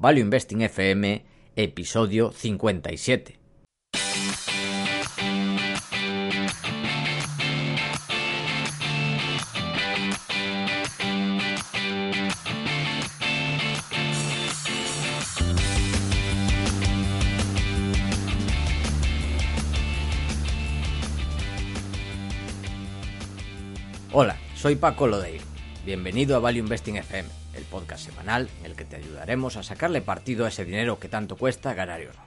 Value 0.00 0.22
Investing 0.22 0.62
FM, 0.62 1.26
episodio 1.56 2.32
57. 2.32 3.36
Hola, 24.12 24.38
soy 24.56 24.76
Paco 24.76 25.06
Lodeiro. 25.06 25.44
Bienvenido 25.84 26.36
a 26.36 26.38
Value 26.38 26.60
Investing 26.60 26.96
FM, 26.96 27.28
podcast 27.70 28.04
semanal 28.04 28.48
en 28.60 28.66
el 28.66 28.76
que 28.76 28.84
te 28.84 28.96
ayudaremos 28.96 29.56
a 29.56 29.62
sacarle 29.62 30.02
partido 30.02 30.44
a 30.44 30.48
ese 30.48 30.64
dinero 30.64 30.98
que 30.98 31.08
tanto 31.08 31.36
cuesta 31.36 31.72
ganar 31.72 32.00
y 32.00 32.06
ahorrar. 32.06 32.26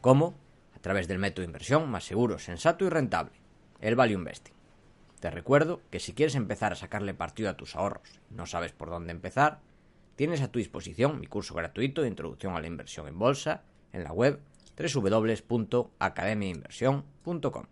¿Cómo? 0.00 0.34
A 0.74 0.80
través 0.80 1.08
del 1.08 1.18
método 1.18 1.42
de 1.42 1.46
inversión 1.46 1.90
más 1.90 2.04
seguro, 2.04 2.38
sensato 2.38 2.84
y 2.84 2.88
rentable, 2.88 3.32
el 3.80 3.96
Value 3.96 4.14
Investing. 4.14 4.54
Te 5.20 5.30
recuerdo 5.30 5.80
que 5.90 6.00
si 6.00 6.12
quieres 6.12 6.34
empezar 6.34 6.72
a 6.72 6.76
sacarle 6.76 7.14
partido 7.14 7.48
a 7.48 7.56
tus 7.56 7.76
ahorros 7.76 8.20
y 8.30 8.34
no 8.34 8.46
sabes 8.46 8.72
por 8.72 8.90
dónde 8.90 9.12
empezar, 9.12 9.60
tienes 10.16 10.42
a 10.42 10.48
tu 10.48 10.58
disposición 10.58 11.20
mi 11.20 11.26
curso 11.26 11.54
gratuito 11.54 12.02
de 12.02 12.08
introducción 12.08 12.54
a 12.54 12.60
la 12.60 12.66
inversión 12.66 13.08
en 13.08 13.18
bolsa 13.18 13.62
en 13.92 14.04
la 14.04 14.12
web 14.12 14.40
www.academiainversión.com. 14.76 17.64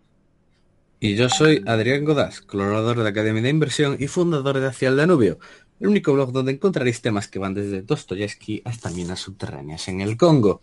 Y 0.99 1.15
yo 1.15 1.29
soy 1.29 1.63
Adrián 1.67 2.03
Godás, 2.05 2.41
colaborador 2.41 3.03
de 3.03 3.09
Academia 3.09 3.41
de 3.41 3.49
Inversión 3.49 3.97
y 3.99 4.07
fundador 4.07 4.59
de 4.59 4.67
Hacia 4.67 4.89
el 4.89 4.97
Danubio, 4.97 5.39
el 5.79 5.87
único 5.87 6.13
blog 6.13 6.31
donde 6.31 6.53
encontraréis 6.53 7.01
temas 7.01 7.27
que 7.27 7.39
van 7.39 7.53
desde 7.53 7.81
Dostoyevsky 7.81 8.61
hasta 8.65 8.89
minas 8.91 9.19
subterráneas 9.19 9.87
en 9.87 10.01
el 10.01 10.17
Congo. 10.17 10.61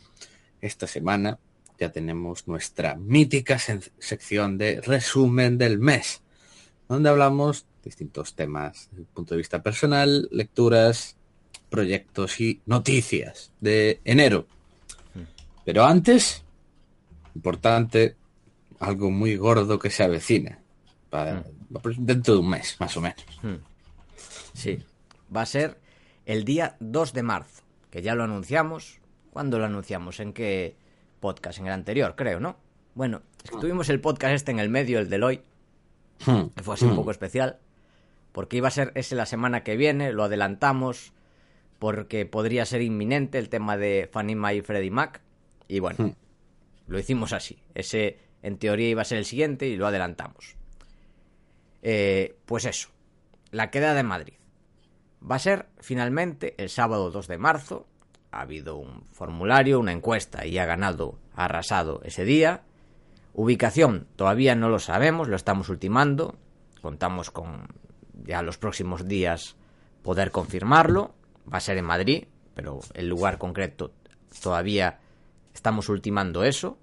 Esta 0.60 0.86
semana 0.86 1.38
ya 1.78 1.90
tenemos 1.90 2.46
nuestra 2.48 2.96
mítica 2.96 3.58
sección 3.58 4.56
de 4.56 4.80
resumen 4.80 5.58
del 5.58 5.78
mes, 5.78 6.22
donde 6.88 7.10
hablamos 7.10 7.66
distintos 7.84 8.34
temas 8.34 8.88
desde 8.90 9.02
el 9.02 9.08
punto 9.08 9.34
de 9.34 9.38
vista 9.38 9.62
personal, 9.62 10.28
lecturas, 10.30 11.16
proyectos 11.68 12.40
y 12.40 12.60
noticias 12.66 13.52
de 13.60 14.00
enero. 14.04 14.46
Pero 15.64 15.84
antes, 15.84 16.42
importante, 17.34 18.16
algo 18.80 19.10
muy 19.10 19.36
gordo 19.36 19.78
que 19.78 19.90
se 19.90 20.02
avecina. 20.02 20.58
Para, 21.10 21.40
hmm. 21.40 22.04
Dentro 22.04 22.34
de 22.34 22.40
un 22.40 22.50
mes, 22.50 22.76
más 22.78 22.96
o 22.96 23.00
menos. 23.00 23.24
Hmm. 23.42 23.56
Sí, 24.54 24.78
va 25.34 25.42
a 25.42 25.46
ser 25.46 25.80
el 26.26 26.44
día 26.44 26.76
2 26.80 27.12
de 27.12 27.22
marzo, 27.22 27.62
que 27.90 28.02
ya 28.02 28.14
lo 28.14 28.24
anunciamos. 28.24 29.00
¿Cuándo 29.30 29.58
lo 29.58 29.64
anunciamos? 29.64 30.20
¿En 30.20 30.32
qué 30.32 30.76
podcast? 31.20 31.58
En 31.58 31.66
el 31.66 31.72
anterior, 31.72 32.14
creo, 32.16 32.40
¿no? 32.40 32.56
Bueno, 32.94 33.22
es 33.42 33.50
que 33.50 33.56
tuvimos 33.56 33.88
el 33.88 34.00
podcast 34.00 34.34
este 34.34 34.50
en 34.50 34.58
el 34.58 34.68
medio, 34.68 34.98
el 34.98 35.08
de 35.08 35.22
hoy, 35.22 35.40
hmm. 36.26 36.48
que 36.54 36.62
fue 36.62 36.74
así 36.74 36.84
un 36.84 36.96
poco 36.96 37.10
especial, 37.10 37.58
porque 38.32 38.58
iba 38.58 38.68
a 38.68 38.72
ser 38.72 38.92
ese 38.94 39.16
la 39.16 39.24
semana 39.24 39.62
que 39.62 39.76
viene, 39.76 40.12
lo 40.12 40.24
adelantamos, 40.24 41.12
porque 41.78 42.26
podría 42.26 42.66
ser 42.66 42.82
inminente 42.82 43.38
el 43.38 43.48
tema 43.48 43.76
de 43.76 44.08
Fanny 44.12 44.34
Mae 44.34 44.56
y 44.56 44.60
Freddie 44.60 44.90
Mac, 44.90 45.22
y 45.68 45.80
bueno, 45.80 46.14
lo 46.86 46.98
hicimos 46.98 47.32
así. 47.32 47.62
Ese 47.74 48.18
en 48.42 48.58
teoría 48.58 48.90
iba 48.90 49.02
a 49.02 49.06
ser 49.06 49.18
el 49.18 49.24
siguiente 49.24 49.66
y 49.66 49.76
lo 49.76 49.86
adelantamos. 49.86 50.56
Eh, 51.82 52.36
pues 52.44 52.66
eso, 52.66 52.90
la 53.50 53.70
queda 53.70 53.94
de 53.94 54.02
Madrid. 54.02 54.34
Va 55.30 55.36
a 55.36 55.40
ser 55.40 55.68
finalmente 55.80 56.54
el 56.58 56.68
sábado 56.68 57.10
2 57.10 57.28
de 57.28 57.38
marzo. 57.38 57.86
Ha 58.30 58.40
habido 58.40 58.76
un 58.76 59.04
formulario, 59.12 59.78
una 59.78 59.92
encuesta 59.92 60.46
y 60.46 60.58
ha 60.58 60.66
ganado, 60.66 61.18
ha 61.34 61.44
arrasado 61.44 62.00
ese 62.04 62.24
día. 62.24 62.62
Ubicación 63.34 64.08
todavía 64.16 64.54
no 64.54 64.68
lo 64.68 64.78
sabemos, 64.78 65.28
lo 65.28 65.36
estamos 65.36 65.68
ultimando. 65.68 66.36
Contamos 66.80 67.30
con 67.30 67.68
ya 68.24 68.42
los 68.42 68.58
próximos 68.58 69.06
días 69.06 69.56
poder 70.02 70.30
confirmarlo. 70.30 71.14
Va 71.52 71.58
a 71.58 71.60
ser 71.60 71.78
en 71.78 71.84
Madrid, 71.84 72.26
pero 72.54 72.80
el 72.94 73.08
lugar 73.08 73.38
concreto 73.38 73.92
todavía 74.40 75.00
estamos 75.52 75.88
ultimando 75.88 76.44
eso 76.44 76.78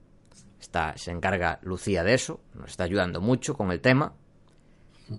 se 0.96 1.12
encarga 1.12 1.60
Lucía 1.62 2.04
de 2.04 2.14
eso, 2.14 2.42
nos 2.54 2.72
está 2.72 2.84
ayudando 2.84 3.22
mucho 3.22 3.56
con 3.56 3.72
el 3.72 3.82
tema. 3.82 4.14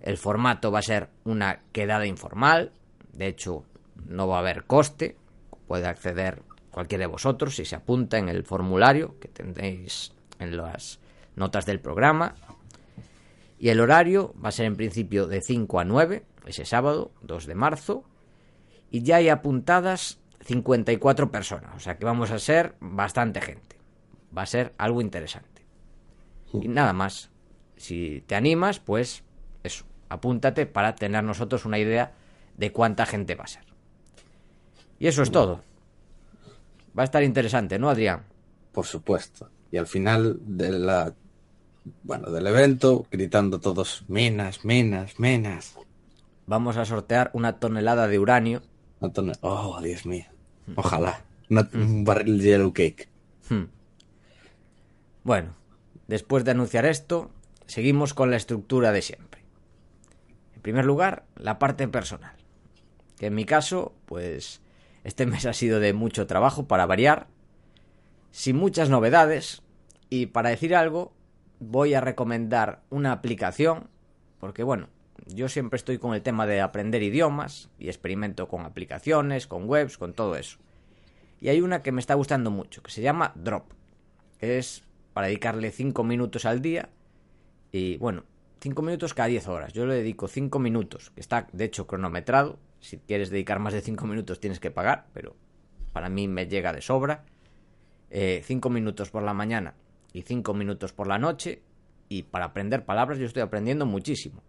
El 0.02 0.16
formato 0.16 0.70
va 0.70 0.78
a 0.78 0.82
ser 0.82 1.08
una 1.24 1.60
quedada 1.72 2.06
informal, 2.06 2.72
de 3.12 3.26
hecho 3.26 3.64
no 4.06 4.28
va 4.28 4.36
a 4.36 4.40
haber 4.40 4.64
coste, 4.64 5.16
puede 5.66 5.86
acceder 5.86 6.42
cualquiera 6.70 7.02
de 7.02 7.06
vosotros 7.06 7.56
si 7.56 7.64
se 7.64 7.76
apunta 7.76 8.18
en 8.18 8.28
el 8.28 8.44
formulario 8.44 9.18
que 9.18 9.28
tendréis 9.28 10.12
en 10.38 10.56
las 10.56 11.00
notas 11.36 11.66
del 11.66 11.80
programa. 11.80 12.34
Y 13.58 13.68
el 13.68 13.80
horario 13.80 14.34
va 14.42 14.48
a 14.48 14.52
ser 14.52 14.66
en 14.66 14.76
principio 14.76 15.26
de 15.26 15.42
5 15.42 15.80
a 15.80 15.84
9, 15.84 16.24
ese 16.46 16.64
sábado, 16.64 17.12
2 17.22 17.46
de 17.46 17.54
marzo. 17.54 18.04
Y 18.90 19.02
ya 19.02 19.16
hay 19.16 19.28
apuntadas 19.28 20.18
54 20.40 21.30
personas, 21.30 21.76
o 21.76 21.80
sea 21.80 21.98
que 21.98 22.06
vamos 22.06 22.30
a 22.30 22.38
ser 22.38 22.74
bastante 22.80 23.40
gente 23.40 23.80
va 24.36 24.42
a 24.42 24.46
ser 24.46 24.74
algo 24.78 25.00
interesante. 25.00 25.62
Y 26.52 26.68
nada 26.68 26.92
más. 26.92 27.30
Si 27.76 28.22
te 28.26 28.34
animas, 28.34 28.78
pues 28.78 29.24
eso, 29.62 29.86
apúntate 30.10 30.66
para 30.66 30.96
tener 30.96 31.24
nosotros 31.24 31.64
una 31.64 31.78
idea 31.78 32.12
de 32.60 32.72
cuánta 32.72 33.06
gente 33.06 33.34
va 33.34 33.44
a 33.44 33.48
ser. 33.48 33.64
Y 34.98 35.06
eso 35.06 35.22
es 35.22 35.30
todo. 35.30 35.62
Va 36.96 37.02
a 37.02 37.04
estar 37.04 37.22
interesante, 37.22 37.78
¿no, 37.78 37.88
Adrián? 37.88 38.26
Por 38.70 38.84
supuesto. 38.84 39.48
Y 39.72 39.78
al 39.78 39.86
final 39.86 40.38
de 40.42 40.78
la 40.78 41.14
bueno, 42.02 42.30
del 42.30 42.46
evento, 42.46 43.06
gritando 43.10 43.60
todos 43.60 44.04
minas, 44.08 44.62
minas, 44.66 45.18
minas. 45.18 45.78
Vamos 46.46 46.76
a 46.76 46.84
sortear 46.84 47.30
una 47.32 47.58
tonelada 47.58 48.06
de 48.08 48.18
uranio. 48.18 48.60
Oh, 49.40 49.80
Dios 49.82 50.04
mío. 50.04 50.26
Ojalá. 50.76 51.24
un 51.48 52.04
barril 52.04 52.36
de 52.36 52.44
yellow 52.44 52.74
cake. 52.74 53.08
Hmm. 53.48 53.64
Bueno, 55.24 55.54
después 56.08 56.44
de 56.44 56.50
anunciar 56.50 56.84
esto, 56.84 57.30
seguimos 57.64 58.12
con 58.12 58.30
la 58.30 58.36
estructura 58.36 58.92
de 58.92 59.00
siempre. 59.00 59.40
En 60.54 60.60
primer 60.60 60.84
lugar, 60.84 61.24
la 61.36 61.58
parte 61.58 61.88
personal. 61.88 62.39
Que 63.20 63.26
en 63.26 63.34
mi 63.34 63.44
caso, 63.44 63.92
pues 64.06 64.62
este 65.04 65.26
mes 65.26 65.44
ha 65.44 65.52
sido 65.52 65.78
de 65.78 65.92
mucho 65.92 66.26
trabajo 66.26 66.66
para 66.66 66.86
variar, 66.86 67.26
sin 68.30 68.56
muchas 68.56 68.88
novedades, 68.88 69.60
y 70.08 70.24
para 70.24 70.48
decir 70.48 70.74
algo, 70.74 71.12
voy 71.58 71.92
a 71.92 72.00
recomendar 72.00 72.80
una 72.88 73.12
aplicación, 73.12 73.90
porque 74.38 74.62
bueno, 74.62 74.88
yo 75.26 75.50
siempre 75.50 75.76
estoy 75.76 75.98
con 75.98 76.14
el 76.14 76.22
tema 76.22 76.46
de 76.46 76.62
aprender 76.62 77.02
idiomas 77.02 77.68
y 77.78 77.88
experimento 77.88 78.48
con 78.48 78.64
aplicaciones, 78.64 79.46
con 79.46 79.68
webs, 79.68 79.98
con 79.98 80.14
todo 80.14 80.36
eso. 80.36 80.56
Y 81.42 81.50
hay 81.50 81.60
una 81.60 81.82
que 81.82 81.92
me 81.92 82.00
está 82.00 82.14
gustando 82.14 82.50
mucho, 82.50 82.82
que 82.82 82.90
se 82.90 83.02
llama 83.02 83.32
Drop. 83.34 83.70
Es 84.38 84.84
para 85.12 85.26
dedicarle 85.26 85.72
5 85.72 86.02
minutos 86.04 86.46
al 86.46 86.62
día. 86.62 86.88
Y 87.70 87.98
bueno, 87.98 88.24
5 88.60 88.80
minutos 88.80 89.12
cada 89.12 89.28
10 89.28 89.46
horas. 89.48 89.74
Yo 89.74 89.84
le 89.84 89.96
dedico 89.96 90.26
5 90.26 90.58
minutos, 90.58 91.10
que 91.10 91.20
está 91.20 91.48
de 91.52 91.64
hecho 91.66 91.86
cronometrado. 91.86 92.58
Si 92.80 92.98
quieres 92.98 93.30
dedicar 93.30 93.58
más 93.58 93.72
de 93.72 93.80
5 93.80 94.06
minutos 94.06 94.40
tienes 94.40 94.60
que 94.60 94.70
pagar, 94.70 95.06
pero 95.12 95.36
para 95.92 96.08
mí 96.08 96.28
me 96.28 96.46
llega 96.46 96.72
de 96.72 96.80
sobra. 96.80 97.24
5 98.10 98.10
eh, 98.10 98.70
minutos 98.70 99.10
por 99.10 99.22
la 99.22 99.34
mañana 99.34 99.74
y 100.12 100.22
5 100.22 100.54
minutos 100.54 100.92
por 100.92 101.06
la 101.06 101.18
noche. 101.18 101.62
Y 102.08 102.24
para 102.24 102.46
aprender 102.46 102.84
palabras 102.84 103.18
yo 103.18 103.26
estoy 103.26 103.42
aprendiendo 103.42 103.86
muchísimo. 103.86 104.42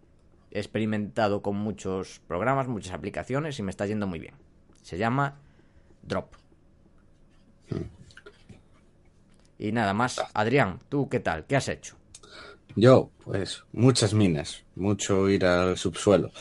He 0.50 0.58
experimentado 0.58 1.42
con 1.42 1.56
muchos 1.56 2.20
programas, 2.26 2.68
muchas 2.68 2.92
aplicaciones 2.92 3.58
y 3.58 3.62
me 3.62 3.70
está 3.70 3.86
yendo 3.86 4.06
muy 4.06 4.18
bien. 4.18 4.34
Se 4.82 4.98
llama 4.98 5.38
Drop. 6.02 6.34
Hmm. 7.70 8.02
Y 9.58 9.70
nada 9.70 9.94
más, 9.94 10.20
Adrián, 10.34 10.80
¿tú 10.88 11.08
qué 11.08 11.20
tal? 11.20 11.46
¿Qué 11.46 11.54
has 11.54 11.68
hecho? 11.68 11.96
Yo, 12.74 13.10
pues 13.24 13.64
muchas 13.72 14.14
minas, 14.14 14.64
mucho 14.74 15.28
ir 15.28 15.44
al 15.44 15.76
subsuelo. 15.76 16.32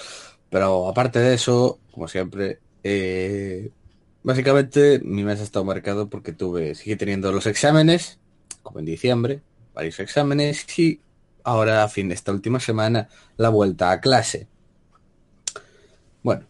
Pero 0.52 0.90
aparte 0.90 1.20
de 1.20 1.34
eso, 1.34 1.80
como 1.92 2.08
siempre, 2.10 2.60
eh, 2.84 3.72
básicamente 4.22 5.00
mi 5.04 5.24
mes 5.24 5.40
ha 5.40 5.44
estado 5.44 5.66
marcado 5.66 6.10
porque 6.10 6.34
tuve, 6.34 6.76
sigue 6.76 6.98
teniendo 6.98 7.32
los 7.32 7.48
exámenes, 7.48 8.20
como 8.62 8.80
en 8.80 8.86
diciembre, 8.86 9.42
varios 9.74 10.00
exámenes, 10.00 10.68
y 10.78 11.00
ahora 11.46 11.84
a 11.84 11.88
fin 11.88 12.10
de 12.10 12.16
esta 12.16 12.34
última 12.34 12.60
semana 12.60 13.08
la 13.38 13.48
vuelta 13.48 13.92
a 13.92 14.02
clase. 14.02 14.48
Bueno, 16.22 16.46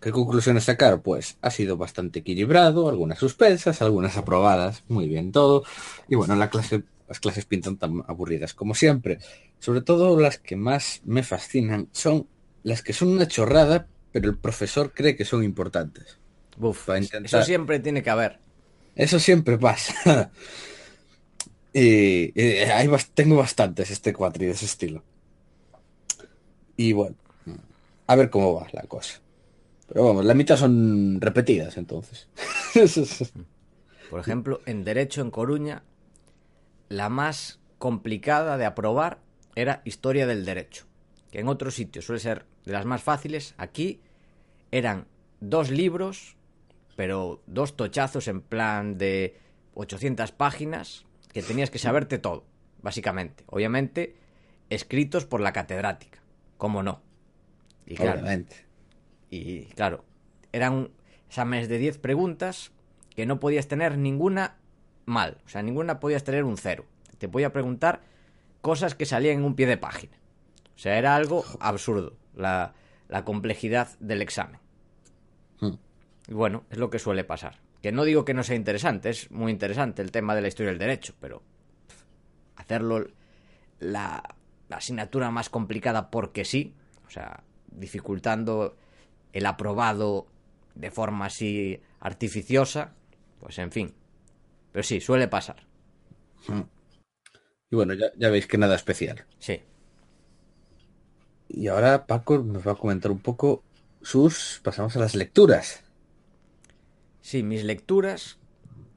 ¿Qué 0.00 0.12
conclusiones 0.12 0.64
sacar? 0.64 1.02
Pues 1.02 1.36
ha 1.42 1.50
sido 1.50 1.76
bastante 1.76 2.20
equilibrado, 2.20 2.88
algunas 2.88 3.18
suspensas, 3.18 3.82
algunas 3.82 4.16
aprobadas, 4.16 4.82
muy 4.88 5.08
bien 5.08 5.30
todo. 5.30 5.64
Y 6.08 6.14
bueno, 6.14 6.34
las 6.36 6.48
clases 6.48 7.44
pintan 7.44 7.76
tan 7.76 8.02
aburridas 8.06 8.54
como 8.54 8.74
siempre. 8.74 9.18
Sobre 9.58 9.82
todo 9.82 10.18
las 10.18 10.38
que 10.38 10.56
más 10.56 11.02
me 11.04 11.22
fascinan 11.22 11.88
son 11.92 12.26
las 12.68 12.82
que 12.82 12.92
son 12.92 13.08
una 13.08 13.26
chorrada, 13.26 13.86
pero 14.12 14.28
el 14.28 14.36
profesor 14.36 14.92
cree 14.92 15.16
que 15.16 15.24
son 15.24 15.42
importantes. 15.42 16.18
Uf, 16.58 16.88
eso 16.90 17.42
siempre 17.42 17.80
tiene 17.80 18.02
que 18.02 18.10
haber. 18.10 18.40
Eso 18.94 19.18
siempre 19.18 19.56
pasa. 19.56 20.30
y, 21.72 22.38
hay, 22.40 22.90
tengo 23.14 23.36
bastantes 23.36 23.90
este 23.90 24.12
cuatri 24.12 24.46
de 24.46 24.52
ese 24.52 24.66
estilo. 24.66 25.02
Y 26.76 26.92
bueno, 26.92 27.16
a 28.06 28.16
ver 28.16 28.28
cómo 28.28 28.54
va 28.54 28.66
la 28.72 28.82
cosa. 28.82 29.20
Pero 29.88 30.04
vamos, 30.04 30.24
la 30.26 30.34
mitad 30.34 30.58
son 30.58 31.20
repetidas 31.20 31.78
entonces. 31.78 32.28
Por 34.10 34.20
ejemplo, 34.20 34.60
en 34.66 34.84
Derecho 34.84 35.22
en 35.22 35.30
Coruña, 35.30 35.84
la 36.90 37.08
más 37.08 37.60
complicada 37.78 38.58
de 38.58 38.66
aprobar 38.66 39.20
era 39.54 39.80
Historia 39.84 40.26
del 40.26 40.44
Derecho, 40.44 40.87
que 41.30 41.40
en 41.40 41.48
otros 41.48 41.74
sitios 41.74 42.04
suele 42.04 42.20
ser 42.20 42.46
de 42.64 42.72
las 42.72 42.84
más 42.84 43.02
fáciles. 43.02 43.54
Aquí 43.58 44.00
eran 44.70 45.06
dos 45.40 45.70
libros, 45.70 46.36
pero 46.96 47.42
dos 47.46 47.76
tochazos 47.76 48.28
en 48.28 48.40
plan 48.40 48.98
de 48.98 49.36
800 49.74 50.32
páginas, 50.32 51.04
que 51.32 51.42
tenías 51.42 51.70
que 51.70 51.78
saberte 51.78 52.18
todo, 52.18 52.44
básicamente. 52.82 53.44
Obviamente, 53.46 54.16
escritos 54.70 55.24
por 55.24 55.40
la 55.40 55.52
catedrática, 55.52 56.20
como 56.56 56.82
no. 56.82 57.02
Y 57.86 57.94
claro, 57.94 58.26
Y 59.30 59.64
claro, 59.66 60.04
eran 60.52 60.90
exámenes 61.28 61.68
de 61.68 61.78
10 61.78 61.98
preguntas 61.98 62.72
que 63.14 63.26
no 63.26 63.40
podías 63.40 63.68
tener 63.68 63.98
ninguna 63.98 64.56
mal, 65.06 65.38
o 65.44 65.48
sea, 65.48 65.62
ninguna 65.62 66.00
podías 66.00 66.24
tener 66.24 66.44
un 66.44 66.56
cero. 66.56 66.84
Te 67.18 67.28
podía 67.28 67.52
preguntar 67.52 68.02
cosas 68.60 68.94
que 68.94 69.06
salían 69.06 69.38
en 69.38 69.44
un 69.44 69.54
pie 69.54 69.66
de 69.66 69.76
página. 69.76 70.16
O 70.78 70.80
sea, 70.80 70.96
era 70.96 71.16
algo 71.16 71.44
absurdo 71.58 72.16
la, 72.36 72.72
la 73.08 73.24
complejidad 73.24 73.98
del 73.98 74.22
examen. 74.22 74.60
Hmm. 75.58 75.74
Y 76.28 76.34
bueno, 76.34 76.66
es 76.70 76.78
lo 76.78 76.88
que 76.88 77.00
suele 77.00 77.24
pasar. 77.24 77.58
Que 77.82 77.90
no 77.90 78.04
digo 78.04 78.24
que 78.24 78.32
no 78.32 78.44
sea 78.44 78.54
interesante, 78.54 79.10
es 79.10 79.28
muy 79.32 79.50
interesante 79.50 80.02
el 80.02 80.12
tema 80.12 80.36
de 80.36 80.42
la 80.42 80.46
historia 80.46 80.70
del 80.70 80.78
derecho, 80.78 81.14
pero 81.18 81.42
hacerlo 82.54 83.08
la, 83.80 84.22
la 84.68 84.76
asignatura 84.76 85.32
más 85.32 85.50
complicada 85.50 86.12
porque 86.12 86.44
sí, 86.44 86.76
o 87.08 87.10
sea, 87.10 87.42
dificultando 87.72 88.76
el 89.32 89.46
aprobado 89.46 90.28
de 90.76 90.92
forma 90.92 91.26
así 91.26 91.82
artificiosa, 91.98 92.94
pues 93.40 93.58
en 93.58 93.72
fin. 93.72 93.94
Pero 94.70 94.84
sí, 94.84 95.00
suele 95.00 95.26
pasar. 95.26 95.66
Hmm. 96.46 96.62
Y 97.68 97.74
bueno, 97.74 97.94
ya, 97.94 98.12
ya 98.16 98.30
veis 98.30 98.46
que 98.46 98.58
nada 98.58 98.76
especial. 98.76 99.26
Sí. 99.40 99.60
Y 101.48 101.68
ahora 101.68 102.06
Paco 102.06 102.38
nos 102.38 102.66
va 102.66 102.72
a 102.72 102.76
comentar 102.76 103.10
un 103.10 103.20
poco 103.20 103.62
sus... 104.02 104.60
Pasamos 104.62 104.94
a 104.96 105.00
las 105.00 105.14
lecturas. 105.14 105.82
Sí, 107.22 107.42
mis 107.42 107.64
lecturas, 107.64 108.38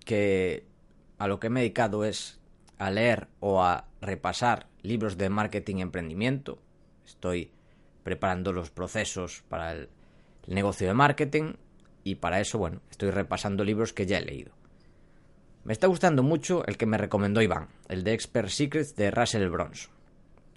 que 0.05 0.65
a 1.17 1.27
lo 1.27 1.39
que 1.39 1.49
me 1.49 1.59
he 1.59 1.63
dedicado 1.63 2.03
es 2.03 2.39
a 2.77 2.91
leer 2.91 3.27
o 3.39 3.63
a 3.63 3.85
repasar 4.01 4.67
libros 4.81 5.17
de 5.17 5.29
marketing 5.29 5.77
y 5.77 5.81
emprendimiento. 5.81 6.59
Estoy 7.05 7.51
preparando 8.03 8.53
los 8.53 8.71
procesos 8.71 9.43
para 9.47 9.73
el, 9.73 9.89
negocio 10.47 10.87
de 10.87 10.93
marketing 10.95 11.53
y 12.03 12.15
para 12.15 12.39
eso, 12.39 12.57
bueno, 12.57 12.81
estoy 12.89 13.11
repasando 13.11 13.63
libros 13.63 13.93
que 13.93 14.07
ya 14.07 14.17
he 14.17 14.25
leído. 14.25 14.51
Me 15.63 15.73
está 15.73 15.85
gustando 15.85 16.23
mucho 16.23 16.65
el 16.65 16.77
que 16.77 16.87
me 16.87 16.97
recomendó 16.97 17.41
Iván, 17.41 17.67
el 17.87 18.03
de 18.03 18.13
Expert 18.13 18.49
Secrets 18.49 18.95
de 18.95 19.11
Russell 19.11 19.47
Bronson, 19.49 19.91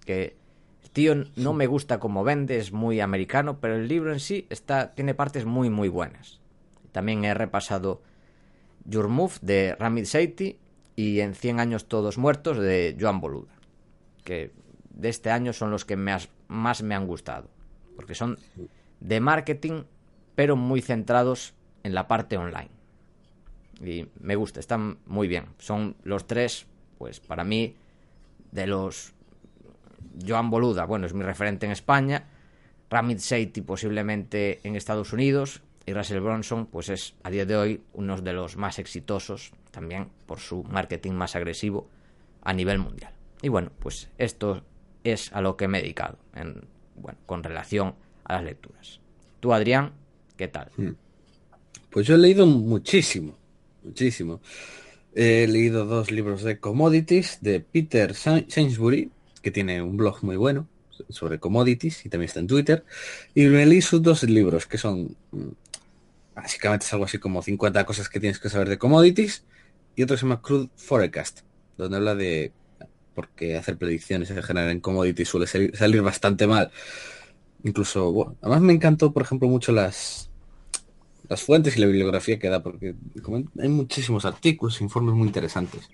que 0.06 0.36
tío 0.92 1.14
no 1.36 1.52
me 1.52 1.66
gusta 1.66 1.98
como 1.98 2.24
vende, 2.24 2.58
es 2.58 2.72
muy 2.72 3.00
americano, 3.00 3.58
pero 3.60 3.76
el 3.76 3.88
libro 3.88 4.12
en 4.12 4.20
sí 4.20 4.46
está, 4.50 4.94
tiene 4.94 5.14
partes 5.14 5.44
muy 5.44 5.70
muy 5.70 5.88
buenas. 5.88 6.40
También 6.92 7.24
he 7.24 7.34
repasado 7.34 8.02
Your 8.84 9.08
Move 9.08 9.34
de 9.42 9.76
Ramit 9.78 10.04
Sethi 10.06 10.58
y 10.96 11.20
En 11.20 11.34
100 11.34 11.58
años 11.58 11.86
todos 11.86 12.18
muertos 12.18 12.58
de 12.58 12.96
Joan 13.00 13.20
Boluda, 13.20 13.52
que 14.22 14.52
de 14.90 15.08
este 15.08 15.30
año 15.30 15.52
son 15.52 15.72
los 15.72 15.84
que 15.84 15.96
más 15.96 16.82
me 16.82 16.94
han 16.94 17.08
gustado, 17.08 17.50
porque 17.96 18.14
son 18.14 18.38
de 19.00 19.20
marketing, 19.20 19.82
pero 20.36 20.54
muy 20.54 20.82
centrados 20.82 21.54
en 21.82 21.94
la 21.94 22.06
parte 22.06 22.36
online. 22.36 22.70
Y 23.80 24.06
me 24.20 24.36
gusta, 24.36 24.60
están 24.60 24.98
muy 25.06 25.28
bien. 25.28 25.46
Son 25.58 25.96
los 26.04 26.26
tres, 26.26 26.66
pues 26.98 27.20
para 27.20 27.44
mí, 27.44 27.76
de 28.52 28.66
los... 28.66 29.13
Joan 30.26 30.50
Boluda, 30.50 30.84
bueno, 30.84 31.06
es 31.06 31.14
mi 31.14 31.22
referente 31.22 31.66
en 31.66 31.72
España. 31.72 32.28
Ramit 32.90 33.18
Sethi 33.18 33.60
posiblemente 33.62 34.60
en 34.62 34.76
Estados 34.76 35.12
Unidos 35.12 35.62
y 35.86 35.92
Russell 35.92 36.20
Bronson 36.20 36.66
pues 36.66 36.88
es 36.88 37.14
a 37.22 37.30
día 37.30 37.44
de 37.44 37.56
hoy 37.56 37.82
uno 37.92 38.20
de 38.20 38.32
los 38.32 38.56
más 38.56 38.78
exitosos 38.78 39.52
también 39.70 40.08
por 40.26 40.38
su 40.38 40.62
marketing 40.64 41.12
más 41.12 41.34
agresivo 41.36 41.88
a 42.42 42.52
nivel 42.52 42.78
mundial. 42.78 43.12
Y 43.42 43.48
bueno, 43.48 43.70
pues 43.78 44.08
esto 44.18 44.62
es 45.02 45.32
a 45.32 45.40
lo 45.40 45.56
que 45.56 45.68
me 45.68 45.78
he 45.78 45.82
dedicado 45.82 46.18
en, 46.34 46.66
bueno, 46.96 47.18
con 47.26 47.42
relación 47.42 47.94
a 48.24 48.34
las 48.34 48.44
lecturas. 48.44 49.00
Tú, 49.40 49.52
Adrián, 49.52 49.92
¿qué 50.36 50.48
tal? 50.48 50.70
Hmm. 50.76 50.92
Pues 51.90 52.06
yo 52.06 52.14
he 52.14 52.18
leído 52.18 52.46
muchísimo, 52.46 53.36
muchísimo. 53.82 54.40
He 55.14 55.46
leído 55.46 55.84
dos 55.84 56.10
libros 56.10 56.42
de 56.42 56.58
commodities 56.58 57.38
de 57.40 57.60
Peter 57.60 58.14
Sainsbury, 58.14 59.10
que 59.44 59.50
tiene 59.52 59.82
un 59.82 59.96
blog 59.96 60.24
muy 60.24 60.36
bueno 60.36 60.66
sobre 61.10 61.38
commodities 61.38 62.06
y 62.06 62.08
también 62.08 62.28
está 62.28 62.40
en 62.40 62.46
Twitter. 62.46 62.84
Y 63.34 63.44
me 63.44 63.66
leí 63.66 63.82
sus 63.82 64.02
dos 64.02 64.22
libros, 64.24 64.66
que 64.66 64.78
son 64.78 65.16
mm, 65.32 65.48
básicamente 66.34 66.86
es 66.86 66.92
algo 66.92 67.04
así 67.04 67.18
como 67.18 67.42
50 67.42 67.84
cosas 67.84 68.08
que 68.08 68.20
tienes 68.20 68.38
que 68.40 68.48
saber 68.48 68.68
de 68.68 68.78
commodities. 68.78 69.44
Y 69.96 70.02
otro 70.02 70.16
se 70.16 70.22
llama 70.22 70.40
Crude 70.40 70.70
Forecast, 70.76 71.40
donde 71.76 71.96
habla 71.98 72.14
de 72.14 72.52
porque 73.14 73.56
hacer 73.56 73.76
predicciones 73.76 74.30
en 74.30 74.42
general 74.42 74.70
en 74.70 74.80
commodities 74.80 75.28
suele 75.28 75.46
salir, 75.46 76.02
bastante 76.02 76.46
mal. 76.48 76.72
Incluso, 77.62 78.10
bueno, 78.12 78.36
además 78.40 78.62
me 78.62 78.72
encantó, 78.72 79.12
por 79.12 79.22
ejemplo, 79.22 79.48
mucho 79.48 79.72
las 79.72 80.30
las 81.28 81.42
fuentes 81.42 81.76
y 81.76 81.80
la 81.80 81.86
bibliografía 81.86 82.38
que 82.38 82.48
da, 82.50 82.62
porque 82.62 82.94
hay 83.58 83.68
muchísimos 83.68 84.26
artículos, 84.26 84.80
informes 84.82 85.14
muy 85.14 85.26
interesantes. 85.26 85.88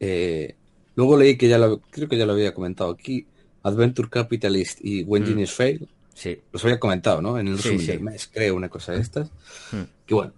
Eh, 0.00 0.56
luego 0.98 1.16
leí 1.16 1.38
que 1.38 1.46
ya 1.46 1.58
lo, 1.58 1.78
creo 1.78 2.08
que 2.08 2.18
ya 2.18 2.26
lo 2.26 2.32
había 2.32 2.52
comentado 2.52 2.90
aquí, 2.90 3.24
Adventure 3.62 4.08
Capitalist 4.10 4.80
y 4.82 5.04
When 5.04 5.22
mm. 5.22 5.26
Genius 5.26 5.52
Fail. 5.52 5.88
Sí. 6.12 6.40
Los 6.50 6.64
había 6.64 6.80
comentado, 6.80 7.22
¿no? 7.22 7.38
En 7.38 7.46
el 7.46 7.56
resumen 7.56 7.86
del 7.86 8.00
mes, 8.00 8.28
creo, 8.32 8.56
una 8.56 8.68
cosa 8.68 8.90
de 8.90 9.00
estas. 9.00 9.30
Mm. 9.70 9.82
Que 10.04 10.14
bueno, 10.14 10.32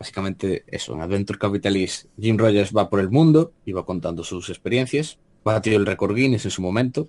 básicamente 0.00 0.64
eso, 0.66 0.94
en 0.94 1.02
Adventure 1.02 1.38
Capitalist, 1.38 2.06
Jim 2.20 2.36
Rogers 2.36 2.76
va 2.76 2.90
por 2.90 2.98
el 2.98 3.08
mundo 3.08 3.52
y 3.64 3.70
va 3.70 3.86
contando 3.86 4.24
sus 4.24 4.48
experiencias. 4.48 5.18
Batió 5.44 5.76
el 5.76 5.86
récord 5.86 6.16
Guinness 6.16 6.44
en 6.44 6.50
su 6.50 6.60
momento. 6.60 7.08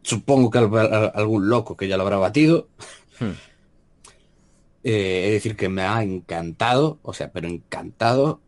Supongo 0.00 0.50
que 0.50 0.56
algún 0.56 1.50
loco 1.50 1.76
que 1.76 1.86
ya 1.86 1.98
lo 1.98 2.04
habrá 2.04 2.16
batido. 2.16 2.68
Hmm. 3.20 3.36
Eh, 4.84 5.26
es 5.26 5.32
decir, 5.32 5.54
que 5.54 5.68
me 5.68 5.82
ha 5.82 6.02
encantado, 6.02 6.98
o 7.02 7.12
sea, 7.12 7.30
pero 7.30 7.46
encantado. 7.46 8.40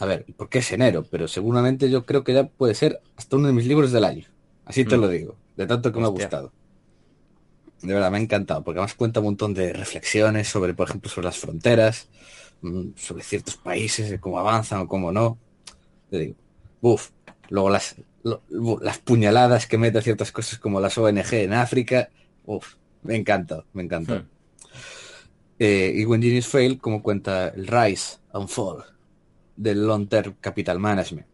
A 0.00 0.06
ver, 0.06 0.26
porque 0.36 0.58
es 0.58 0.72
enero, 0.72 1.06
pero 1.08 1.28
seguramente 1.28 1.88
yo 1.88 2.04
creo 2.04 2.24
que 2.24 2.34
ya 2.34 2.44
puede 2.48 2.74
ser 2.74 3.00
hasta 3.16 3.36
uno 3.36 3.46
de 3.46 3.52
mis 3.52 3.66
libros 3.66 3.92
del 3.92 4.04
año. 4.04 4.26
Así 4.64 4.84
te 4.84 4.96
hmm. 4.96 5.00
lo 5.00 5.08
digo, 5.08 5.36
de 5.56 5.66
tanto 5.66 5.92
que 5.92 6.00
me 6.00 6.06
ha 6.06 6.08
gustado. 6.08 6.52
De 7.82 7.94
verdad, 7.94 8.10
me 8.10 8.18
ha 8.18 8.20
encantado, 8.20 8.62
porque 8.62 8.78
además 8.78 8.94
cuenta 8.94 9.20
un 9.20 9.26
montón 9.26 9.54
de 9.54 9.72
reflexiones 9.72 10.48
sobre, 10.48 10.74
por 10.74 10.88
ejemplo, 10.88 11.08
sobre 11.08 11.26
las 11.26 11.38
fronteras, 11.38 12.08
Mm, 12.62 12.90
sobre 12.96 13.22
ciertos 13.24 13.56
países, 13.56 14.18
cómo 14.20 14.38
avanzan 14.38 14.80
o 14.80 14.88
cómo 14.88 15.12
no. 15.12 15.38
Le 16.10 16.18
digo, 16.18 16.34
uff, 16.82 17.10
luego 17.48 17.70
las, 17.70 17.96
las 18.22 18.98
puñaladas 18.98 19.66
que 19.66 19.78
mete 19.78 19.98
a 19.98 20.02
ciertas 20.02 20.30
cosas 20.32 20.58
como 20.58 20.80
las 20.80 20.98
ONG 20.98 21.32
en 21.32 21.54
África, 21.54 22.10
uff, 22.44 22.74
me 23.02 23.16
encanta, 23.16 23.64
me 23.72 23.82
encanta. 23.82 24.16
Hmm. 24.16 24.28
Eh, 25.58 25.92
y 25.94 26.04
When 26.04 26.22
Genius 26.22 26.46
Fail, 26.46 26.78
como 26.78 27.02
cuenta 27.02 27.48
el 27.48 27.66
Rise 27.66 28.18
and 28.32 28.48
Fall 28.48 28.84
del 29.60 29.86
Long 29.86 30.08
Term 30.08 30.36
Capital 30.40 30.78
Management. 30.78 31.26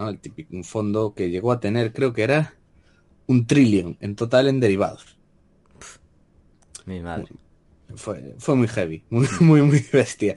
El 0.00 0.18
típico, 0.18 0.54
un 0.54 0.64
fondo 0.64 1.14
que 1.14 1.30
llegó 1.30 1.52
a 1.52 1.60
tener, 1.60 1.92
creo 1.92 2.12
que 2.12 2.24
era 2.24 2.54
un 3.28 3.46
trillón 3.46 3.96
en 4.00 4.16
total 4.16 4.48
en 4.48 4.58
derivados. 4.58 5.16
Mi 6.84 7.00
madre. 7.00 7.28
Fue, 7.94 8.34
fue 8.38 8.56
muy 8.56 8.66
heavy, 8.66 9.04
muy, 9.10 9.28
muy, 9.40 9.62
muy 9.62 9.84
bestia. 9.92 10.36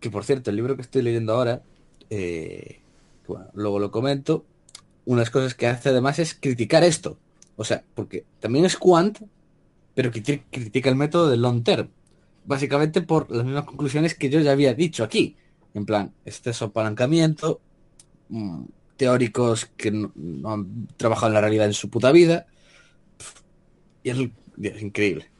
Que 0.00 0.10
por 0.10 0.24
cierto, 0.24 0.48
el 0.48 0.56
libro 0.56 0.76
que 0.76 0.82
estoy 0.82 1.02
leyendo 1.02 1.34
ahora, 1.34 1.62
eh, 2.08 2.80
bueno, 3.28 3.46
luego 3.52 3.78
lo 3.78 3.90
comento, 3.90 4.46
unas 5.04 5.28
cosas 5.28 5.54
que 5.54 5.66
hace 5.66 5.90
además 5.90 6.18
es 6.18 6.34
criticar 6.34 6.84
esto. 6.84 7.18
O 7.56 7.64
sea, 7.64 7.84
porque 7.94 8.24
también 8.40 8.64
es 8.64 8.78
quant, 8.78 9.18
pero 9.94 10.10
critica 10.10 10.88
el 10.88 10.96
método 10.96 11.28
del 11.28 11.42
long 11.42 11.62
term. 11.62 11.90
Básicamente 12.46 13.02
por 13.02 13.30
las 13.30 13.44
mismas 13.44 13.66
conclusiones 13.66 14.14
que 14.14 14.30
yo 14.30 14.40
ya 14.40 14.52
había 14.52 14.72
dicho 14.72 15.04
aquí. 15.04 15.36
En 15.74 15.86
plan, 15.86 16.12
este 16.24 16.50
es 16.50 16.62
apalancamiento, 16.62 17.60
mm, 18.28 18.64
teóricos 18.96 19.66
que 19.76 19.90
no, 19.90 20.12
han 20.50 20.88
trabajado 20.96 21.28
en 21.28 21.34
la 21.34 21.40
realidad 21.40 21.66
en 21.66 21.72
su 21.72 21.88
puta 21.88 22.12
vida. 22.12 22.46
Y 24.02 24.10
es 24.10 24.82
increíble 24.82 25.32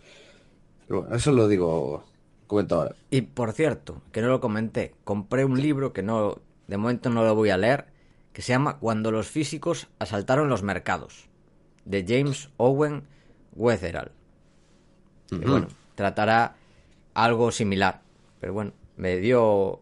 eso 1.13 1.33
lo 1.33 1.49
digo 1.49 2.05
comento 2.47 2.77
ahora. 2.77 2.95
Y 3.11 3.23
por 3.23 3.53
cierto, 3.53 4.03
que 4.13 4.21
no 4.21 4.29
lo 4.29 4.41
comenté, 4.41 4.95
compré 5.05 5.45
un 5.45 5.61
libro 5.61 5.93
que 5.93 6.03
no, 6.03 6.39
de 6.67 6.77
momento 6.77 7.11
no 7.11 7.25
lo 7.25 7.35
voy 7.35 7.51
a 7.51 7.57
leer, 7.57 7.87
que 8.33 8.43
se 8.43 8.53
llama 8.53 8.79
Cuando 8.79 9.11
los 9.11 9.29
físicos 9.29 9.89
asaltaron 9.99 10.49
los 10.49 10.63
mercados, 10.63 11.29
de 11.85 12.05
James 12.07 12.51
Owen. 12.57 13.05
Que, 13.55 15.37
Ujú. 15.37 15.51
bueno, 15.51 15.69
tratará 15.95 16.57
algo 17.15 17.53
similar. 17.53 18.01
Pero 18.41 18.55
bueno, 18.55 18.73
me 18.97 19.17
dio. 19.19 19.82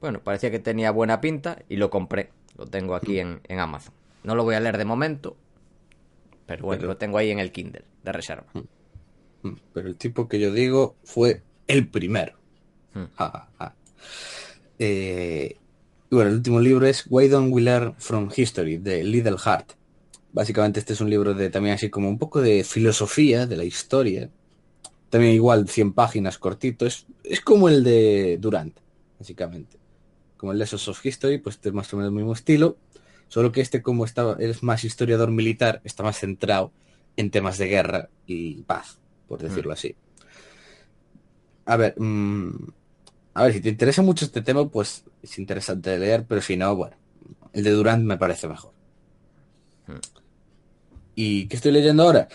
Bueno, 0.00 0.20
parecía 0.22 0.50
que 0.50 0.58
tenía 0.58 0.90
buena 0.90 1.20
pinta 1.20 1.62
y 1.68 1.76
lo 1.76 1.90
compré. 1.90 2.30
Lo 2.56 2.66
tengo 2.66 2.94
aquí 2.94 3.18
en, 3.18 3.40
en 3.48 3.58
Amazon. 3.60 3.94
No 4.24 4.34
lo 4.34 4.44
voy 4.44 4.54
a 4.54 4.60
leer 4.60 4.78
de 4.78 4.84
momento, 4.84 5.36
pero 6.46 6.64
bueno, 6.64 6.80
Pero- 6.80 6.92
lo 6.92 6.96
tengo 6.96 7.18
ahí 7.18 7.30
en 7.30 7.38
el 7.38 7.52
Kindle 7.52 7.84
de 8.04 8.12
reserva. 8.12 8.46
Mm, 9.42 9.52
Pero 9.72 9.88
el 9.88 9.96
tipo 9.96 10.28
que 10.28 10.40
yo 10.40 10.52
digo 10.52 10.96
fue 11.04 11.42
el 11.66 11.88
primero. 11.88 12.34
Hmm. 12.94 13.04
Ja, 13.16 13.48
ja. 13.58 13.74
Eh, 14.78 15.56
bueno, 16.10 16.30
el 16.30 16.36
último 16.36 16.60
libro 16.60 16.86
es 16.86 17.04
Why 17.08 17.28
Don't 17.28 17.52
We 17.52 17.60
Learn 17.62 17.94
From 17.98 18.30
History, 18.34 18.78
de 18.78 19.04
Little 19.04 19.36
Heart. 19.38 19.72
Básicamente 20.32 20.80
este 20.80 20.92
es 20.92 21.00
un 21.00 21.10
libro 21.10 21.34
de 21.34 21.50
también 21.50 21.74
así 21.74 21.90
como 21.90 22.08
un 22.08 22.18
poco 22.18 22.40
de 22.40 22.64
filosofía 22.64 23.46
de 23.46 23.56
la 23.56 23.64
historia. 23.64 24.30
También 25.10 25.34
igual 25.34 25.68
100 25.68 25.92
páginas 25.92 26.38
cortito. 26.38 26.86
Es, 26.86 27.06
es 27.24 27.40
como 27.40 27.68
el 27.68 27.82
de 27.84 28.36
Durant, 28.40 28.76
básicamente. 29.18 29.76
Como 30.38 30.52
el 30.52 30.58
Lessons 30.58 30.88
of 30.88 31.04
History, 31.04 31.36
pues 31.36 31.56
este 31.56 31.68
es 31.68 31.74
más 31.74 31.92
o 31.92 31.98
menos 31.98 32.10
el 32.10 32.16
mismo 32.16 32.32
estilo. 32.32 32.78
Solo 33.28 33.52
que 33.52 33.60
este 33.60 33.82
como 33.82 34.06
está, 34.06 34.36
es 34.38 34.62
más 34.62 34.84
historiador 34.84 35.30
militar, 35.30 35.82
está 35.84 36.02
más 36.02 36.18
centrado 36.18 36.72
en 37.16 37.30
temas 37.30 37.58
de 37.58 37.66
guerra 37.66 38.08
y 38.26 38.62
paz, 38.62 38.98
por 39.28 39.42
decirlo 39.42 39.72
así. 39.72 39.94
A 41.66 41.76
ver, 41.76 42.00
mm, 42.00 42.52
a 43.34 43.42
ver, 43.42 43.52
si 43.52 43.60
te 43.60 43.68
interesa 43.68 44.00
mucho 44.00 44.24
este 44.24 44.40
tema, 44.40 44.66
pues 44.68 45.04
es 45.22 45.38
interesante 45.38 45.90
de 45.90 45.98
leer, 45.98 46.24
pero 46.26 46.40
si 46.40 46.56
no, 46.56 46.74
bueno, 46.74 46.96
el 47.52 47.64
de 47.64 47.70
Durant 47.72 48.04
me 48.04 48.16
parece 48.16 48.48
mejor. 48.48 48.72
Hmm. 49.86 49.98
¿Y 51.14 51.46
qué 51.48 51.56
estoy 51.56 51.72
leyendo 51.72 52.04
ahora? 52.04 52.28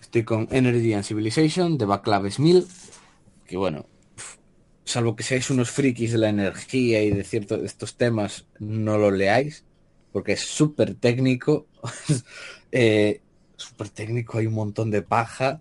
Estoy 0.00 0.24
con 0.24 0.48
Energy 0.50 0.92
and 0.92 1.04
Civilization 1.04 1.78
de 1.78 1.86
Václav 1.86 2.30
Smil, 2.30 2.66
que 3.46 3.56
bueno, 3.56 3.86
salvo 4.84 5.16
que 5.16 5.22
seáis 5.22 5.50
unos 5.50 5.70
frikis 5.70 6.12
de 6.12 6.18
la 6.18 6.28
energía 6.28 7.02
y 7.02 7.10
de 7.10 7.24
ciertos 7.24 7.60
de 7.60 7.66
estos 7.66 7.96
temas, 7.96 8.46
no 8.58 8.98
lo 8.98 9.10
leáis, 9.10 9.64
porque 10.12 10.32
es 10.32 10.40
súper 10.40 10.94
técnico. 10.94 11.66
eh, 12.72 13.20
súper 13.56 13.88
técnico, 13.88 14.38
hay 14.38 14.46
un 14.46 14.54
montón 14.54 14.90
de 14.90 15.02
paja. 15.02 15.60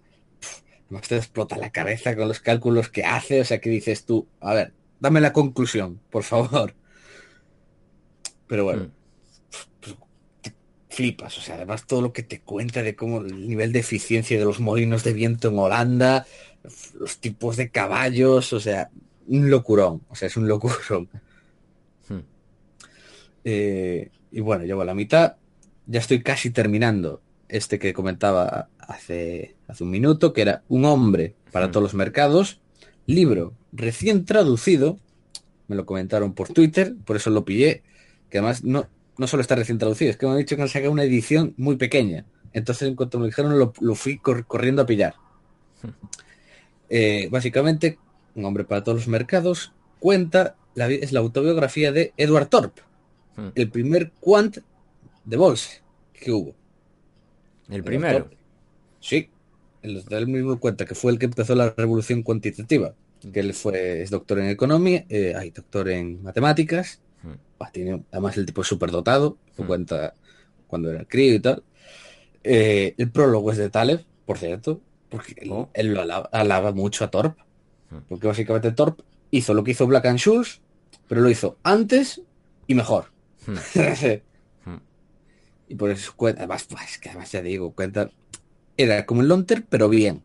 Además 0.87 1.07
te 1.07 1.17
explota 1.17 1.57
la 1.57 1.71
cabeza 1.71 2.15
con 2.15 2.27
los 2.27 2.39
cálculos 2.39 2.89
que 2.89 3.03
hace, 3.05 3.41
o 3.41 3.45
sea 3.45 3.59
que 3.59 3.69
dices 3.69 4.05
tú, 4.05 4.27
a 4.41 4.53
ver, 4.53 4.73
dame 4.99 5.21
la 5.21 5.33
conclusión, 5.33 5.99
por 6.09 6.23
favor. 6.23 6.75
Pero 8.47 8.65
bueno, 8.65 8.83
Mm. 8.83 8.91
te 10.41 10.53
flipas, 10.89 11.37
o 11.37 11.41
sea, 11.41 11.55
además 11.55 11.87
todo 11.87 12.01
lo 12.01 12.13
que 12.13 12.23
te 12.23 12.41
cuenta 12.41 12.83
de 12.83 12.95
cómo 12.95 13.21
el 13.21 13.47
nivel 13.47 13.71
de 13.71 13.79
eficiencia 13.79 14.37
de 14.37 14.45
los 14.45 14.59
molinos 14.59 15.03
de 15.03 15.13
viento 15.13 15.49
en 15.49 15.57
Holanda, 15.57 16.25
los 16.99 17.17
tipos 17.19 17.57
de 17.57 17.69
caballos, 17.71 18.53
o 18.53 18.59
sea, 18.59 18.91
un 19.27 19.49
locurón, 19.49 20.01
o 20.09 20.15
sea, 20.15 20.27
es 20.27 20.37
un 20.37 20.47
locurón. 20.47 21.09
Hmm. 22.09 22.19
Eh, 23.43 24.09
y 24.31 24.39
bueno, 24.41 24.65
llevo 24.65 24.81
a 24.81 24.85
la 24.85 24.93
mitad, 24.93 25.35
ya 25.85 25.99
estoy 25.99 26.21
casi 26.23 26.49
terminando 26.49 27.21
este 27.49 27.77
que 27.79 27.93
comentaba 27.93 28.69
hace, 28.79 29.55
hace 29.67 29.83
un 29.83 29.91
minuto, 29.91 30.33
que 30.33 30.41
era 30.41 30.63
Un 30.69 30.85
hombre 30.85 31.35
para 31.51 31.67
Hmm. 31.67 31.71
todos 31.71 31.83
los 31.83 31.93
mercados, 31.93 32.61
libro 33.05 33.53
recién 33.71 34.25
traducido, 34.25 34.97
me 35.67 35.75
lo 35.75 35.85
comentaron 35.85 36.33
por 36.33 36.49
Twitter, 36.49 36.95
por 37.05 37.15
eso 37.15 37.29
lo 37.29 37.45
pillé, 37.45 37.83
que 38.29 38.39
además 38.39 38.63
no, 38.63 38.87
no 39.17 39.27
solo 39.27 39.41
está 39.41 39.55
recién 39.55 39.77
traducido, 39.77 40.11
es 40.11 40.17
que 40.17 40.25
me 40.25 40.33
han 40.33 40.37
dicho 40.39 40.55
que 40.55 40.61
han 40.61 40.69
sacado 40.69 40.91
una 40.91 41.03
edición 41.03 41.53
muy 41.57 41.75
pequeña. 41.77 42.25
Entonces, 42.53 42.87
en 42.87 42.95
cuanto 42.95 43.19
me 43.19 43.27
dijeron, 43.27 43.57
lo, 43.57 43.73
lo 43.81 43.95
fui 43.95 44.17
cor- 44.19 44.45
corriendo 44.45 44.81
a 44.83 44.85
pillar. 44.85 45.15
Eh, 46.89 47.27
básicamente, 47.31 47.97
Un 48.35 48.45
hombre 48.45 48.63
para 48.63 48.83
todos 48.83 48.97
los 48.99 49.07
mercados 49.07 49.73
cuenta, 49.99 50.55
la, 50.75 50.87
es 50.89 51.11
la 51.11 51.19
autobiografía 51.19 51.91
de 51.91 52.13
Edward 52.17 52.47
Thorpe, 52.49 52.81
Hmm. 53.35 53.49
el 53.55 53.69
primer 53.71 54.11
quant 54.19 54.57
de 55.25 55.37
bolsa 55.37 55.81
que 56.13 56.31
hubo. 56.31 56.53
El 57.67 57.75
Edward 57.75 57.85
primero. 57.85 58.17
Thorpe. 58.19 58.37
Sí, 58.99 59.29
él, 59.81 60.03
él 60.09 60.27
mismo 60.27 60.59
cuenta 60.59 60.85
que 60.85 60.93
fue 60.95 61.11
el 61.11 61.17
que 61.19 61.25
empezó 61.25 61.55
la 61.55 61.71
revolución 61.71 62.21
cuantitativa, 62.23 62.93
que 63.31 63.39
él 63.39 63.53
fue, 63.53 64.01
es 64.03 64.09
doctor 64.11 64.39
en 64.39 64.49
economía, 64.49 65.05
eh, 65.09 65.33
hay 65.35 65.49
doctor 65.51 65.89
en 65.89 66.21
matemáticas, 66.23 66.99
Hmm. 67.23 67.35
Buah, 67.57 67.71
tiene, 67.71 68.03
además 68.11 68.35
el 68.37 68.45
tipo 68.45 68.61
es 68.61 68.67
súper 68.67 68.91
dotado, 68.91 69.37
Hmm. 69.57 69.65
cuenta 69.65 70.13
cuando 70.67 70.91
era 70.91 71.05
crío 71.05 71.33
y 71.35 71.39
tal. 71.39 71.63
Eh, 72.43 72.93
el 72.97 73.09
prólogo 73.11 73.51
es 73.51 73.57
de 73.57 73.69
Taleb, 73.69 74.03
por 74.25 74.37
cierto, 74.37 74.81
porque 75.09 75.33
él, 75.37 75.49
Oh. 75.51 75.69
él 75.73 75.93
lo 75.93 76.01
alaba, 76.01 76.29
alaba 76.33 76.71
mucho 76.73 77.05
a 77.05 77.07
Hmm. 77.07 77.11
Porque 78.07 78.27
básicamente 78.27 78.71
Thorpe 78.71 79.03
hizo 79.31 79.53
lo 79.53 79.63
que 79.63 79.71
hizo 79.71 79.87
Black 79.87 80.05
and 80.05 80.19
Shoes, 80.19 80.61
pero 81.07 81.21
lo 81.21 81.29
hizo 81.29 81.57
antes 81.63 82.21
y 82.67 82.75
mejor. 82.75 83.05
Hmm. 83.45 83.55
Hmm. 84.65 84.79
y 85.67 85.75
por 85.75 85.89
eso 85.89 86.13
cuenta, 86.15 86.43
además, 86.43 86.65
pues, 86.69 86.83
es 86.91 86.97
que 86.97 87.09
además 87.09 87.29
ya 87.31 87.41
digo, 87.41 87.73
cuenta, 87.73 88.09
era 88.77 89.05
como 89.05 89.21
el 89.21 89.27
Lonter, 89.27 89.65
pero 89.69 89.89
bien. 89.89 90.23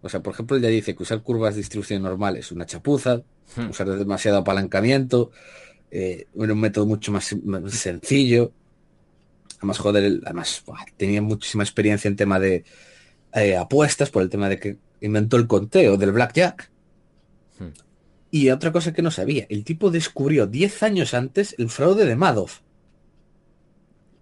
O 0.00 0.08
sea, 0.08 0.20
por 0.20 0.32
ejemplo, 0.32 0.56
él 0.56 0.62
ya 0.62 0.70
dice 0.70 0.96
que 0.96 1.02
usar 1.02 1.22
curvas 1.22 1.54
de 1.54 1.60
distribución 1.60 2.02
normal 2.02 2.36
es 2.36 2.50
una 2.50 2.64
chapuza, 2.64 3.22
Hmm. 3.56 3.70
usar 3.70 3.88
demasiado 3.88 4.38
apalancamiento, 4.38 5.30
eh, 5.90 6.26
era 6.38 6.52
un 6.52 6.60
método 6.60 6.86
mucho 6.86 7.12
más, 7.12 7.34
más 7.44 7.72
sencillo. 7.72 8.52
Además, 9.58 9.78
joder, 9.78 10.20
además 10.24 10.62
buah, 10.66 10.84
tenía 10.96 11.22
muchísima 11.22 11.64
experiencia 11.64 12.08
en 12.08 12.16
tema 12.16 12.38
de 12.38 12.64
eh, 13.34 13.56
apuestas, 13.56 14.10
por 14.10 14.22
el 14.22 14.28
tema 14.28 14.48
de 14.48 14.58
que 14.58 14.76
inventó 15.00 15.36
el 15.36 15.46
conteo 15.46 15.96
del 15.96 16.12
blackjack. 16.12 16.70
Hmm. 17.58 17.72
Y 18.30 18.50
otra 18.50 18.72
cosa 18.72 18.92
que 18.92 19.02
no 19.02 19.10
sabía, 19.10 19.46
el 19.48 19.64
tipo 19.64 19.90
descubrió 19.90 20.46
10 20.46 20.82
años 20.82 21.14
antes 21.14 21.54
el 21.58 21.70
fraude 21.70 22.04
de 22.04 22.16
Madoff. 22.16 22.60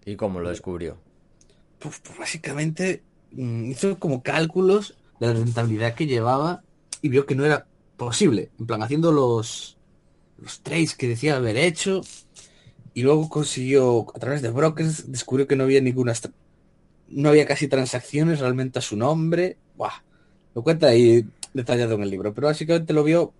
¿Y 0.04 0.14
cómo 0.14 0.40
lo 0.40 0.48
descubrió? 0.48 0.98
Pues, 1.80 1.98
pues, 1.98 2.18
básicamente 2.18 3.02
mm, 3.32 3.70
hizo 3.70 3.98
como 3.98 4.22
cálculos 4.22 4.96
de 5.18 5.26
la 5.26 5.32
rentabilidad 5.32 5.94
que 5.94 6.06
llevaba 6.06 6.62
y 7.02 7.08
vio 7.08 7.26
que 7.26 7.34
no 7.34 7.44
era 7.44 7.66
posible. 7.96 8.50
En 8.60 8.66
plan, 8.66 8.82
haciendo 8.82 9.10
los, 9.10 9.76
los 10.38 10.60
trades 10.60 10.94
que 10.94 11.08
decía 11.08 11.36
haber 11.36 11.56
hecho. 11.56 12.02
Y 12.94 13.02
luego 13.02 13.28
consiguió, 13.28 14.06
a 14.14 14.18
través 14.18 14.40
de 14.40 14.50
brokers, 14.50 15.10
descubrió 15.10 15.46
que 15.46 15.56
no 15.56 15.64
había 15.64 15.80
ninguna... 15.80 16.14
No 17.08 17.28
había 17.28 17.46
casi 17.46 17.68
transacciones 17.68 18.40
realmente 18.40 18.78
a 18.78 18.82
su 18.82 18.96
nombre. 18.96 19.58
Buah, 19.76 20.02
lo 20.54 20.62
cuenta 20.62 20.88
ahí 20.88 21.26
detallado 21.56 21.94
en 21.94 22.02
el 22.02 22.10
libro. 22.10 22.32
Pero 22.34 22.46
básicamente 22.46 22.92
lo 22.92 23.02
vio 23.04 23.32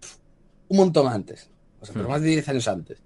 un 0.69 0.77
montón 0.77 1.07
antes. 1.09 1.51
O 1.81 1.87
sea, 1.87 1.93
pero 1.93 2.09
Hmm. 2.09 2.13
más 2.13 2.23
de 2.23 2.29
10 2.29 2.49
años 2.49 2.69
antes. 2.69 2.99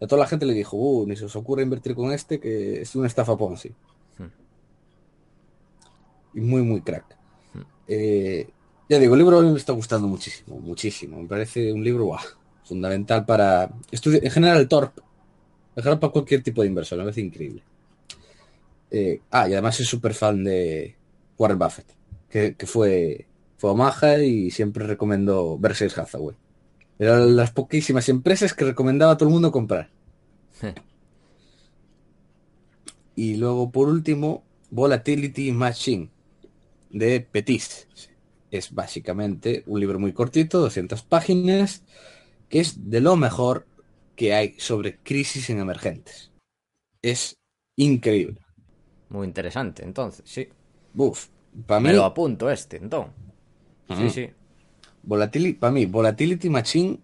Y 0.00 0.04
a 0.04 0.08
toda 0.08 0.20
la 0.20 0.28
gente 0.28 0.46
le 0.46 0.54
dijo, 0.54 0.76
uh, 0.76 1.06
ni 1.06 1.16
se 1.16 1.24
os 1.26 1.36
ocurre 1.36 1.62
invertir 1.62 1.94
con 1.94 2.12
este, 2.12 2.40
que 2.40 2.80
es 2.80 2.94
una 2.96 3.06
estafa 3.06 3.36
Ponzi. 3.36 3.70
Hmm. 4.18 4.30
Y 6.34 6.40
muy, 6.40 6.62
muy 6.62 6.80
crack. 6.80 7.04
Hmm. 7.52 7.62
Eh, 7.88 8.48
ya 8.88 8.98
digo, 8.98 9.14
el 9.14 9.18
libro 9.20 9.40
me 9.42 9.56
está 9.56 9.72
gustando 9.72 10.06
muchísimo, 10.06 10.58
muchísimo. 10.58 11.20
Me 11.20 11.28
parece 11.28 11.72
un 11.72 11.82
libro 11.82 12.10
fundamental 12.64 13.24
para 13.24 13.70
estudiar, 13.90 14.24
en 14.24 14.30
general 14.30 14.58
el 14.58 14.68
TORP, 14.68 14.98
en 15.76 15.82
general 15.82 15.98
para 15.98 16.12
cualquier 16.12 16.42
tipo 16.42 16.62
de 16.62 16.68
inversor, 16.68 16.98
me 16.98 17.04
parece 17.04 17.20
increíble. 17.20 17.62
Eh, 18.90 19.20
ah, 19.30 19.48
y 19.48 19.52
además 19.52 19.80
es 19.80 19.88
súper 19.88 20.14
fan 20.14 20.44
de 20.44 20.94
Warren 21.38 21.58
Buffett, 21.58 21.86
que, 22.28 22.54
que 22.54 22.66
fue, 22.66 23.26
fue 23.64 23.70
Omaha 23.70 24.18
y 24.18 24.50
siempre 24.50 24.86
recomendó 24.86 25.56
Berkshire 25.56 25.94
Hathaway. 25.96 26.36
Eran 26.98 27.34
las 27.34 27.50
poquísimas 27.50 28.10
empresas 28.10 28.52
que 28.52 28.66
recomendaba 28.66 29.12
a 29.12 29.16
todo 29.16 29.30
el 29.30 29.32
mundo 29.32 29.50
comprar. 29.50 29.88
Y 33.16 33.36
luego, 33.36 33.72
por 33.72 33.88
último, 33.88 34.44
Volatility 34.70 35.50
Machine, 35.52 36.10
de 36.90 37.22
Petis. 37.22 37.88
Es 38.50 38.70
básicamente 38.70 39.62
un 39.66 39.80
libro 39.80 39.98
muy 39.98 40.12
cortito, 40.12 40.60
200 40.60 41.02
páginas, 41.02 41.84
que 42.50 42.60
es 42.60 42.90
de 42.90 43.00
lo 43.00 43.16
mejor 43.16 43.66
que 44.14 44.34
hay 44.34 44.56
sobre 44.58 44.98
crisis 44.98 45.48
en 45.48 45.60
emergentes. 45.60 46.32
Es 47.00 47.38
increíble. 47.76 48.42
Muy 49.08 49.26
interesante, 49.26 49.84
entonces, 49.84 50.22
sí. 50.26 50.50
Buf, 50.92 51.28
para 51.66 51.80
mí, 51.80 51.88
Me 51.88 51.94
lo 51.94 52.04
apunto 52.04 52.50
este, 52.50 52.76
entonces. 52.76 53.23
Sí, 53.88 54.10
sí. 54.10 54.30
Volatility, 55.02 55.58
para 55.58 55.72
mí, 55.72 55.86
Volatility 55.86 56.48
Machine 56.48 56.98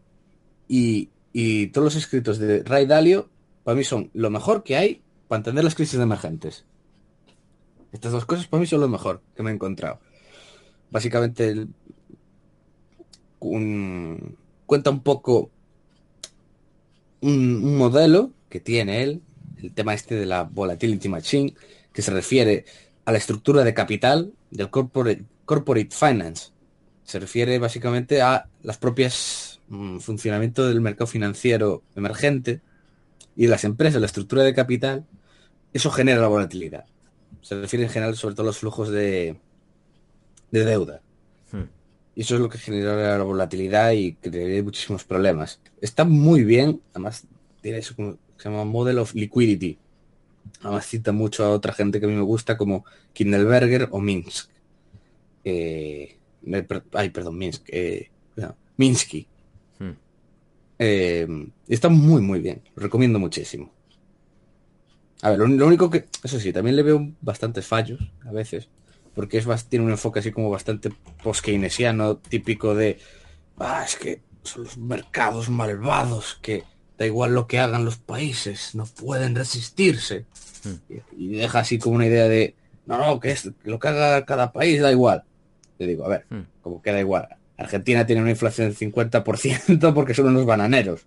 y, 0.68 1.10
y 1.32 1.66
todos 1.68 1.84
los 1.86 1.96
escritos 1.96 2.38
de 2.38 2.62
Ray 2.62 2.86
Dalio, 2.86 3.28
para 3.64 3.76
mí 3.76 3.84
son 3.84 4.10
lo 4.14 4.30
mejor 4.30 4.62
que 4.62 4.76
hay 4.76 5.02
para 5.28 5.38
entender 5.38 5.64
las 5.64 5.74
crisis 5.74 6.00
emergentes. 6.00 6.64
Estas 7.92 8.12
dos 8.12 8.24
cosas 8.24 8.46
para 8.46 8.60
mí 8.60 8.66
son 8.66 8.80
lo 8.80 8.88
mejor 8.88 9.20
que 9.36 9.42
me 9.42 9.50
he 9.50 9.54
encontrado. 9.54 10.00
Básicamente, 10.90 11.48
el- 11.48 11.68
un, 13.40 14.36
cuenta 14.66 14.90
un 14.90 15.00
poco 15.02 15.50
un, 17.20 17.76
modelo 17.76 18.32
que 18.48 18.60
tiene 18.60 19.02
él, 19.02 19.22
el 19.62 19.72
tema 19.72 19.94
este 19.94 20.14
de 20.14 20.26
la 20.26 20.44
Volatility 20.44 21.08
Machine, 21.08 21.54
que 21.92 22.02
se 22.02 22.10
refiere 22.10 22.64
a 23.04 23.12
la 23.12 23.18
estructura 23.18 23.64
de 23.64 23.74
capital 23.74 24.32
del 24.50 24.70
corporate, 24.70 25.24
corporate 25.44 25.90
finance. 25.90 26.50
Se 27.10 27.18
refiere 27.18 27.58
básicamente 27.58 28.22
a 28.22 28.46
las 28.62 28.78
propias 28.78 29.60
mm, 29.66 29.98
funcionamiento 29.98 30.68
del 30.68 30.80
mercado 30.80 31.08
financiero 31.08 31.82
emergente 31.96 32.60
y 33.34 33.46
de 33.46 33.48
las 33.48 33.64
empresas, 33.64 34.00
la 34.00 34.06
estructura 34.06 34.44
de 34.44 34.54
capital, 34.54 35.04
eso 35.72 35.90
genera 35.90 36.20
la 36.20 36.28
volatilidad. 36.28 36.84
Se 37.42 37.60
refiere 37.60 37.86
en 37.86 37.90
general 37.90 38.14
sobre 38.14 38.36
todo 38.36 38.44
a 38.44 38.50
los 38.50 38.58
flujos 38.58 38.90
de, 38.90 39.34
de 40.52 40.64
deuda. 40.64 41.02
Hmm. 41.50 41.64
Y 42.14 42.20
eso 42.20 42.36
es 42.36 42.42
lo 42.42 42.48
que 42.48 42.58
genera 42.58 43.18
la 43.18 43.24
volatilidad 43.24 43.90
y 43.90 44.12
crea 44.12 44.62
muchísimos 44.62 45.02
problemas. 45.02 45.60
Está 45.80 46.04
muy 46.04 46.44
bien, 46.44 46.80
además 46.92 47.26
tiene 47.60 47.78
eso 47.78 47.96
como 47.96 48.18
se 48.36 48.48
llama 48.48 48.64
Model 48.64 49.00
of 49.00 49.16
Liquidity. 49.16 49.76
Además 50.60 50.86
cita 50.86 51.10
mucho 51.10 51.44
a 51.44 51.50
otra 51.50 51.72
gente 51.72 51.98
que 51.98 52.06
a 52.06 52.08
mí 52.08 52.14
me 52.14 52.22
gusta 52.22 52.56
como 52.56 52.84
Kindelberger 53.14 53.88
o 53.90 53.98
Minsk. 53.98 54.48
Eh, 55.42 56.19
ay, 56.92 57.10
perdón, 57.10 57.38
Minsk. 57.38 57.62
Eh, 57.68 58.10
Minsky. 58.76 59.26
Hmm. 59.78 59.92
Eh, 60.78 61.26
está 61.68 61.88
muy, 61.88 62.22
muy 62.22 62.40
bien. 62.40 62.62
Lo 62.74 62.82
recomiendo 62.82 63.18
muchísimo. 63.18 63.72
A 65.22 65.30
ver, 65.30 65.38
lo, 65.38 65.66
único 65.66 65.90
que, 65.90 66.06
eso 66.24 66.40
sí, 66.40 66.52
también 66.52 66.76
le 66.76 66.82
veo 66.82 67.12
bastantes 67.20 67.66
fallos 67.66 68.00
a 68.24 68.32
veces 68.32 68.68
porque 69.14 69.38
es, 69.38 69.64
tiene 69.66 69.84
un 69.84 69.90
enfoque 69.90 70.20
así 70.20 70.32
como 70.32 70.50
bastante 70.50 70.90
post-keynesiano, 71.22 72.16
típico 72.18 72.74
de, 72.74 72.98
ah, 73.58 73.84
es 73.84 73.96
que 73.96 74.22
son 74.42 74.64
los 74.64 74.78
mercados 74.78 75.50
malvados, 75.50 76.38
que 76.40 76.64
da 76.96 77.06
igual 77.06 77.34
lo 77.34 77.46
que 77.46 77.58
hagan 77.58 77.84
los 77.84 77.96
países, 77.98 78.74
no 78.74 78.86
pueden 78.86 79.34
resistirse. 79.34 80.26
Hmm. 80.64 80.94
Y, 81.16 81.28
deja 81.36 81.60
así 81.60 81.78
como 81.78 81.96
una 81.96 82.06
idea 82.06 82.28
de, 82.28 82.54
no, 82.86 82.98
no, 82.98 83.20
que 83.20 83.32
es 83.32 83.50
lo 83.64 83.78
que 83.78 83.88
haga 83.88 84.24
cada 84.24 84.52
país 84.52 84.80
da 84.80 84.90
igual. 84.90 85.24
Le 85.80 85.92
digo, 85.92 86.04
a 86.04 86.08
ver, 86.08 86.26
hmm. 86.28 86.42
como 86.60 86.82
que 86.82 86.92
da 86.92 87.00
igual. 87.00 87.28
Argentina 87.56 88.06
tiene 88.06 88.22
una 88.22 88.30
inflación 88.30 88.68
del 88.68 88.76
50% 88.76 89.94
porque 89.94 90.14
son 90.14 90.28
unos 90.28 90.44
bananeros. 90.44 91.06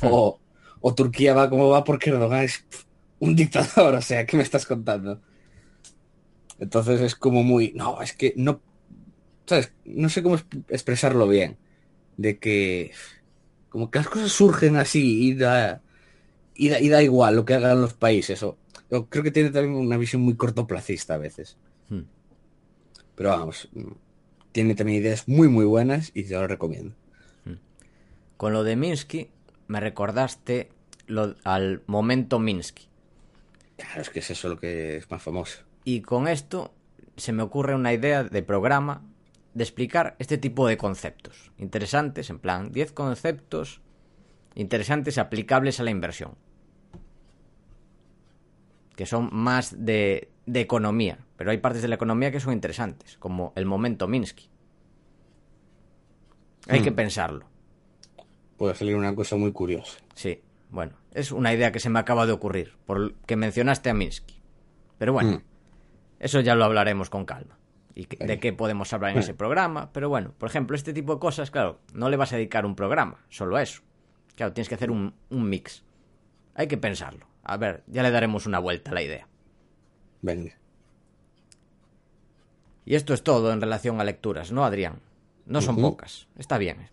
Hmm. 0.00 0.08
O, 0.10 0.40
o 0.80 0.94
Turquía 0.94 1.34
va 1.34 1.50
como 1.50 1.68
va 1.68 1.84
porque 1.84 2.10
Erdogan 2.10 2.44
es 2.44 2.64
un 3.18 3.34
dictador, 3.36 3.94
o 3.96 4.02
sea, 4.02 4.24
¿qué 4.26 4.36
me 4.36 4.42
estás 4.42 4.64
contando? 4.64 5.20
Entonces 6.58 7.00
es 7.00 7.16
como 7.16 7.42
muy, 7.42 7.72
no, 7.74 8.00
es 8.00 8.12
que 8.12 8.34
no, 8.36 8.60
¿sabes? 9.46 9.72
No 9.84 10.08
sé 10.08 10.22
cómo 10.22 10.36
expresarlo 10.68 11.26
bien. 11.26 11.56
De 12.16 12.38
que, 12.38 12.92
como 13.68 13.90
que 13.90 13.98
las 13.98 14.08
cosas 14.08 14.30
surgen 14.30 14.76
así 14.76 15.28
y 15.28 15.34
da, 15.34 15.82
y 16.54 16.88
da, 16.88 17.02
igual 17.02 17.34
lo 17.34 17.44
que 17.44 17.54
hagan 17.54 17.80
los 17.80 17.94
países. 17.94 18.42
O, 18.44 18.58
yo 18.90 19.08
creo 19.08 19.24
que 19.24 19.30
tiene 19.30 19.50
también 19.50 19.74
una 19.74 19.96
visión 19.96 20.22
muy 20.22 20.36
cortoplacista 20.36 21.14
a 21.14 21.18
veces. 21.18 21.56
Hmm. 21.88 22.02
Pero 23.16 23.30
vamos, 23.30 23.68
tiene 24.52 24.74
también 24.74 25.02
ideas 25.02 25.28
muy, 25.28 25.48
muy 25.48 25.64
buenas 25.64 26.10
y 26.14 26.24
te 26.24 26.34
lo 26.34 26.46
recomiendo. 26.46 26.94
Hmm. 27.44 27.56
Con 28.36 28.52
lo 28.52 28.64
de 28.64 28.76
Minsky, 28.76 29.30
me 29.66 29.80
recordaste 29.80 30.70
lo, 31.06 31.34
al 31.44 31.82
momento 31.86 32.38
Minsky. 32.38 32.88
Claro, 33.76 34.02
es 34.02 34.10
que 34.10 34.20
es 34.20 34.30
eso 34.30 34.48
lo 34.48 34.58
que 34.58 34.98
es 34.98 35.10
más 35.10 35.22
famoso. 35.22 35.60
Y 35.84 36.02
con 36.02 36.28
esto 36.28 36.72
se 37.16 37.32
me 37.32 37.42
ocurre 37.42 37.74
una 37.74 37.92
idea 37.92 38.22
de 38.24 38.42
programa 38.42 39.02
de 39.54 39.64
explicar 39.64 40.16
este 40.18 40.38
tipo 40.38 40.66
de 40.66 40.76
conceptos 40.76 41.52
interesantes, 41.58 42.30
en 42.30 42.38
plan 42.38 42.72
10 42.72 42.92
conceptos 42.92 43.80
interesantes 44.54 45.18
aplicables 45.18 45.80
a 45.80 45.82
la 45.82 45.90
inversión, 45.90 46.36
que 48.96 49.06
son 49.06 49.30
más 49.32 49.84
de, 49.84 50.31
de 50.46 50.60
economía, 50.60 51.18
pero 51.36 51.50
hay 51.50 51.58
partes 51.58 51.82
de 51.82 51.88
la 51.88 51.94
economía 51.94 52.30
que 52.30 52.40
son 52.40 52.52
interesantes, 52.52 53.16
como 53.18 53.52
el 53.56 53.66
momento 53.66 54.08
Minsky. 54.08 54.48
Hay 56.68 56.82
que 56.82 56.90
hmm. 56.90 56.96
pensarlo. 56.96 57.46
Puede 58.56 58.74
salir 58.74 58.96
una 58.96 59.14
cosa 59.14 59.36
muy 59.36 59.52
curiosa. 59.52 59.98
Sí, 60.14 60.42
bueno, 60.70 60.92
es 61.12 61.32
una 61.32 61.52
idea 61.52 61.72
que 61.72 61.80
se 61.80 61.90
me 61.90 61.98
acaba 61.98 62.26
de 62.26 62.32
ocurrir, 62.32 62.74
por 62.86 63.14
que 63.14 63.36
mencionaste 63.36 63.90
a 63.90 63.94
Minsky. 63.94 64.40
Pero 64.98 65.12
bueno, 65.12 65.38
hmm. 65.38 65.52
Eso 66.22 66.38
ya 66.38 66.54
lo 66.54 66.64
hablaremos 66.64 67.10
con 67.10 67.24
calma. 67.24 67.58
Y 67.96 68.06
de 68.06 68.38
qué 68.38 68.52
podemos 68.52 68.92
hablar 68.92 69.10
en 69.10 69.18
ese 69.18 69.34
programa. 69.34 69.92
Pero 69.92 70.08
bueno, 70.08 70.32
por 70.38 70.48
ejemplo, 70.48 70.76
este 70.76 70.94
tipo 70.94 71.14
de 71.14 71.20
cosas, 71.20 71.50
claro, 71.50 71.80
no 71.92 72.08
le 72.08 72.16
vas 72.16 72.32
a 72.32 72.36
dedicar 72.36 72.64
un 72.64 72.76
programa, 72.76 73.26
solo 73.28 73.58
eso. 73.58 73.82
Claro, 74.36 74.52
tienes 74.52 74.68
que 74.68 74.76
hacer 74.76 74.92
un, 74.92 75.14
mix. 75.30 75.84
Hay 76.54 76.68
que 76.68 76.78
pensarlo. 76.78 77.26
A 77.42 77.56
ver, 77.56 77.82
ya 77.88 78.04
le 78.04 78.12
daremos 78.12 78.46
una 78.46 78.60
vuelta 78.60 78.92
a 78.92 78.94
la 78.94 79.02
idea. 79.02 79.28
Venga. 80.22 80.52
Y 82.84 82.94
esto 82.94 83.14
es 83.14 83.22
todo 83.22 83.52
en 83.52 83.60
relación 83.60 84.00
a 84.00 84.04
lecturas, 84.04 84.50
¿no, 84.52 84.64
Adrián? 84.64 85.00
No 85.46 85.60
son 85.60 85.76
pocas. 85.76 86.28
Está 86.38 86.58
bien. 86.58 86.88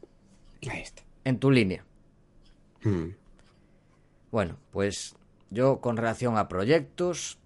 Ahí 0.70 0.82
está. 0.82 1.04
En 1.24 1.40
tu 1.40 1.52
línea. 1.52 1.86
Mm. 2.84 3.10
Bueno, 4.32 4.58
pues 4.72 5.16
yo 5.50 5.82
con 5.82 5.98
relación 5.98 6.38
a 6.38 6.48
proyectos, 6.48 7.38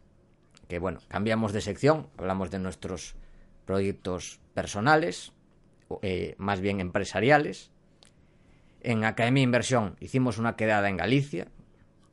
que 0.68 0.80
bueno, 0.80 1.00
cambiamos 1.08 1.54
de 1.54 1.62
sección, 1.62 2.08
hablamos 2.18 2.52
de 2.52 2.60
nuestros 2.60 3.16
proyectos 3.66 4.40
personales, 4.54 5.32
eh, 6.02 6.36
más 6.38 6.60
bien 6.60 6.80
empresariales. 6.80 7.72
En 8.82 9.06
Academia 9.06 9.44
Inversión 9.44 9.96
hicimos 10.00 10.38
una 10.38 10.56
quedada 10.56 10.90
en 10.90 10.98
Galicia, 10.98 11.48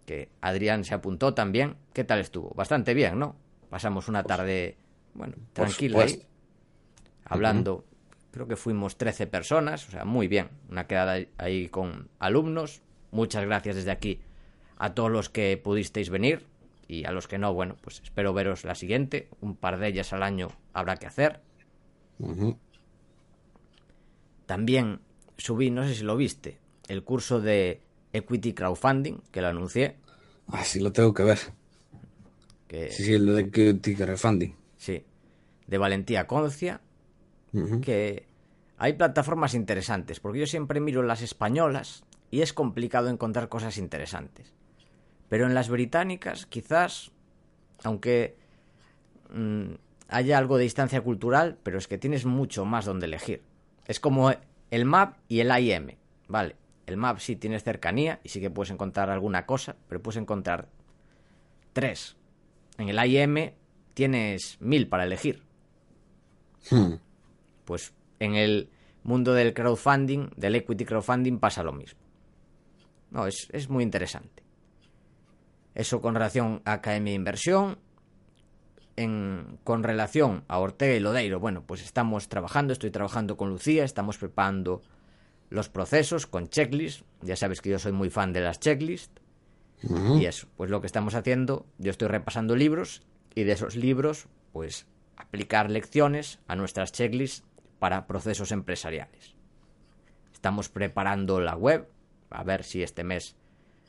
que 0.06 0.28
Adrián 0.40 0.84
se 0.84 0.94
apuntó 0.94 1.34
también. 1.34 1.76
¿Qué 1.92 2.04
tal 2.04 2.20
estuvo? 2.20 2.50
Bastante 2.50 2.94
bien, 2.94 3.18
¿no? 3.18 3.36
Pasamos 3.70 4.08
una 4.08 4.24
tarde, 4.24 4.76
bueno, 5.14 5.34
tranquila 5.52 6.02
ahí, 6.02 6.26
hablando. 7.24 7.84
Creo 8.32 8.46
que 8.46 8.56
fuimos 8.56 8.96
13 8.96 9.26
personas, 9.26 9.88
o 9.88 9.90
sea, 9.90 10.04
muy 10.04 10.28
bien. 10.28 10.50
Una 10.68 10.86
quedada 10.86 11.18
ahí 11.38 11.68
con 11.68 12.08
alumnos. 12.18 12.82
Muchas 13.10 13.44
gracias 13.44 13.76
desde 13.76 13.90
aquí 13.90 14.20
a 14.76 14.94
todos 14.94 15.10
los 15.10 15.28
que 15.28 15.60
pudisteis 15.62 16.10
venir 16.10 16.46
y 16.86 17.04
a 17.04 17.12
los 17.12 17.28
que 17.28 17.38
no, 17.38 17.52
bueno, 17.54 17.76
pues 17.80 18.00
espero 18.02 18.32
veros 18.32 18.64
la 18.64 18.74
siguiente. 18.74 19.28
Un 19.40 19.56
par 19.56 19.78
de 19.78 19.88
ellas 19.88 20.12
al 20.12 20.22
año 20.22 20.48
habrá 20.72 20.96
que 20.96 21.06
hacer. 21.06 21.40
También 24.46 25.00
subí, 25.36 25.70
no 25.70 25.84
sé 25.86 25.94
si 25.94 26.02
lo 26.02 26.16
viste, 26.16 26.58
el 26.88 27.04
curso 27.04 27.40
de 27.40 27.82
Equity 28.12 28.52
Crowdfunding, 28.52 29.22
que 29.30 29.40
lo 29.40 29.48
anuncié. 29.48 29.96
Ah, 30.48 30.64
sí, 30.64 30.80
lo 30.80 30.92
tengo 30.92 31.14
que 31.14 31.22
ver. 31.22 31.38
Sí, 32.70 33.04
sí, 33.04 33.14
el 33.14 33.26
de 33.26 33.50
Crowdfunding. 33.50 34.54
Sí, 34.76 35.04
de 35.66 35.78
Valentía 35.78 36.26
Concia, 36.26 36.80
que 37.82 38.26
hay 38.78 38.92
plataformas 38.92 39.54
interesantes, 39.54 40.20
porque 40.20 40.38
yo 40.38 40.46
siempre 40.46 40.80
miro 40.80 41.02
las 41.02 41.20
españolas 41.20 42.04
y 42.30 42.42
es 42.42 42.52
complicado 42.52 43.08
encontrar 43.08 43.48
cosas 43.48 43.76
interesantes. 43.76 44.54
Pero 45.28 45.46
en 45.46 45.54
las 45.54 45.68
británicas, 45.68 46.46
quizás, 46.46 47.10
aunque 47.82 48.36
mm, 49.32 49.72
haya 50.08 50.38
algo 50.38 50.56
de 50.56 50.64
distancia 50.64 51.00
cultural, 51.00 51.58
pero 51.62 51.78
es 51.78 51.88
que 51.88 51.98
tienes 51.98 52.24
mucho 52.24 52.64
más 52.64 52.84
donde 52.84 53.06
elegir. 53.06 53.42
Es 53.86 54.00
como 54.00 54.32
el 54.70 54.84
MAP 54.84 55.16
y 55.28 55.40
el 55.40 55.50
AIM, 55.50 55.96
¿vale? 56.28 56.56
El 56.86 56.96
MAP 56.96 57.18
sí 57.18 57.36
tienes 57.36 57.64
cercanía 57.64 58.20
y 58.24 58.28
sí 58.28 58.40
que 58.40 58.50
puedes 58.50 58.70
encontrar 58.70 59.10
alguna 59.10 59.46
cosa, 59.46 59.76
pero 59.88 60.02
puedes 60.02 60.16
encontrar 60.16 60.68
tres. 61.72 62.16
En 62.80 62.88
el 62.88 62.98
AIM 62.98 63.52
tienes 63.92 64.56
mil 64.58 64.88
para 64.88 65.04
elegir. 65.04 65.42
Hmm. 66.70 66.94
Pues 67.66 67.92
en 68.18 68.36
el 68.36 68.70
mundo 69.02 69.34
del 69.34 69.52
crowdfunding, 69.52 70.30
del 70.34 70.54
equity 70.54 70.86
crowdfunding, 70.86 71.38
pasa 71.38 71.62
lo 71.62 71.72
mismo. 71.72 72.00
No, 73.10 73.26
es, 73.26 73.48
es 73.52 73.68
muy 73.68 73.84
interesante. 73.84 74.42
Eso 75.74 76.00
con 76.00 76.14
relación 76.14 76.62
a 76.64 76.72
Academia 76.72 77.12
Inversión. 77.12 77.78
En, 78.96 79.58
con 79.62 79.82
relación 79.82 80.44
a 80.48 80.58
Ortega 80.58 80.94
y 80.94 81.00
Lodeiro, 81.00 81.38
bueno, 81.38 81.62
pues 81.66 81.82
estamos 81.82 82.28
trabajando, 82.28 82.72
estoy 82.72 82.90
trabajando 82.90 83.36
con 83.36 83.50
Lucía, 83.50 83.84
estamos 83.84 84.16
preparando 84.16 84.80
los 85.50 85.68
procesos 85.68 86.26
con 86.26 86.48
checklist. 86.48 87.02
Ya 87.20 87.36
sabes 87.36 87.60
que 87.60 87.68
yo 87.68 87.78
soy 87.78 87.92
muy 87.92 88.08
fan 88.08 88.32
de 88.32 88.40
las 88.40 88.58
checklists. 88.58 89.20
Y 89.82 90.26
eso, 90.26 90.46
pues 90.56 90.70
lo 90.70 90.80
que 90.80 90.86
estamos 90.86 91.14
haciendo, 91.14 91.66
yo 91.78 91.90
estoy 91.90 92.08
repasando 92.08 92.54
libros 92.54 93.02
y 93.34 93.44
de 93.44 93.52
esos 93.52 93.76
libros, 93.76 94.26
pues 94.52 94.86
aplicar 95.16 95.70
lecciones 95.70 96.38
a 96.48 96.56
nuestras 96.56 96.92
checklists 96.92 97.44
para 97.78 98.06
procesos 98.06 98.52
empresariales. 98.52 99.34
Estamos 100.32 100.68
preparando 100.68 101.40
la 101.40 101.56
web, 101.56 101.88
a 102.30 102.44
ver 102.44 102.64
si 102.64 102.82
este 102.82 103.04
mes 103.04 103.36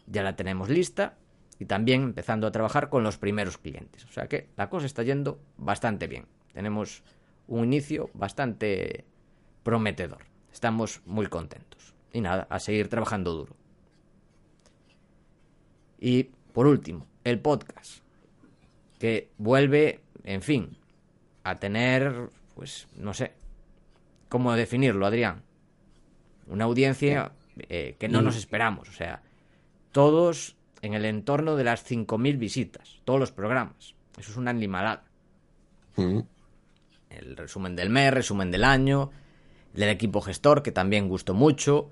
ya 0.07 0.23
la 0.23 0.35
tenemos 0.35 0.69
lista 0.69 1.17
y 1.59 1.65
también 1.65 2.01
empezando 2.03 2.47
a 2.47 2.51
trabajar 2.51 2.89
con 2.89 3.03
los 3.03 3.17
primeros 3.17 3.57
clientes. 3.57 4.05
O 4.05 4.11
sea 4.11 4.27
que 4.27 4.49
la 4.57 4.69
cosa 4.69 4.85
está 4.85 5.03
yendo 5.03 5.39
bastante 5.57 6.07
bien. 6.07 6.25
Tenemos 6.53 7.03
un 7.47 7.65
inicio 7.65 8.09
bastante 8.13 9.05
prometedor. 9.63 10.25
Estamos 10.51 11.01
muy 11.05 11.27
contentos. 11.27 11.93
y 12.13 12.19
nada, 12.19 12.45
a 12.49 12.59
seguir 12.59 12.89
trabajando 12.89 13.33
duro. 13.33 13.55
Y 16.01 16.23
por 16.51 16.67
último, 16.67 17.07
el 17.23 17.39
podcast, 17.39 17.99
que 18.99 19.29
vuelve, 19.37 20.01
en 20.23 20.41
fin, 20.41 20.75
a 21.43 21.59
tener, 21.59 22.29
pues, 22.55 22.87
no 22.97 23.13
sé, 23.13 23.33
¿cómo 24.27 24.53
definirlo, 24.53 25.05
Adrián? 25.05 25.43
Una 26.47 26.65
audiencia 26.65 27.31
eh, 27.69 27.95
que 27.99 28.09
no 28.09 28.21
nos 28.21 28.35
esperamos, 28.35 28.89
o 28.89 28.93
sea, 28.93 29.21
todos 29.91 30.55
en 30.81 30.95
el 30.95 31.05
entorno 31.05 31.55
de 31.55 31.63
las 31.63 31.89
5.000 31.89 32.37
visitas, 32.37 32.99
todos 33.05 33.19
los 33.19 33.31
programas. 33.31 33.93
Eso 34.17 34.31
es 34.31 34.37
una 34.37 34.51
animalada. 34.51 35.03
El 35.95 37.37
resumen 37.37 37.75
del 37.75 37.89
mes, 37.89 38.11
resumen 38.11 38.49
del 38.49 38.63
año, 38.63 39.11
del 39.73 39.89
equipo 39.89 40.21
gestor, 40.21 40.63
que 40.63 40.71
también 40.71 41.07
gustó 41.07 41.33
mucho. 41.33 41.89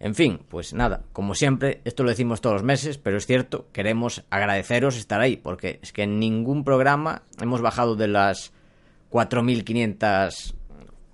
En 0.00 0.14
fin, 0.14 0.40
pues 0.48 0.72
nada, 0.72 1.02
como 1.12 1.34
siempre, 1.34 1.82
esto 1.84 2.02
lo 2.02 2.08
decimos 2.08 2.40
todos 2.40 2.54
los 2.54 2.62
meses, 2.62 2.96
pero 2.96 3.18
es 3.18 3.26
cierto, 3.26 3.68
queremos 3.70 4.24
agradeceros 4.30 4.96
estar 4.96 5.20
ahí, 5.20 5.36
porque 5.36 5.78
es 5.82 5.92
que 5.92 6.04
en 6.04 6.18
ningún 6.18 6.64
programa 6.64 7.22
hemos 7.38 7.60
bajado 7.60 7.96
de 7.96 8.08
las 8.08 8.54
4.500 9.10 10.54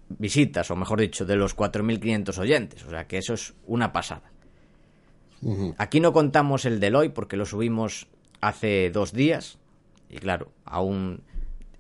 visitas, 0.09 0.71
o 0.71 0.77
mejor 0.77 1.01
dicho, 1.01 1.25
de 1.25 1.35
los 1.35 1.57
4.500 1.57 2.39
oyentes, 2.39 2.85
o 2.85 2.91
sea 2.91 3.09
que 3.09 3.19
eso 3.19 3.35
es 3.35 3.55
una 3.67 3.93
pasada. 3.93 4.31
Aquí 5.79 5.99
no 5.99 6.13
contamos 6.13 6.65
el 6.65 6.79
del 6.79 6.95
hoy 6.95 7.09
porque 7.09 7.37
lo 7.37 7.45
subimos 7.45 8.07
hace 8.41 8.91
dos 8.91 9.13
días, 9.13 9.59
y 10.09 10.19
claro, 10.19 10.53
aún 10.65 11.23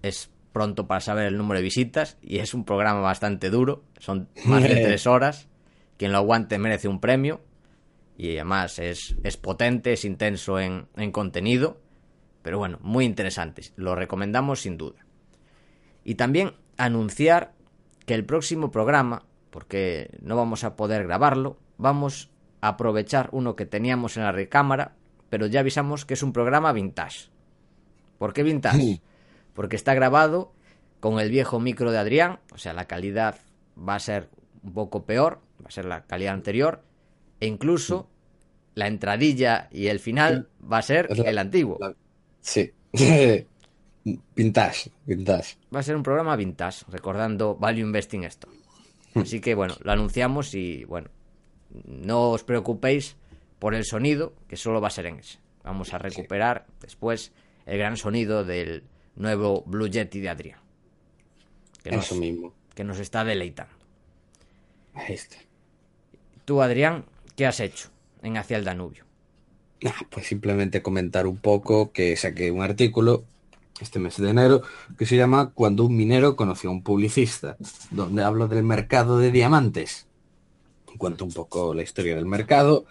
es 0.02 0.28
pronto 0.52 0.88
para 0.88 1.00
saber 1.00 1.26
el 1.26 1.38
número 1.38 1.58
de 1.58 1.64
visitas 1.64 2.18
y 2.20 2.38
es 2.38 2.52
un 2.52 2.64
programa 2.64 3.00
bastante 3.00 3.48
duro, 3.48 3.84
son 3.98 4.28
más 4.44 4.64
de 4.64 4.68
tres 4.74 5.06
horas, 5.06 5.48
quien 5.96 6.12
lo 6.12 6.18
aguante 6.18 6.58
merece 6.58 6.88
un 6.88 7.00
premio 7.00 7.40
y 8.16 8.36
además 8.36 8.78
es, 8.78 9.16
es 9.22 9.36
potente, 9.36 9.92
es 9.92 10.04
intenso 10.04 10.58
en, 10.58 10.88
en 10.96 11.12
contenido, 11.12 11.80
pero 12.42 12.58
bueno, 12.58 12.78
muy 12.80 13.04
interesante, 13.04 13.62
lo 13.76 13.94
recomendamos 13.94 14.60
sin 14.60 14.78
duda. 14.78 15.04
Y 16.04 16.14
también 16.14 16.54
anunciar 16.76 17.52
que 18.06 18.14
el 18.14 18.24
próximo 18.24 18.70
programa, 18.70 19.24
porque 19.50 20.10
no 20.22 20.36
vamos 20.36 20.64
a 20.64 20.76
poder 20.76 21.04
grabarlo, 21.04 21.58
vamos 21.76 22.30
a 22.60 22.68
aprovechar 22.68 23.28
uno 23.32 23.56
que 23.56 23.66
teníamos 23.66 24.16
en 24.16 24.22
la 24.22 24.32
recámara, 24.32 24.94
pero 25.28 25.46
ya 25.46 25.60
avisamos 25.60 26.04
que 26.04 26.14
es 26.14 26.22
un 26.22 26.32
programa 26.32 26.72
vintage. 26.72 27.28
¿Por 28.18 28.32
qué 28.32 28.42
vintage? 28.42 29.02
Porque 29.54 29.76
está 29.76 29.94
grabado 29.94 30.52
con 31.00 31.18
el 31.18 31.30
viejo 31.30 31.60
micro 31.60 31.90
de 31.90 31.98
Adrián, 31.98 32.40
o 32.52 32.58
sea, 32.58 32.72
la 32.72 32.86
calidad 32.86 33.36
va 33.76 33.96
a 33.96 34.00
ser 34.00 34.30
un 34.62 34.72
poco 34.72 35.04
peor, 35.04 35.40
va 35.62 35.68
a 35.68 35.70
ser 35.70 35.84
la 35.84 36.04
calidad 36.04 36.34
anterior, 36.34 36.82
e 37.40 37.46
incluso 37.46 38.08
la 38.74 38.86
entradilla 38.86 39.68
y 39.72 39.88
el 39.88 40.00
final 40.00 40.48
va 40.60 40.78
a 40.78 40.82
ser 40.82 41.08
el 41.10 41.38
antiguo. 41.38 41.78
Sí. 42.40 42.72
vintage, 44.34 44.90
vintage. 45.06 45.56
Va 45.74 45.80
a 45.80 45.82
ser 45.82 45.96
un 45.96 46.02
programa 46.02 46.36
vintage, 46.36 46.84
recordando 46.88 47.56
Value 47.56 47.80
Investing 47.80 48.24
esto. 48.24 48.48
Así 49.14 49.40
que 49.40 49.54
bueno, 49.54 49.74
lo 49.80 49.92
anunciamos 49.92 50.54
y 50.54 50.84
bueno, 50.84 51.08
no 51.86 52.30
os 52.30 52.44
preocupéis 52.44 53.16
por 53.58 53.74
el 53.74 53.84
sonido, 53.84 54.34
que 54.48 54.56
solo 54.56 54.80
va 54.80 54.88
a 54.88 54.90
ser 54.90 55.06
en 55.06 55.18
ese. 55.18 55.38
Vamos 55.64 55.92
a 55.94 55.98
recuperar 55.98 56.66
después 56.80 57.32
el 57.64 57.78
gran 57.78 57.96
sonido 57.96 58.44
del 58.44 58.84
nuevo 59.16 59.64
Blue 59.66 59.88
Yeti 59.88 60.20
de 60.20 60.28
Adrián. 60.28 60.60
Que 61.82 61.94
Eso 61.94 62.14
mismo. 62.14 62.52
Que 62.74 62.84
nos 62.84 62.98
está 62.98 63.24
deleitando. 63.24 63.74
Ahí 64.94 65.14
está. 65.14 65.36
Tú, 66.46 66.62
Adrián, 66.62 67.04
¿qué 67.34 67.44
has 67.44 67.58
hecho 67.58 67.88
en 68.22 68.36
Hacia 68.36 68.56
el 68.56 68.64
Danubio? 68.64 69.04
Ah, 69.84 70.06
pues 70.08 70.28
simplemente 70.28 70.80
comentar 70.80 71.26
un 71.26 71.38
poco 71.38 71.90
que 71.90 72.16
saqué 72.16 72.52
un 72.52 72.62
artículo 72.62 73.24
este 73.80 73.98
mes 73.98 74.16
de 74.16 74.30
enero 74.30 74.62
que 74.96 75.06
se 75.06 75.16
llama 75.16 75.50
Cuando 75.52 75.84
un 75.84 75.96
minero 75.96 76.36
conoció 76.36 76.70
a 76.70 76.72
un 76.72 76.84
publicista, 76.84 77.56
donde 77.90 78.22
hablo 78.22 78.46
del 78.46 78.62
mercado 78.62 79.18
de 79.18 79.32
diamantes. 79.32 80.06
Cuento 80.96 81.24
un 81.24 81.32
poco 81.32 81.74
la 81.74 81.82
historia 81.82 82.14
del 82.14 82.26
mercado 82.26 82.86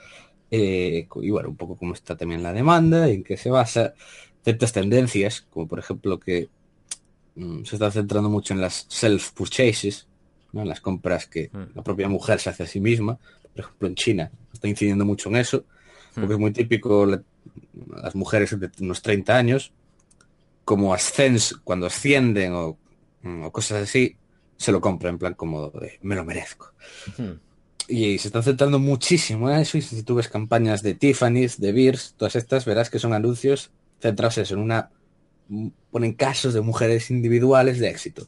eh, 0.51 1.07
y 1.21 1.29
bueno, 1.29 1.47
un 1.47 1.55
poco 1.55 1.77
cómo 1.77 1.93
está 1.93 2.17
también 2.17 2.43
la 2.43 2.51
demanda, 2.51 3.09
y 3.09 3.15
en 3.15 3.23
qué 3.23 3.37
se 3.37 3.49
basa, 3.49 3.93
ciertas 4.43 4.73
tendencias, 4.73 5.45
como 5.49 5.65
por 5.65 5.79
ejemplo 5.79 6.19
que 6.19 6.49
mm, 7.35 7.63
se 7.63 7.77
está 7.77 7.89
centrando 7.89 8.29
mucho 8.29 8.53
en 8.53 8.59
las 8.59 8.85
self-purchases, 8.89 10.07
¿no? 10.51 10.63
en 10.63 10.67
las 10.67 10.81
compras 10.81 11.25
que 11.25 11.49
mm. 11.53 11.63
la 11.73 11.83
propia 11.83 12.09
mujer 12.09 12.41
se 12.41 12.49
hace 12.49 12.63
a 12.63 12.67
sí 12.67 12.81
misma. 12.81 13.17
Por 13.55 13.63
ejemplo, 13.63 13.87
en 13.87 13.95
China 13.95 14.31
está 14.51 14.67
incidiendo 14.67 15.05
mucho 15.05 15.29
en 15.29 15.37
eso, 15.37 15.63
porque 16.13 16.33
es 16.33 16.39
muy 16.39 16.51
típico 16.51 17.05
las 17.05 18.15
mujeres 18.15 18.59
de 18.59 18.69
unos 18.81 19.01
30 19.01 19.35
años, 19.35 19.71
como 20.65 20.93
ascens, 20.93 21.55
cuando 21.63 21.85
ascienden 21.85 22.53
o, 22.53 22.77
cosas 23.51 23.83
así, 23.83 24.17
se 24.57 24.71
lo 24.71 24.81
compran 24.81 25.15
en 25.15 25.19
plan 25.19 25.33
como 25.35 25.69
de, 25.69 25.99
me 26.01 26.15
lo 26.15 26.25
merezco. 26.25 26.73
Y 27.87 28.17
se 28.17 28.27
está 28.27 28.41
centrando 28.41 28.79
muchísimo 28.79 29.49
en 29.49 29.59
eso. 29.59 29.77
Y 29.77 29.81
si 29.81 30.03
tú 30.03 30.15
ves 30.15 30.27
campañas 30.27 30.81
de 30.81 30.95
Tiffany's, 30.95 31.59
de 31.59 31.71
Beers, 31.71 32.15
todas 32.17 32.35
estas, 32.35 32.65
verás 32.65 32.89
que 32.89 32.99
son 32.99 33.13
anuncios 33.13 33.71
centrados 34.01 34.51
en 34.51 34.59
una. 34.59 34.89
ponen 35.91 36.13
casos 36.13 36.53
de 36.53 36.61
mujeres 36.61 37.09
individuales 37.09 37.79
de 37.79 37.89
éxito. 37.89 38.27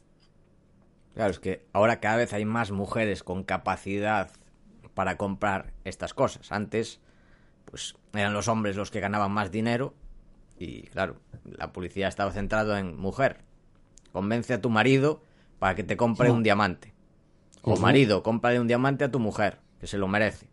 Claro, 1.14 1.32
es 1.32 1.40
que 1.40 1.66
ahora 1.72 1.98
cada 1.98 2.16
vez 2.16 2.32
hay 2.32 2.44
más 2.44 2.70
mujeres 2.70 3.24
con 3.24 3.42
capacidad 3.42 4.30
para 4.98 5.16
comprar 5.16 5.72
estas 5.84 6.12
cosas. 6.12 6.50
Antes, 6.50 6.98
pues 7.66 7.94
eran 8.14 8.32
los 8.32 8.48
hombres 8.48 8.74
los 8.74 8.90
que 8.90 8.98
ganaban 8.98 9.30
más 9.30 9.52
dinero 9.52 9.94
y 10.58 10.88
claro, 10.88 11.20
la 11.44 11.72
policía 11.72 12.08
estaba 12.08 12.32
centrado 12.32 12.76
en 12.76 12.96
mujer. 12.96 13.44
Convence 14.10 14.54
a 14.54 14.60
tu 14.60 14.70
marido 14.70 15.22
para 15.60 15.76
que 15.76 15.84
te 15.84 15.96
compre 15.96 16.32
un 16.32 16.42
diamante. 16.42 16.94
O 17.62 17.76
marido, 17.76 18.24
cómprale 18.24 18.58
un 18.58 18.66
diamante 18.66 19.04
a 19.04 19.10
tu 19.12 19.20
mujer, 19.20 19.60
que 19.78 19.86
se 19.86 19.98
lo 19.98 20.08
merece. 20.08 20.48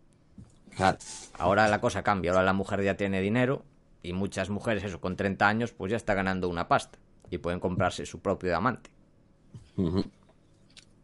Ahora 1.36 1.66
la 1.66 1.80
cosa 1.80 2.04
cambia, 2.04 2.30
ahora 2.30 2.44
la 2.44 2.52
mujer 2.52 2.84
ya 2.84 2.96
tiene 2.96 3.20
dinero 3.20 3.64
y 4.00 4.12
muchas 4.12 4.48
mujeres, 4.48 4.84
eso, 4.84 5.00
con 5.00 5.16
30 5.16 5.48
años, 5.48 5.72
pues 5.72 5.90
ya 5.90 5.96
está 5.96 6.14
ganando 6.14 6.48
una 6.48 6.68
pasta 6.68 7.00
y 7.30 7.38
pueden 7.38 7.58
comprarse 7.58 8.06
su 8.06 8.20
propio 8.20 8.50
diamante. 8.50 8.90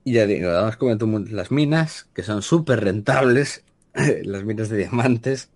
Y 0.04 0.14
ya 0.14 0.26
digo, 0.26 0.50
además 0.50 0.76
comento 0.76 1.06
las 1.30 1.50
minas, 1.50 2.08
que 2.14 2.22
son 2.22 2.42
súper 2.42 2.80
rentables, 2.80 3.64
las 4.24 4.44
minas 4.44 4.68
de 4.68 4.78
diamantes. 4.78 5.50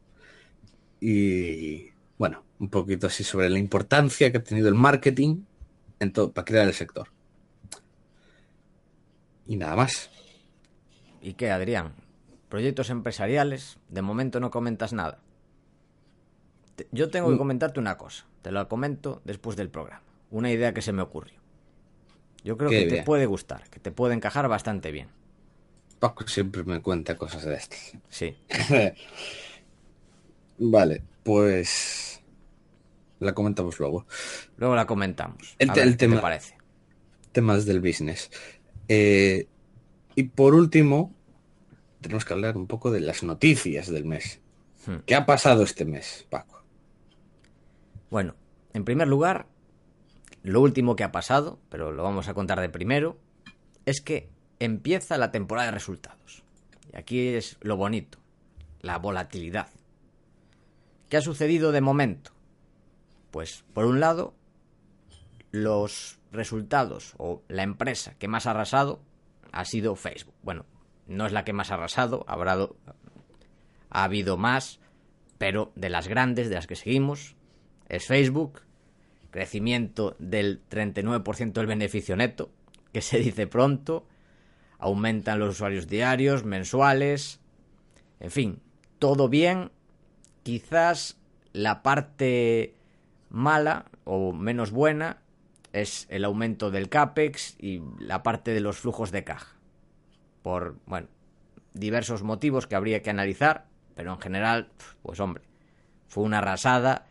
Y 1.00 1.90
bueno, 2.18 2.44
un 2.58 2.68
poquito 2.68 3.08
así 3.08 3.24
sobre 3.24 3.50
la 3.50 3.58
importancia 3.58 4.30
que 4.30 4.38
ha 4.38 4.44
tenido 4.44 4.68
el 4.68 4.74
marketing 4.74 5.42
en 5.98 6.12
todo, 6.12 6.32
para 6.32 6.44
crear 6.44 6.66
el 6.66 6.74
sector. 6.74 7.08
Y 9.46 9.56
nada 9.56 9.76
más. 9.76 10.10
¿Y 11.22 11.34
qué, 11.34 11.50
Adrián? 11.50 11.94
Proyectos 12.48 12.90
empresariales, 12.90 13.78
de 13.88 14.02
momento 14.02 14.38
no 14.38 14.50
comentas 14.50 14.92
nada. 14.92 15.18
Yo 16.92 17.10
tengo 17.10 17.28
que 17.28 17.34
mm. 17.34 17.38
comentarte 17.38 17.80
una 17.80 17.96
cosa, 17.96 18.26
te 18.42 18.52
lo 18.52 18.68
comento 18.68 19.22
después 19.24 19.56
del 19.56 19.70
programa. 19.70 20.02
Una 20.30 20.50
idea 20.50 20.74
que 20.74 20.82
se 20.82 20.92
me 20.92 21.02
ocurrió. 21.02 21.45
Yo 22.46 22.56
creo 22.56 22.70
que 22.70 22.86
te 22.86 23.02
puede 23.02 23.26
gustar, 23.26 23.68
que 23.70 23.80
te 23.80 23.90
puede 23.90 24.14
encajar 24.14 24.46
bastante 24.48 24.92
bien. 24.92 25.08
Paco 25.98 26.28
siempre 26.28 26.62
me 26.62 26.80
cuenta 26.80 27.16
cosas 27.16 27.44
de 27.44 27.56
estas. 27.56 27.94
Sí. 28.08 28.36
vale, 30.58 31.02
pues 31.24 32.22
la 33.18 33.34
comentamos 33.34 33.80
luego. 33.80 34.06
Luego 34.58 34.76
la 34.76 34.86
comentamos. 34.86 35.56
El, 35.58 35.96
tema, 35.96 36.14
te 36.14 36.22
parece? 36.22 36.56
Temas 37.32 37.66
del 37.66 37.80
business. 37.80 38.30
Eh, 38.86 39.48
y 40.14 40.22
por 40.22 40.54
último, 40.54 41.12
tenemos 42.00 42.24
que 42.24 42.32
hablar 42.32 42.56
un 42.56 42.68
poco 42.68 42.92
de 42.92 43.00
las 43.00 43.24
noticias 43.24 43.90
del 43.90 44.04
mes. 44.04 44.40
Hmm. 44.86 44.98
¿Qué 45.04 45.16
ha 45.16 45.26
pasado 45.26 45.64
este 45.64 45.84
mes, 45.84 46.24
Paco? 46.30 46.62
Bueno, 48.08 48.36
en 48.72 48.84
primer 48.84 49.08
lugar, 49.08 49.48
lo 50.46 50.60
último 50.60 50.94
que 50.94 51.02
ha 51.02 51.10
pasado, 51.10 51.58
pero 51.68 51.90
lo 51.90 52.04
vamos 52.04 52.28
a 52.28 52.34
contar 52.34 52.60
de 52.60 52.68
primero, 52.68 53.18
es 53.84 54.00
que 54.00 54.30
empieza 54.60 55.18
la 55.18 55.32
temporada 55.32 55.66
de 55.66 55.72
resultados. 55.72 56.44
Y 56.92 56.96
aquí 56.96 57.28
es 57.28 57.56
lo 57.60 57.76
bonito, 57.76 58.18
la 58.80 58.98
volatilidad. 58.98 59.68
¿Qué 61.08 61.16
ha 61.16 61.20
sucedido 61.20 61.72
de 61.72 61.80
momento? 61.80 62.30
Pues, 63.32 63.64
por 63.74 63.86
un 63.86 63.98
lado, 63.98 64.34
los 65.50 66.20
resultados 66.30 67.14
o 67.18 67.42
la 67.48 67.64
empresa 67.64 68.14
que 68.16 68.28
más 68.28 68.46
ha 68.46 68.52
arrasado 68.52 69.00
ha 69.50 69.64
sido 69.64 69.96
Facebook. 69.96 70.34
Bueno, 70.42 70.64
no 71.08 71.26
es 71.26 71.32
la 71.32 71.44
que 71.44 71.54
más 71.54 71.72
ha 71.72 71.74
arrasado, 71.74 72.24
habrá, 72.28 72.56
ha 73.90 74.04
habido 74.04 74.36
más, 74.36 74.78
pero 75.38 75.72
de 75.74 75.90
las 75.90 76.06
grandes, 76.06 76.48
de 76.48 76.54
las 76.54 76.68
que 76.68 76.76
seguimos, 76.76 77.34
es 77.88 78.06
Facebook, 78.06 78.60
crecimiento 79.36 80.16
del 80.18 80.62
39% 80.70 81.52
del 81.52 81.66
beneficio 81.66 82.16
neto, 82.16 82.48
que 82.90 83.02
se 83.02 83.18
dice 83.18 83.46
pronto, 83.46 84.06
aumentan 84.78 85.38
los 85.38 85.50
usuarios 85.50 85.88
diarios, 85.88 86.46
mensuales, 86.46 87.38
En 88.18 88.30
fin, 88.30 88.60
todo 88.98 89.28
bien. 89.28 89.72
Quizás 90.42 91.18
la 91.52 91.82
parte 91.82 92.76
mala 93.28 93.84
o 94.04 94.32
menos 94.32 94.70
buena 94.70 95.18
es 95.74 96.06
el 96.08 96.24
aumento 96.24 96.70
del 96.70 96.88
CAPEX 96.88 97.56
y 97.58 97.82
la 97.98 98.22
parte 98.22 98.54
de 98.54 98.60
los 98.60 98.78
flujos 98.78 99.12
de 99.12 99.24
caja. 99.24 99.54
Por, 100.42 100.76
bueno, 100.86 101.08
diversos 101.74 102.22
motivos 102.22 102.66
que 102.66 102.74
habría 102.74 103.02
que 103.02 103.10
analizar, 103.10 103.66
pero 103.94 104.14
en 104.14 104.18
general, 104.18 104.70
pues 105.02 105.20
hombre, 105.20 105.44
fue 106.08 106.24
una 106.24 106.38
arrasada 106.38 107.04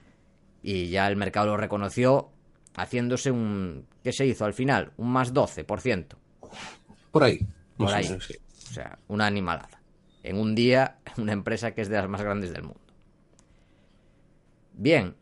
y 0.68 0.90
ya 0.90 1.08
el 1.08 1.16
mercado 1.16 1.46
lo 1.46 1.58
reconoció 1.58 2.32
haciéndose 2.76 3.30
un... 3.30 3.86
¿Qué 4.04 4.12
se 4.12 4.26
hizo 4.26 4.46
al 4.46 4.56
final? 4.56 4.94
Un 4.98 5.12
más 5.12 5.32
12%. 5.32 6.08
Por 7.12 7.24
ahí. 7.24 7.40
Por 7.78 7.94
ahí. 7.94 8.08
O 8.12 8.74
sea, 8.74 8.98
una 9.08 9.28
animalada. 9.28 9.80
En 10.24 10.40
un 10.40 10.56
día, 10.56 10.98
una 11.20 11.34
empresa 11.34 11.76
que 11.76 11.82
es 11.82 11.90
de 11.90 11.98
las 11.98 12.10
más 12.10 12.24
grandes 12.24 12.52
del 12.52 12.64
mundo. 12.64 12.82
Bien. 14.74 15.16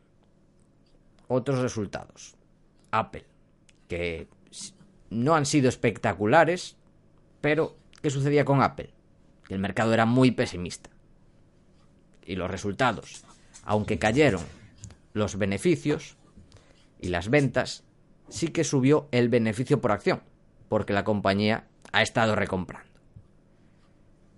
Otros 1.28 1.60
resultados. 1.60 2.38
Apple. 2.92 3.26
Que 3.90 4.30
no 5.10 5.36
han 5.36 5.46
sido 5.46 5.68
espectaculares, 5.68 6.78
pero 7.42 7.76
¿qué 8.02 8.10
sucedía 8.10 8.46
con 8.46 8.62
Apple? 8.62 8.92
Que 9.46 9.56
el 9.56 9.60
mercado 9.60 9.94
era 9.94 10.06
muy 10.06 10.32
pesimista. 10.32 10.90
Y 12.26 12.38
los 12.38 12.50
resultados, 12.50 13.26
aunque 13.66 14.00
cayeron 14.00 14.63
los 15.14 15.38
beneficios 15.38 16.18
y 17.00 17.10
las 17.10 17.30
ventas, 17.30 17.84
sí 18.30 18.50
que 18.50 18.64
subió 18.64 19.08
el 19.12 19.30
beneficio 19.30 19.80
por 19.82 19.92
acción, 19.92 20.24
porque 20.70 20.94
la 20.94 21.04
compañía 21.04 21.68
ha 21.92 22.02
estado 22.02 22.36
recomprando. 22.36 22.90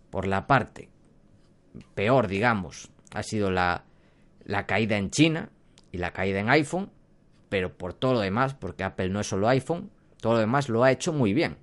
Por 0.10 0.28
la 0.28 0.48
parte 0.48 0.90
peor, 1.94 2.28
digamos, 2.28 2.90
ha 3.14 3.24
sido 3.24 3.52
la, 3.52 3.86
la 4.44 4.66
caída 4.66 4.98
en 4.98 5.10
China 5.10 5.50
y 5.92 5.98
la 5.98 6.12
caída 6.12 6.40
en 6.40 6.50
iPhone, 6.50 6.92
pero 7.50 7.78
por 7.78 7.94
todo 7.94 8.14
lo 8.14 8.20
demás, 8.20 8.54
porque 8.54 8.84
Apple 8.84 9.10
no 9.10 9.22
es 9.22 9.28
solo 9.28 9.48
iPhone, 9.48 9.92
todo 10.20 10.34
lo 10.34 10.40
demás 10.40 10.70
lo 10.70 10.84
ha 10.84 10.92
hecho 10.92 11.14
muy 11.14 11.34
bien. 11.34 11.58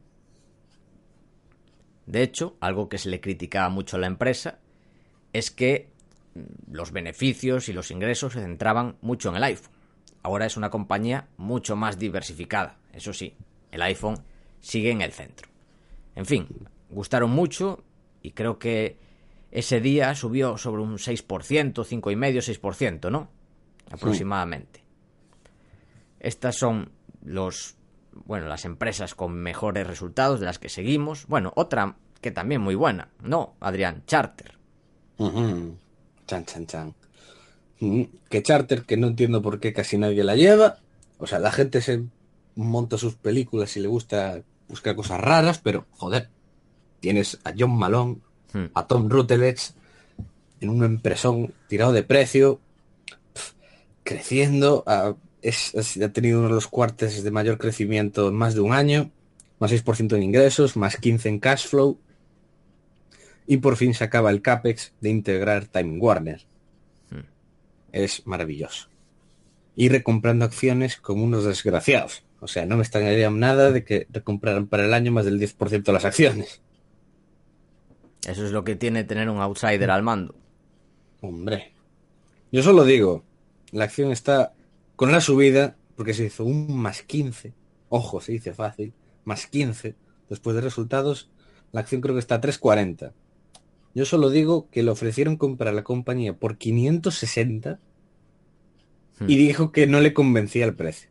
De 2.06 2.22
hecho, 2.22 2.56
algo 2.60 2.88
que 2.88 2.98
se 2.98 3.08
le 3.08 3.20
criticaba 3.20 3.68
mucho 3.68 3.96
a 3.96 4.00
la 4.00 4.06
empresa 4.06 4.58
es 5.32 5.50
que 5.50 5.91
los 6.70 6.92
beneficios 6.92 7.68
y 7.68 7.72
los 7.72 7.90
ingresos 7.90 8.32
se 8.32 8.40
centraban 8.40 8.96
mucho 9.00 9.28
en 9.28 9.36
el 9.36 9.44
iPhone. 9.44 9.72
Ahora 10.22 10.46
es 10.46 10.56
una 10.56 10.70
compañía 10.70 11.28
mucho 11.36 11.76
más 11.76 11.98
diversificada. 11.98 12.78
Eso 12.92 13.12
sí, 13.12 13.34
el 13.70 13.82
iPhone 13.82 14.16
sigue 14.60 14.90
en 14.90 15.02
el 15.02 15.12
centro. 15.12 15.48
En 16.14 16.26
fin, 16.26 16.46
gustaron 16.90 17.30
mucho 17.30 17.82
y 18.22 18.32
creo 18.32 18.58
que 18.58 18.96
ese 19.50 19.80
día 19.80 20.14
subió 20.14 20.56
sobre 20.56 20.82
un 20.82 20.96
6%, 20.96 21.26
5,5%, 21.26 22.60
6%, 22.60 23.10
¿no? 23.10 23.28
Aproximadamente. 23.90 24.82
Estas 26.20 26.56
son 26.56 26.92
los 27.24 27.76
bueno, 28.24 28.46
las 28.46 28.64
empresas 28.64 29.14
con 29.14 29.32
mejores 29.34 29.86
resultados 29.86 30.40
de 30.40 30.46
las 30.46 30.58
que 30.58 30.68
seguimos. 30.68 31.26
Bueno, 31.26 31.52
otra 31.56 31.96
que 32.20 32.30
también 32.30 32.60
muy 32.60 32.74
buena, 32.74 33.08
¿no? 33.20 33.56
Adrián, 33.60 34.04
Charter. 34.06 34.58
Chan, 36.32 36.46
chan, 36.46 36.66
chan. 36.66 36.94
Que 38.30 38.42
Charter, 38.42 38.84
que 38.84 38.96
no 38.96 39.08
entiendo 39.08 39.42
por 39.42 39.60
qué 39.60 39.74
casi 39.74 39.98
nadie 39.98 40.24
la 40.24 40.34
lleva. 40.34 40.78
O 41.18 41.26
sea, 41.26 41.38
la 41.38 41.52
gente 41.52 41.82
se 41.82 42.04
monta 42.54 42.96
sus 42.96 43.16
películas 43.16 43.76
y 43.76 43.80
le 43.80 43.88
gusta 43.88 44.42
buscar 44.66 44.96
cosas 44.96 45.20
raras, 45.20 45.58
pero 45.58 45.84
joder, 45.90 46.30
tienes 47.00 47.38
a 47.44 47.52
John 47.56 47.76
Malone, 47.76 48.16
hmm. 48.54 48.64
a 48.72 48.86
Tom 48.86 49.10
Rutledge 49.10 49.74
en 50.60 50.70
una 50.70 50.86
empresón 50.86 51.52
tirado 51.68 51.92
de 51.92 52.02
precio, 52.02 52.60
creciendo, 54.02 54.84
ha 54.86 55.14
tenido 56.14 56.38
uno 56.38 56.48
de 56.48 56.54
los 56.54 56.66
cuartos 56.66 57.22
de 57.22 57.30
mayor 57.30 57.58
crecimiento 57.58 58.28
en 58.28 58.34
más 58.36 58.54
de 58.54 58.60
un 58.60 58.72
año, 58.72 59.10
más 59.58 59.70
6% 59.70 60.16
en 60.16 60.22
ingresos, 60.22 60.78
más 60.78 60.96
15 60.96 61.28
en 61.28 61.40
cash 61.40 61.66
flow, 61.66 61.98
y 63.46 63.58
por 63.58 63.76
fin 63.76 63.94
se 63.94 64.04
acaba 64.04 64.30
el 64.30 64.42
CAPEX 64.42 64.92
de 65.00 65.10
integrar 65.10 65.66
Time 65.66 65.98
Warner. 65.98 66.42
Hmm. 67.10 67.26
Es 67.92 68.26
maravilloso. 68.26 68.88
Y 69.74 69.88
recomprando 69.88 70.44
acciones 70.44 70.96
como 70.96 71.24
unos 71.24 71.44
desgraciados. 71.44 72.24
O 72.40 72.48
sea, 72.48 72.66
no 72.66 72.76
me 72.76 72.82
extrañaría 72.82 73.30
nada 73.30 73.70
de 73.70 73.84
que 73.84 74.06
recompraran 74.10 74.66
para 74.66 74.84
el 74.84 74.94
año 74.94 75.12
más 75.12 75.24
del 75.24 75.40
10% 75.40 75.82
de 75.82 75.92
las 75.92 76.04
acciones. 76.04 76.60
Eso 78.26 78.44
es 78.44 78.52
lo 78.52 78.64
que 78.64 78.76
tiene 78.76 79.04
tener 79.04 79.28
un 79.28 79.38
outsider 79.38 79.90
al 79.90 80.02
mando. 80.02 80.34
Hombre. 81.20 81.74
Yo 82.50 82.62
solo 82.62 82.84
digo, 82.84 83.24
la 83.70 83.84
acción 83.84 84.12
está 84.12 84.52
con 84.96 85.10
la 85.10 85.20
subida, 85.20 85.76
porque 85.96 86.14
se 86.14 86.26
hizo 86.26 86.44
un 86.44 86.76
más 86.76 87.02
15. 87.02 87.54
Ojo, 87.88 88.20
se 88.20 88.32
dice 88.32 88.52
fácil. 88.54 88.92
Más 89.24 89.46
15. 89.46 89.94
Después 90.28 90.56
de 90.56 90.62
resultados, 90.62 91.30
la 91.72 91.80
acción 91.80 92.00
creo 92.00 92.14
que 92.14 92.20
está 92.20 92.36
a 92.36 92.40
3.40. 92.40 93.12
Yo 93.94 94.04
solo 94.04 94.30
digo 94.30 94.68
que 94.70 94.82
le 94.82 94.90
ofrecieron 94.90 95.36
comprar 95.36 95.74
la 95.74 95.84
compañía 95.84 96.34
por 96.34 96.56
560 96.56 97.78
hmm. 99.18 99.24
y 99.28 99.36
dijo 99.36 99.72
que 99.72 99.86
no 99.86 100.00
le 100.00 100.14
convencía 100.14 100.64
el 100.64 100.74
precio. 100.74 101.10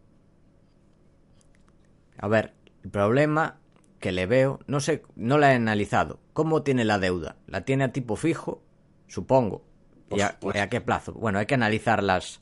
A 2.18 2.28
ver, 2.28 2.54
el 2.84 2.90
problema 2.90 3.60
que 4.00 4.12
le 4.12 4.26
veo, 4.26 4.60
no 4.68 4.80
sé, 4.80 5.04
no 5.16 5.38
la 5.38 5.54
he 5.54 5.56
analizado. 5.56 6.20
¿Cómo 6.34 6.64
tiene 6.64 6.86
la 6.86 7.00
deuda? 7.00 7.38
¿La 7.48 7.66
tiene 7.66 7.84
a 7.84 7.92
tipo 7.92 8.16
fijo? 8.16 8.64
Supongo. 9.08 9.64
¿Y 10.10 10.22
a, 10.22 10.70
qué 10.70 10.82
plazo? 10.82 11.14
Bueno, 11.14 11.40
hay 11.40 11.46
que 11.46 11.54
analizar 11.54 12.04
las, 12.04 12.42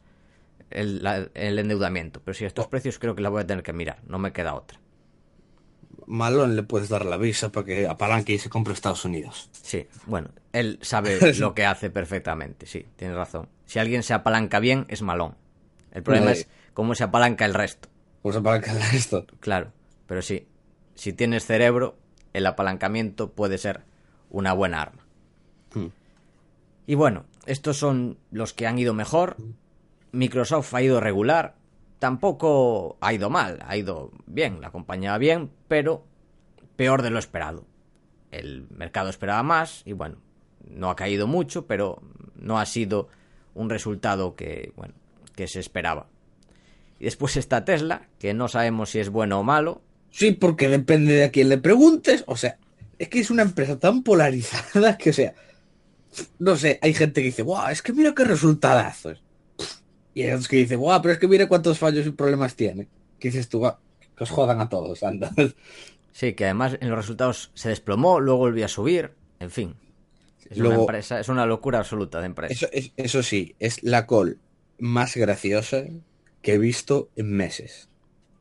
el, 0.72 1.06
el, 1.34 1.60
endeudamiento. 1.60 2.22
Pero 2.24 2.34
si 2.34 2.46
estos 2.46 2.66
oh. 2.66 2.70
precios 2.70 2.98
creo 2.98 3.16
que 3.16 3.22
la 3.22 3.30
voy 3.30 3.42
a 3.42 3.48
tener 3.48 3.64
que 3.64 3.74
mirar. 3.74 4.02
No 4.08 4.18
me 4.18 4.32
queda 4.32 4.56
otra. 4.56 4.80
Malón 6.10 6.56
le 6.56 6.64
puedes 6.64 6.90
dar 6.90 7.06
la 7.06 7.18
visa 7.18 7.52
para 7.52 7.68
que 7.68 7.88
apalanque 7.88 8.34
y 8.34 8.40
se 8.40 8.50
compre 8.50 8.74
Estados 8.74 9.06
Unidos. 9.06 9.50
Sí, 9.62 9.88
bueno, 10.08 10.30
él 10.54 10.80
sabe 10.82 11.34
lo 11.38 11.54
que 11.54 11.66
hace 11.66 11.92
perfectamente, 11.92 12.66
sí, 12.66 12.86
tienes 12.96 13.16
razón. 13.16 13.48
Si 13.66 13.78
alguien 13.78 14.02
se 14.02 14.16
apalanca 14.16 14.60
bien, 14.60 14.86
es 14.90 15.04
Malón. 15.04 15.36
El 15.92 16.02
problema 16.02 16.32
es 16.32 16.48
cómo 16.74 16.96
se 16.96 17.04
apalanca 17.04 17.46
el 17.46 17.54
resto. 17.54 17.90
Pues 18.24 18.36
apalanca 18.36 18.74
esto. 18.94 19.28
Claro, 19.40 19.72
pero 20.08 20.24
sí, 20.24 20.48
si 20.96 21.14
tienes 21.14 21.46
cerebro, 21.46 21.96
el 22.34 22.48
apalancamiento 22.48 23.32
puede 23.32 23.60
ser 23.60 23.82
una 24.32 24.54
buena 24.54 24.82
arma. 24.82 25.06
Hmm. 25.76 25.90
Y 26.88 26.96
bueno, 26.96 27.26
estos 27.46 27.78
son 27.78 28.18
los 28.32 28.54
que 28.54 28.66
han 28.66 28.80
ido 28.80 28.96
mejor. 28.96 29.38
Microsoft 30.12 30.74
ha 30.74 30.82
ido 30.82 31.00
regular. 31.00 31.54
Tampoco 32.00 32.98
ha 33.02 33.14
ido 33.14 33.30
mal, 33.30 33.60
ha 33.66 33.76
ido 33.76 34.12
bien, 34.26 34.62
la 34.62 34.72
compañía 34.72 35.18
bien, 35.18 35.52
pero 35.68 36.06
peor 36.76 37.02
de 37.02 37.10
lo 37.10 37.20
esperado. 37.20 37.66
El 38.32 38.68
mercado 38.70 39.10
esperaba 39.10 39.44
más 39.44 39.82
y 39.86 39.94
bueno, 39.94 40.18
no 40.70 40.90
ha 40.90 40.96
caído 40.96 41.28
mucho, 41.28 41.68
pero 41.68 42.02
no 42.36 42.60
ha 42.60 42.66
sido 42.66 43.10
un 43.54 43.70
resultado 43.70 44.36
que, 44.36 44.72
bueno, 44.76 44.94
que 45.36 45.48
se 45.48 45.60
esperaba. 45.60 46.08
Y 47.00 47.06
después 47.06 47.38
está 47.38 47.66
Tesla, 47.66 48.08
que 48.20 48.34
no 48.34 48.48
sabemos 48.48 48.92
si 48.92 49.00
es 49.00 49.10
bueno 49.10 49.40
o 49.40 49.44
malo. 49.44 49.82
Sí, 50.12 50.32
porque 50.32 50.70
depende 50.70 51.14
de 51.14 51.24
a 51.26 51.32
quién 51.32 51.50
le 51.50 51.58
preguntes. 51.58 52.24
O 52.28 52.36
sea, 52.36 52.58
es 52.98 53.10
que 53.10 53.20
es 53.20 53.32
una 53.32 53.44
empresa 53.44 53.80
tan 53.80 54.04
polarizada 54.04 54.98
que, 54.98 55.10
o 55.10 55.14
sea, 55.14 55.34
no 56.40 56.56
sé, 56.56 56.80
hay 56.82 56.94
gente 56.94 57.22
que 57.22 57.28
dice, 57.28 57.44
guau, 57.44 57.70
es 57.70 57.82
que 57.82 57.94
mira 57.94 58.14
qué 58.14 58.26
resultadazos. 58.26 59.24
Y 60.20 60.24
hay 60.24 60.32
otros 60.32 60.50
que 60.50 60.58
dicen, 60.58 60.80
guau, 60.82 61.02
pero 61.02 61.14
es 61.14 61.18
que 61.18 61.30
mira 61.30 61.48
cuántos 61.48 61.80
fallos 61.80 62.06
y 62.06 62.10
problemas 62.10 62.54
tiene. 62.54 62.90
Que 63.20 63.30
dices 63.30 63.48
tú, 63.48 63.62
que 63.62 64.24
os 64.26 64.30
jodan 64.30 64.60
a 64.60 64.68
todos, 64.68 65.02
anda. 65.04 65.32
Sí, 66.12 66.34
que 66.34 66.44
además 66.44 66.78
en 66.82 66.90
los 66.90 66.98
resultados 66.98 67.52
se 67.54 67.70
desplomó, 67.70 68.20
luego 68.20 68.40
volvió 68.40 68.66
a 68.66 68.68
subir, 68.68 69.14
en 69.40 69.52
fin. 69.52 69.76
Es 70.50 70.58
una 70.58 70.76
empresa, 70.76 71.22
es 71.22 71.30
una 71.30 71.46
locura 71.46 71.80
absoluta 71.80 72.20
de 72.20 72.26
empresa. 72.26 72.68
Eso, 72.70 72.92
eso 72.98 73.24
sí, 73.24 73.56
es 73.60 73.82
la 73.84 74.06
call 74.06 74.38
más 74.80 75.16
graciosa 75.16 75.84
que 76.42 76.56
he 76.56 76.58
visto 76.58 77.10
en 77.16 77.32
meses. 77.32 77.88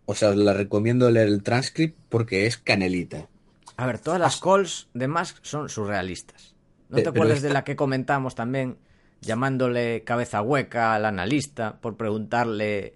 O 0.07 0.17
sea, 0.17 0.31
os 0.31 0.37
la 0.37 0.55
recomiendo 0.55 1.09
leer 1.12 1.29
el 1.29 1.45
transcript 1.45 1.97
porque 2.09 2.47
es 2.47 2.57
canelita. 2.57 3.29
A 3.77 3.87
ver, 3.87 4.01
todas 4.01 4.19
las 4.19 4.41
calls 4.41 4.88
de 4.95 5.07
Musk 5.07 5.37
son 5.43 5.69
surrealistas. 5.69 6.57
¿No 6.88 7.01
te 7.01 7.11
acuerdas 7.11 7.43
de 7.43 7.51
la 7.51 7.62
que 7.62 7.77
comentamos 7.77 8.35
también 8.35 8.79
llamándole 9.20 10.04
cabeza 10.04 10.42
hueca 10.42 10.94
al 10.94 11.04
analista 11.04 11.78
por 11.81 11.96
preguntarle... 11.96 12.94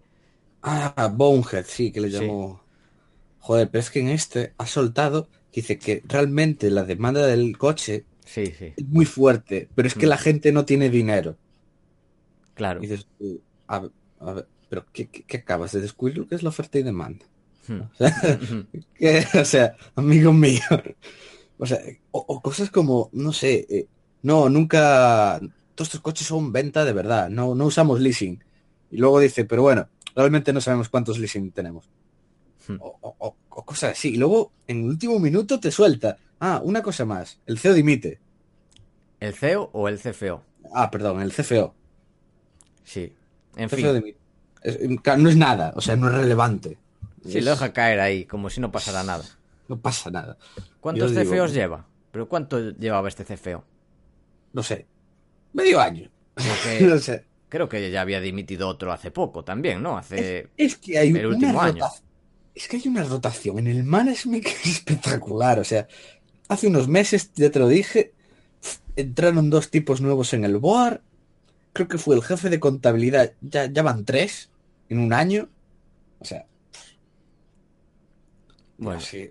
Ah, 0.63 1.11
Bonehead, 1.13 1.65
sí, 1.67 1.91
que 1.91 2.01
le 2.01 2.11
llamó... 2.11 2.63
Joder, 3.41 3.69
pero 3.71 3.81
es 3.81 3.91
que 3.91 4.01
en 4.01 4.09
este 4.09 4.55
ha 4.57 4.67
soltado 4.67 5.29
dice 5.53 5.79
que 5.79 6.03
realmente 6.07 6.71
la 6.71 6.85
demanda 6.85 7.27
del 7.27 7.59
coche 7.59 8.05
sí, 8.25 8.47
sí. 8.47 8.73
es 8.77 8.87
muy 8.87 9.05
fuerte, 9.05 9.69
pero 9.75 9.89
es 9.89 9.95
que 9.95 10.07
la 10.07 10.17
mm. 10.17 10.21
gente 10.21 10.53
no 10.53 10.65
tiene 10.65 10.89
dinero. 10.89 11.37
Claro. 12.55 12.83
Y 12.83 12.87
dices, 12.87 13.07
a 13.67 13.81
ver, 13.81 14.47
pero 14.69 14.87
¿qué, 14.93 15.25
acabas 15.37 15.73
de 15.73 15.81
descubrir 15.81 16.19
lo 16.19 16.27
que 16.27 16.35
es 16.35 16.43
la 16.43 16.49
oferta 16.49 16.79
y 16.79 16.83
demanda? 16.83 17.27
Hmm. 17.69 17.83
O, 19.41 19.45
sea, 19.45 19.77
amigo 19.97 20.33
mío. 20.33 20.63
O 21.59 21.67
sea, 21.67 21.79
o, 22.11 22.41
cosas 22.41 22.71
como, 22.71 23.11
no 23.13 23.33
sé, 23.33 23.67
eh, 23.69 23.87
no, 24.23 24.49
nunca, 24.49 25.41
todos 25.83 25.89
estos 25.89 26.01
coches 26.01 26.27
son 26.29 26.53
venta 26.53 26.85
de 26.85 26.93
verdad, 26.93 27.29
no, 27.29 27.55
no 27.57 27.67
usamos 27.67 28.01
leasing. 28.01 28.43
Y 28.91 28.99
luego 28.99 29.19
dice, 29.19 29.45
pero 29.45 29.63
bueno, 29.63 29.89
realmente 30.15 30.53
no 30.53 30.61
sabemos 30.61 30.89
cuántos 30.89 31.19
leasing 31.19 31.51
tenemos. 31.51 31.89
Hmm. 32.69 32.77
O, 32.81 32.97
o- 33.01 33.17
o- 33.19 33.37
o 33.49 33.65
cosas 33.65 33.93
así. 33.93 34.11
Y 34.11 34.17
luego, 34.17 34.53
en 34.69 34.81
el 34.85 34.91
último 34.91 35.19
minuto, 35.19 35.59
te 35.59 35.71
suelta. 35.73 36.19
Ah, 36.39 36.61
una 36.63 36.83
cosa 36.83 37.05
más. 37.05 37.39
El 37.47 37.59
CEO 37.59 37.75
dimite. 37.75 38.21
¿El 39.19 39.35
CEO 39.35 39.71
o 39.73 39.89
el 39.89 39.99
CFO? 39.99 40.43
Ah, 40.73 40.91
perdón, 40.91 41.21
el 41.21 41.33
CFO. 41.33 41.75
Sí. 42.85 43.13
En 43.57 43.69
fin, 43.69 43.93
dimite. 43.95 44.19
Es- 44.63 44.79
no 45.19 45.29
es 45.29 45.37
nada, 45.37 45.73
o 45.75 45.81
sea, 45.81 45.97
no 45.97 46.09
es 46.09 46.15
relevante. 46.15 46.79
si 47.27 47.39
Es- 47.39 47.45
lo 47.45 47.51
deja 47.53 47.73
caer 47.73 47.99
ahí, 48.01 48.25
como 48.25 48.51
si 48.51 48.61
no 48.61 48.71
pasara 48.71 49.03
nada. 49.03 49.25
No 49.69 49.79
pasa 49.81 50.11
nada. 50.11 50.37
¿Cuántos 50.81 51.13
Yo 51.13 51.21
digo- 51.21 51.33
CFOs 51.33 51.55
lleva? 51.55 51.87
¿Pero 52.11 52.29
cuánto 52.29 52.59
llevaba 52.73 53.09
este 53.09 53.25
CFO? 53.25 53.65
No 54.53 54.63
sé. 54.63 54.87
Medio 55.53 55.81
año. 55.81 56.11
Porque 56.35 56.81
no 56.87 56.99
sé. 56.99 57.25
creo 57.49 57.69
que 57.69 57.91
ya 57.91 58.01
había 58.01 58.21
dimitido 58.21 58.69
otro 58.69 58.93
hace 58.93 59.11
poco 59.11 59.45
también, 59.45 59.83
¿no? 59.83 59.97
Hace... 59.99 60.49
Es 60.57 60.77
que 60.77 60.99
hay 60.99 61.11
el 61.11 61.27
último 61.27 61.53
una 61.53 61.65
año. 61.65 61.85
Es 62.55 62.69
que 62.69 62.77
hay 62.77 62.89
una 62.89 63.05
rotación 63.05 63.59
en 63.61 63.67
el 63.69 63.85
management 63.85 64.45
que 64.45 64.51
es 64.51 64.67
espectacular. 64.67 65.59
O 65.59 65.65
sea, 65.65 65.89
hace 66.49 66.67
unos 66.69 66.89
meses, 66.89 67.33
ya 67.35 67.51
te 67.51 67.59
lo 67.59 67.69
dije, 67.69 68.15
entraron 68.97 69.51
dos 69.51 69.71
tipos 69.71 70.01
nuevos 70.01 70.33
en 70.35 70.45
el 70.45 70.59
board. 70.59 71.03
Creo 71.73 71.89
que 71.89 71.99
fue 71.99 72.17
el 72.17 72.23
jefe 72.23 72.51
de 72.51 72.61
contabilidad. 72.61 73.35
Ya, 73.41 73.67
ya 73.67 73.83
van 73.83 74.05
tres 74.05 74.51
en 74.89 74.99
un 75.01 75.13
año. 75.13 75.51
O 76.21 76.25
sea. 76.25 76.47
Bueno. 78.77 79.01
sí, 79.01 79.29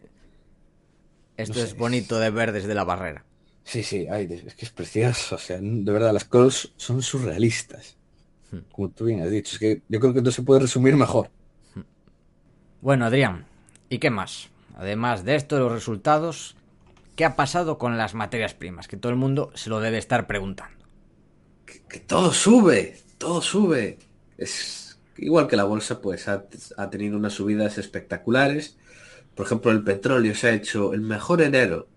Esto 1.38 1.60
no 1.60 1.66
es 1.66 1.72
sé. 1.72 1.76
bonito 1.76 2.20
de 2.20 2.30
ver 2.30 2.52
desde 2.52 2.74
la 2.74 2.84
barrera. 2.86 3.26
Sí, 3.64 3.84
sí, 3.84 4.08
ay, 4.10 4.28
es 4.46 4.56
que 4.56 4.66
es 4.66 4.72
precioso. 4.72 5.36
O 5.36 5.38
sea, 5.38 5.60
de 5.62 5.92
verdad, 5.92 6.14
las 6.14 6.26
cosas 6.26 6.72
son 6.78 7.02
surrealistas. 7.02 7.98
Hmm. 8.52 8.60
Como 8.72 8.92
tú 8.92 9.06
bien 9.06 9.22
has 9.22 9.32
dicho. 9.32 9.54
Es 9.56 9.60
que 9.60 9.84
yo 9.88 10.00
creo 10.00 10.14
que 10.14 10.22
no 10.22 10.32
se 10.32 10.44
puede 10.44 10.62
resumir 10.62 10.96
mejor. 10.96 11.32
Bueno, 12.82 13.06
Adrián, 13.06 13.48
¿y 13.90 14.00
qué 14.00 14.10
más? 14.10 14.50
Además 14.76 15.24
de 15.24 15.36
esto, 15.36 15.56
de 15.56 15.62
los 15.62 15.72
resultados, 15.72 16.58
¿qué 17.16 17.26
ha 17.26 17.36
pasado 17.36 17.78
con 17.78 17.98
las 17.98 18.14
materias 18.16 18.54
primas? 18.56 18.88
Que 18.88 18.98
todo 18.98 19.12
el 19.12 19.18
mundo 19.18 19.52
se 19.56 19.70
lo 19.70 19.80
debe 19.80 19.98
estar 19.98 20.28
preguntando. 20.28 20.86
que, 21.66 21.84
que 21.88 22.00
todo 22.00 22.34
sube, 22.34 22.98
todo 23.18 23.42
sube. 23.42 24.00
Es 24.38 25.00
igual 25.18 25.48
que 25.48 25.56
la 25.56 25.64
bolsa, 25.66 26.02
pues 26.02 26.28
ha, 26.28 26.46
ha 26.78 26.90
tenido 26.90 27.18
unas 27.18 27.34
subidas 27.34 27.78
espectaculares. 27.78 28.78
Por 29.36 29.46
ejemplo, 29.46 29.72
el 29.72 29.84
petróleo 29.84 30.36
se 30.36 30.50
ha 30.50 30.54
hecho 30.54 30.94
el 30.94 31.02
mejor 31.02 31.42
enero, 31.42 31.90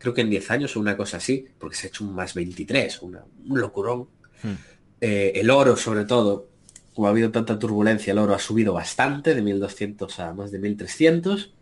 creo 0.00 0.14
que 0.14 0.22
en 0.22 0.30
10 0.30 0.50
años 0.50 0.74
o 0.76 0.80
una 0.80 0.96
cosa 0.96 1.18
así, 1.18 1.46
porque 1.58 1.76
se 1.76 1.86
ha 1.86 1.90
hecho 1.90 2.04
un 2.04 2.14
más 2.14 2.32
23, 2.32 3.02
una, 3.02 3.22
un 3.46 3.60
locurón. 3.60 4.08
Hmm. 4.42 4.54
Eh, 4.98 5.32
el 5.34 5.50
oro, 5.50 5.76
sobre 5.76 6.06
todo, 6.06 6.48
como 6.94 7.06
ha 7.06 7.10
habido 7.10 7.30
tanta 7.30 7.58
turbulencia, 7.58 8.12
el 8.12 8.18
oro 8.18 8.34
ha 8.34 8.38
subido 8.38 8.72
bastante, 8.72 9.34
de 9.34 9.42
1200 9.42 10.18
a 10.20 10.32
más 10.32 10.50
de 10.50 10.58
1300. 10.58 11.52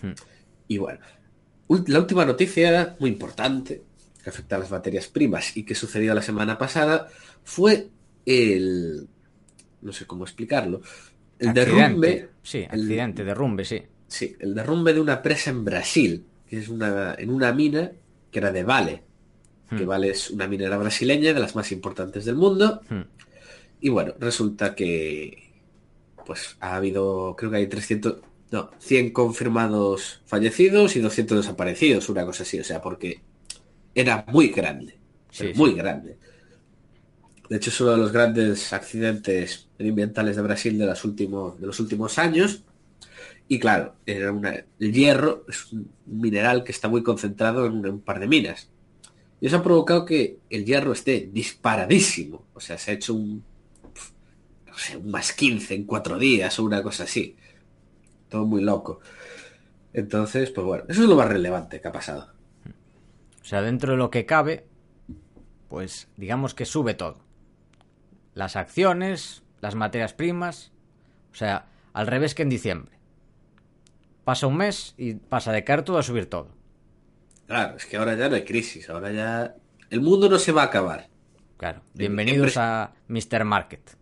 Hmm. 0.00 0.12
Y 0.68 0.78
bueno, 0.78 1.00
la 1.86 1.98
última 1.98 2.24
noticia, 2.24 2.96
muy 2.98 3.10
importante, 3.10 3.82
que 4.24 4.30
afecta 4.30 4.56
a 4.56 4.60
las 4.60 4.70
materias 4.70 5.08
primas 5.08 5.54
y 5.54 5.64
que 5.64 5.74
sucedió 5.74 6.14
la 6.14 6.22
semana 6.22 6.56
pasada, 6.56 7.08
fue 7.44 7.88
el... 8.24 9.06
no 9.82 9.92
sé 9.92 10.06
cómo 10.06 10.24
explicarlo, 10.24 10.80
el 11.38 11.48
Accidente. 11.50 11.74
derrumbe... 11.76 12.28
Sí, 12.42 12.58
el- 12.70 12.80
accidente, 12.80 13.24
derrumbe, 13.24 13.64
sí. 13.66 13.82
Sí, 14.08 14.34
el 14.40 14.54
derrumbe 14.54 14.94
de 14.94 15.00
una 15.00 15.20
presa 15.22 15.50
en 15.50 15.64
Brasil, 15.64 16.24
que 16.50 16.58
es 16.58 16.68
una, 16.68 17.14
en 17.18 17.30
una 17.30 17.54
mina 17.54 17.92
que 18.32 18.40
era 18.40 18.52
de 18.52 18.64
Vale, 18.64 19.04
que 19.70 19.84
Hmm. 19.84 19.88
Vale 19.88 20.10
es 20.10 20.30
una 20.30 20.48
minera 20.48 20.78
brasileña 20.78 21.32
de 21.34 21.40
las 21.40 21.56
más 21.56 21.72
importantes 21.72 22.24
del 22.26 22.36
mundo, 22.36 22.82
Hmm. 22.90 23.02
y 23.80 23.88
bueno, 23.90 24.14
resulta 24.20 24.74
que 24.74 25.52
pues 26.26 26.56
ha 26.60 26.76
habido, 26.76 27.36
creo 27.36 27.50
que 27.50 27.58
hay 27.58 27.68
300, 27.68 28.20
no, 28.52 28.70
100 28.78 29.12
confirmados 29.12 30.22
fallecidos 30.26 30.96
y 30.96 31.00
200 31.00 31.38
desaparecidos, 31.38 32.08
una 32.08 32.26
cosa 32.26 32.44
así, 32.44 32.60
o 32.60 32.64
sea, 32.64 32.80
porque 32.82 33.22
era 33.94 34.24
muy 34.28 34.48
grande, 34.50 34.98
Sí, 35.30 35.52
muy 35.56 35.74
grande. 35.74 36.18
De 37.48 37.56
hecho, 37.56 37.70
es 37.70 37.80
uno 37.80 37.92
de 37.92 37.96
los 37.98 38.12
grandes 38.12 38.72
accidentes 38.72 39.68
medioambientales 39.78 40.36
de 40.36 40.42
Brasil 40.42 40.78
de, 40.78 40.86
las 40.86 41.04
últimos, 41.04 41.60
de 41.60 41.66
los 41.66 41.80
últimos 41.80 42.18
años. 42.18 42.62
Y 43.52 43.58
claro, 43.58 43.96
era 44.06 44.30
una, 44.30 44.64
el 44.78 44.92
hierro 44.92 45.44
es 45.48 45.72
un 45.72 45.90
mineral 46.06 46.62
que 46.62 46.70
está 46.70 46.86
muy 46.88 47.02
concentrado 47.02 47.66
en 47.66 47.84
un, 47.84 48.00
par 48.00 48.20
de 48.20 48.28
minas. 48.28 48.70
Y 49.40 49.48
eso 49.48 49.56
ha 49.56 49.62
provocado 49.64 50.04
que 50.04 50.38
el 50.50 50.64
hierro 50.64 50.92
esté 50.92 51.28
disparadísimo. 51.32 52.46
O 52.54 52.60
sea, 52.60 52.78
se 52.78 52.92
ha 52.92 52.94
hecho 52.94 53.12
un, 53.12 53.42
no 54.68 54.78
sé, 54.78 54.96
un 54.96 55.10
más 55.10 55.32
15 55.32 55.74
en 55.74 55.84
cuatro 55.84 56.16
días 56.16 56.56
o 56.60 56.62
una 56.62 56.80
cosa 56.80 57.02
así. 57.02 57.34
Todo 58.28 58.46
muy 58.46 58.62
loco. 58.62 59.00
Entonces, 59.92 60.52
pues 60.52 60.64
bueno, 60.64 60.84
eso 60.86 61.02
es 61.02 61.08
lo 61.08 61.16
más 61.16 61.26
relevante 61.26 61.80
que 61.80 61.88
ha 61.88 61.92
pasado. 61.92 62.32
O 63.42 63.44
sea, 63.44 63.62
dentro 63.62 63.90
de 63.90 63.98
lo 63.98 64.12
que 64.12 64.26
cabe, 64.26 64.68
pues 65.66 66.06
digamos 66.16 66.54
que 66.54 66.66
sube 66.66 66.94
todo. 66.94 67.18
Las 68.32 68.54
acciones, 68.54 69.42
las 69.60 69.74
materias 69.74 70.14
primas, 70.14 70.70
o 71.32 71.34
sea, 71.34 71.66
al 71.92 72.06
revés 72.06 72.36
que 72.36 72.42
en 72.42 72.48
diciembre. 72.48 72.99
Pasa 74.30 74.46
un 74.46 74.58
mes 74.58 74.94
y 74.96 75.14
pasa 75.14 75.50
de 75.50 75.64
caer 75.64 75.82
todo 75.82 75.98
a 75.98 76.04
subir 76.04 76.30
todo. 76.30 76.50
Claro, 77.48 77.76
es 77.76 77.84
que 77.84 77.96
ahora 77.96 78.14
ya 78.14 78.28
no 78.28 78.36
hay 78.36 78.44
crisis, 78.44 78.88
ahora 78.88 79.10
ya 79.10 79.56
el 79.90 80.00
mundo 80.02 80.28
no 80.28 80.38
se 80.38 80.52
va 80.52 80.62
a 80.62 80.66
acabar. 80.66 81.08
Claro. 81.56 81.80
En 81.94 81.98
Bienvenidos 81.98 82.56
a 82.56 82.92
Mr. 83.08 83.42
Market. 83.44 83.96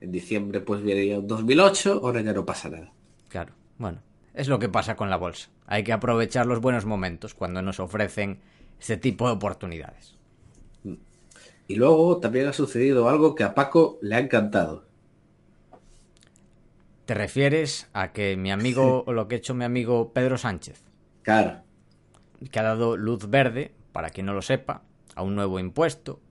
En 0.00 0.12
diciembre 0.12 0.62
pues 0.62 0.82
viene 0.82 1.18
un 1.18 1.26
2008, 1.26 2.00
ahora 2.02 2.22
ya 2.22 2.32
no 2.32 2.46
pasa 2.46 2.70
nada. 2.70 2.90
Claro. 3.28 3.52
Bueno, 3.76 4.00
es 4.32 4.48
lo 4.48 4.58
que 4.58 4.70
pasa 4.70 4.96
con 4.96 5.10
la 5.10 5.18
bolsa. 5.18 5.50
Hay 5.66 5.84
que 5.84 5.92
aprovechar 5.92 6.46
los 6.46 6.62
buenos 6.62 6.86
momentos 6.86 7.34
cuando 7.34 7.60
nos 7.60 7.80
ofrecen 7.80 8.40
ese 8.80 8.96
tipo 8.96 9.26
de 9.26 9.34
oportunidades. 9.34 10.16
Y 11.68 11.74
luego 11.74 12.16
también 12.16 12.48
ha 12.48 12.54
sucedido 12.54 13.10
algo 13.10 13.34
que 13.34 13.44
a 13.44 13.52
Paco 13.52 13.98
le 14.00 14.14
ha 14.14 14.20
encantado. 14.20 14.86
¿Te 17.12 17.18
refieres 17.18 17.90
a 17.92 18.10
que 18.12 18.38
mi 18.38 18.50
amigo, 18.50 19.04
o 19.06 19.12
lo 19.12 19.28
que 19.28 19.34
ha 19.34 19.38
hecho 19.38 19.52
mi 19.52 19.66
amigo 19.66 20.14
Pedro 20.14 20.38
Sánchez, 20.38 20.82
Claro, 21.20 21.60
que 22.50 22.58
ha 22.58 22.62
dado 22.62 22.96
luz 22.96 23.28
verde, 23.28 23.74
para 23.92 24.08
quien 24.08 24.24
no 24.24 24.32
lo 24.32 24.40
sepa, 24.40 24.84
a 25.14 25.22
un 25.22 25.34
nuevo 25.34 25.58
impuesto? 25.58 26.22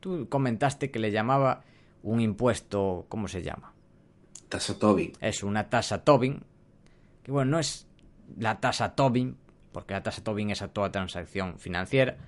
Tú 0.00 0.28
comentaste 0.28 0.90
que 0.90 0.98
le 0.98 1.10
llamaba 1.10 1.64
un 2.02 2.20
impuesto, 2.20 3.06
¿cómo 3.08 3.26
se 3.26 3.42
llama? 3.42 3.72
tasa 4.50 4.78
Tobin. 4.78 5.12
Es 5.18 5.42
una 5.42 5.70
tasa 5.70 6.04
Tobin, 6.04 6.42
que 7.22 7.32
bueno, 7.32 7.52
no 7.52 7.58
es 7.58 7.86
la 8.36 8.60
tasa 8.60 8.94
Tobin, 8.94 9.38
porque 9.72 9.94
la 9.94 10.02
tasa 10.02 10.22
Tobin 10.22 10.50
es 10.50 10.60
a 10.60 10.68
toda 10.68 10.92
transacción 10.92 11.58
financiera. 11.58 12.18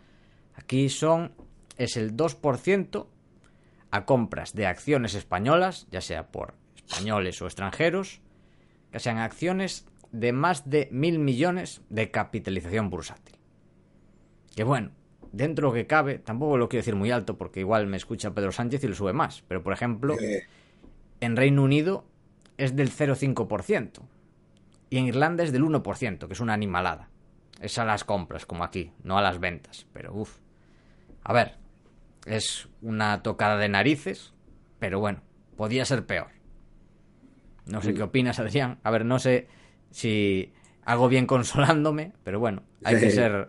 Aquí 0.54 0.88
son, 0.88 1.32
es 1.76 1.98
el 1.98 2.16
2% 2.16 3.06
a 3.90 4.04
compras 4.06 4.54
de 4.54 4.66
acciones 4.66 5.12
españolas, 5.12 5.86
ya 5.90 6.00
sea 6.00 6.28
por 6.28 6.54
españoles 6.88 7.40
o 7.42 7.46
extranjeros, 7.46 8.20
que 8.92 9.00
sean 9.00 9.18
acciones 9.18 9.86
de 10.12 10.32
más 10.32 10.68
de 10.68 10.88
mil 10.92 11.18
millones 11.18 11.82
de 11.90 12.10
capitalización 12.10 12.90
bursátil. 12.90 13.36
Que 14.54 14.64
bueno, 14.64 14.90
dentro 15.32 15.68
de 15.68 15.72
lo 15.72 15.74
que 15.74 15.86
cabe, 15.86 16.18
tampoco 16.18 16.56
lo 16.56 16.68
quiero 16.68 16.80
decir 16.80 16.94
muy 16.94 17.10
alto 17.10 17.36
porque 17.36 17.60
igual 17.60 17.86
me 17.86 17.96
escucha 17.96 18.32
Pedro 18.32 18.52
Sánchez 18.52 18.84
y 18.84 18.88
lo 18.88 18.94
sube 18.94 19.12
más, 19.12 19.42
pero 19.48 19.62
por 19.62 19.72
ejemplo, 19.72 20.14
Eh, 20.20 20.46
en 21.20 21.36
Reino 21.36 21.62
Unido 21.62 22.04
es 22.56 22.76
del 22.76 22.90
0,5% 22.90 24.00
y 24.88 24.98
en 24.98 25.06
Irlanda 25.06 25.44
es 25.44 25.52
del 25.52 25.64
1%, 25.64 26.26
que 26.26 26.32
es 26.32 26.40
una 26.40 26.54
animalada. 26.54 27.10
Es 27.60 27.78
a 27.78 27.84
las 27.84 28.04
compras, 28.04 28.46
como 28.46 28.64
aquí, 28.64 28.92
no 29.02 29.18
a 29.18 29.22
las 29.22 29.40
ventas, 29.40 29.86
pero 29.92 30.14
uff. 30.14 30.38
A 31.22 31.32
ver, 31.32 31.56
es 32.26 32.68
una 32.82 33.22
tocada 33.22 33.56
de 33.56 33.68
narices, 33.68 34.34
pero 34.78 35.00
bueno, 35.00 35.22
podía 35.56 35.84
ser 35.84 36.06
peor. 36.06 36.35
No 37.66 37.82
sé 37.82 37.94
qué 37.94 38.02
opinas, 38.02 38.38
Adrián. 38.38 38.78
A 38.82 38.90
ver, 38.90 39.04
no 39.04 39.18
sé 39.18 39.48
si 39.90 40.52
hago 40.84 41.08
bien 41.08 41.26
consolándome, 41.26 42.12
pero 42.24 42.38
bueno, 42.38 42.62
hay 42.84 42.98
que 42.98 43.10
ser 43.10 43.48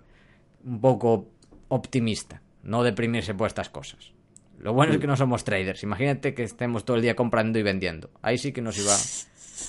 un 0.64 0.82
poco 0.82 1.30
optimista, 1.70 2.42
no 2.64 2.84
deprimirse 2.84 3.34
por 3.34 3.48
estas 3.48 3.70
cosas. 3.70 4.12
Lo 4.60 4.74
bueno 4.74 4.94
es 4.94 5.00
que 5.00 5.08
no 5.08 5.16
somos 5.16 5.44
traders. 5.44 5.84
Imagínate 5.84 6.34
que 6.34 6.44
estemos 6.44 6.84
todo 6.84 6.98
el 6.98 7.04
día 7.04 7.16
comprando 7.16 7.60
y 7.60 7.64
vendiendo. 7.64 8.10
Ahí 8.24 8.40
sí 8.40 8.52
que 8.52 8.62
nos 8.62 8.78
iba 8.80 8.96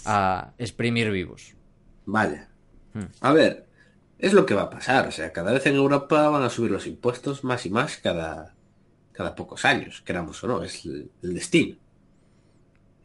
a 0.07 0.53
exprimir 0.57 1.11
vivos. 1.11 1.55
Vaya. 2.07 2.49
Hmm. 2.95 3.05
A 3.21 3.33
ver, 3.33 3.67
es 4.19 4.33
lo 4.33 4.47
que 4.47 4.55
va 4.55 4.63
a 4.63 4.71
pasar. 4.71 5.07
O 5.07 5.13
sea, 5.13 5.31
cada 5.31 5.53
vez 5.53 5.67
en 5.67 5.75
Europa 5.75 6.31
van 6.31 6.43
a 6.43 6.49
subir 6.49 6.71
los 6.71 6.87
impuestos 6.87 7.45
más 7.45 7.67
y 7.67 7.71
más 7.71 7.99
cada, 7.99 8.55
cada 9.13 9.35
pocos 9.35 9.67
años, 9.67 10.01
queramos 10.01 10.43
o 10.43 10.49
no. 10.49 10.63
Es 10.63 10.87
el, 10.87 11.11
el 11.23 11.35
destino. 11.35 11.77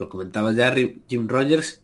Lo 0.03 0.09
comentaba 0.09 0.51
ya 0.51 0.75
Jim 1.07 1.27
Rogers 1.29 1.81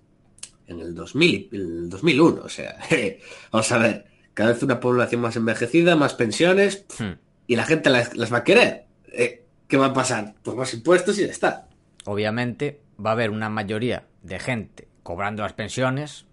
en 0.68 0.82
el 0.82 0.94
2000, 0.94 1.50
el 1.54 1.90
2001. 1.90 2.42
O 2.44 2.50
sea, 2.50 2.78
vamos 3.52 3.72
a 3.72 3.78
ver. 3.78 4.06
cada 4.34 4.52
vez 4.52 4.62
una 4.62 4.80
población 4.82 5.22
más 5.22 5.36
envejecida, 5.38 5.96
más 5.96 6.14
pensiones, 6.16 6.86
Hmm. 7.00 7.14
y 7.48 7.56
la 7.56 7.64
gente 7.64 7.90
las, 7.90 8.16
las 8.18 8.32
va 8.34 8.40
a 8.40 8.44
querer. 8.44 8.88
Eh, 9.14 9.46
¿Qué 9.70 9.78
va 9.78 9.88
a 9.88 9.94
pasar? 9.94 10.36
Pues 10.44 10.58
más 10.58 10.74
impuestos 10.74 11.18
y 11.18 11.22
ya 11.22 11.32
está. 11.32 11.70
Obviamente 12.06 12.82
va 13.04 13.12
a 13.12 13.14
haber 13.14 13.30
una 13.30 13.50
mayoría 13.50 14.06
de 14.22 14.38
gente 14.40 14.88
cobrando 15.04 15.44
las 15.44 15.54
pensiones 15.54 16.26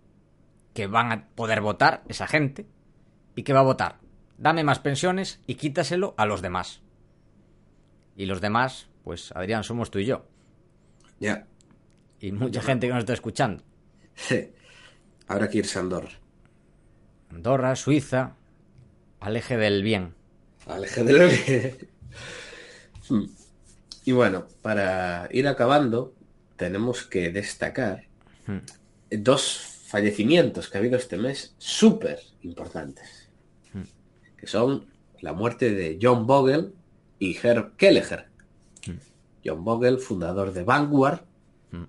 que 0.74 0.88
van 0.88 1.12
a 1.12 1.28
poder 1.28 1.60
votar, 1.60 2.02
esa 2.08 2.26
gente, 2.26 2.66
y 3.36 3.44
que 3.44 3.52
va 3.52 3.60
a 3.60 3.64
votar. 3.64 3.98
Dame 4.38 4.64
más 4.64 4.80
pensiones 4.80 5.40
y 5.46 5.54
quítaselo 5.54 6.14
a 6.18 6.26
los 6.26 6.42
demás. 6.42 6.82
Y 8.16 8.26
los 8.26 8.40
demás, 8.40 8.88
pues 9.04 9.30
Adrián, 9.36 9.62
somos 9.64 9.90
tú 9.90 9.98
y 10.00 10.06
yo. 10.06 10.26
Ya. 11.20 11.46
Y 12.26 12.32
mucha 12.32 12.60
gente 12.60 12.86
que 12.88 12.92
nos 12.92 13.00
está 13.00 13.12
escuchando. 13.12 13.62
Habrá 15.28 15.48
que 15.48 15.58
irse 15.58 15.78
a 15.78 15.82
Andorra. 15.82 16.10
Andorra, 17.30 17.76
Suiza, 17.76 18.34
al 19.20 19.36
eje 19.36 19.56
del 19.56 19.82
bien. 19.82 20.14
Al 20.66 20.84
eje 20.84 21.04
de 21.04 21.12
lo 21.12 21.28
que- 21.28 21.88
Hmm. 23.08 23.24
Y 24.04 24.10
bueno, 24.12 24.46
para 24.62 25.28
ir 25.30 25.46
acabando, 25.46 26.14
tenemos 26.56 27.04
que 27.04 27.30
destacar 27.30 28.08
Hmm. 28.46 28.58
dos 29.10 29.82
fallecimientos 29.86 30.68
que 30.68 30.78
ha 30.78 30.80
habido 30.80 30.96
este 30.96 31.16
mes 31.16 31.54
súper 31.58 32.18
importantes. 32.42 33.28
Que 34.36 34.46
son 34.48 34.86
la 35.20 35.32
muerte 35.32 35.70
de 35.70 35.98
John 36.02 36.26
Bogle 36.26 36.72
y 37.20 37.36
Herb 37.40 37.76
Kelleher. 37.76 38.26
John 39.44 39.62
Bogle, 39.64 39.98
fundador 39.98 40.52
de 40.52 40.64
Vanguard, 40.64 41.20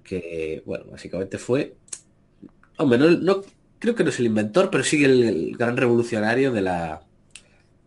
que, 0.04 0.62
bueno, 0.66 0.86
básicamente 0.92 1.38
fue... 1.38 1.76
Hombre, 2.78 3.00
no, 3.00 3.10
no- 3.12 3.42
creo 3.80 3.96
que 3.96 4.04
no 4.04 4.10
es 4.10 4.20
el 4.20 4.26
inventor, 4.28 4.70
pero 4.72 4.84
sí 4.84 5.04
el, 5.04 5.24
el 5.24 5.58
gran 5.58 5.78
revolucionario 5.78 6.52
de 6.52 6.62
la, 6.62 7.02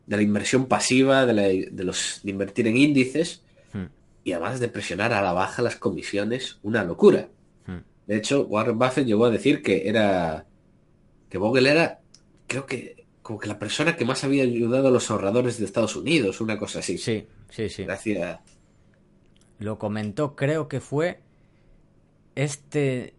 de 0.06 0.16
la 0.16 0.22
inversión 0.22 0.66
pasiva, 0.66 1.26
de, 1.26 1.32
la- 1.34 1.42
de 1.48 1.84
los, 1.84 2.20
de 2.22 2.30
invertir 2.30 2.66
en 2.66 2.76
índices 2.76 3.42
y 4.24 4.32
además 4.32 4.60
de 4.60 4.68
presionar 4.68 5.12
a 5.12 5.22
la 5.22 5.32
baja 5.32 5.62
las 5.62 5.76
comisiones, 5.76 6.58
una 6.62 6.84
locura. 6.84 7.28
De 8.06 8.16
hecho, 8.16 8.42
Warren 8.46 8.78
Buffett 8.78 9.06
llegó 9.06 9.24
a 9.26 9.30
decir 9.30 9.62
que 9.62 9.88
era 9.88 10.44
que 11.28 11.38
Bogle 11.38 11.70
era, 11.70 12.00
creo 12.48 12.66
que 12.66 13.06
como 13.22 13.38
que 13.38 13.46
la 13.46 13.58
persona 13.60 13.94
que 13.96 14.04
más 14.04 14.24
había 14.24 14.42
ayudado 14.42 14.88
a 14.88 14.90
los 14.90 15.08
ahorradores 15.12 15.58
de 15.58 15.64
Estados 15.64 15.94
Unidos, 15.94 16.40
una 16.40 16.58
cosa 16.58 16.80
así. 16.80 16.98
Sí, 16.98 17.26
sí, 17.50 17.68
sí. 17.68 17.84
Gracias. 17.84 18.40
Lo 19.60 19.78
comentó, 19.78 20.34
creo 20.34 20.66
que 20.68 20.80
fue 20.80 21.20
este. 22.44 23.14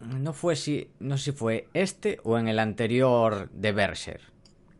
No 0.00 0.32
fue 0.32 0.56
si. 0.56 0.90
No 0.98 1.16
sé 1.16 1.24
si 1.24 1.32
fue 1.32 1.68
este 1.74 2.18
o 2.24 2.38
en 2.38 2.48
el 2.48 2.58
anterior 2.58 3.50
de 3.50 3.72
Berser. 3.72 4.20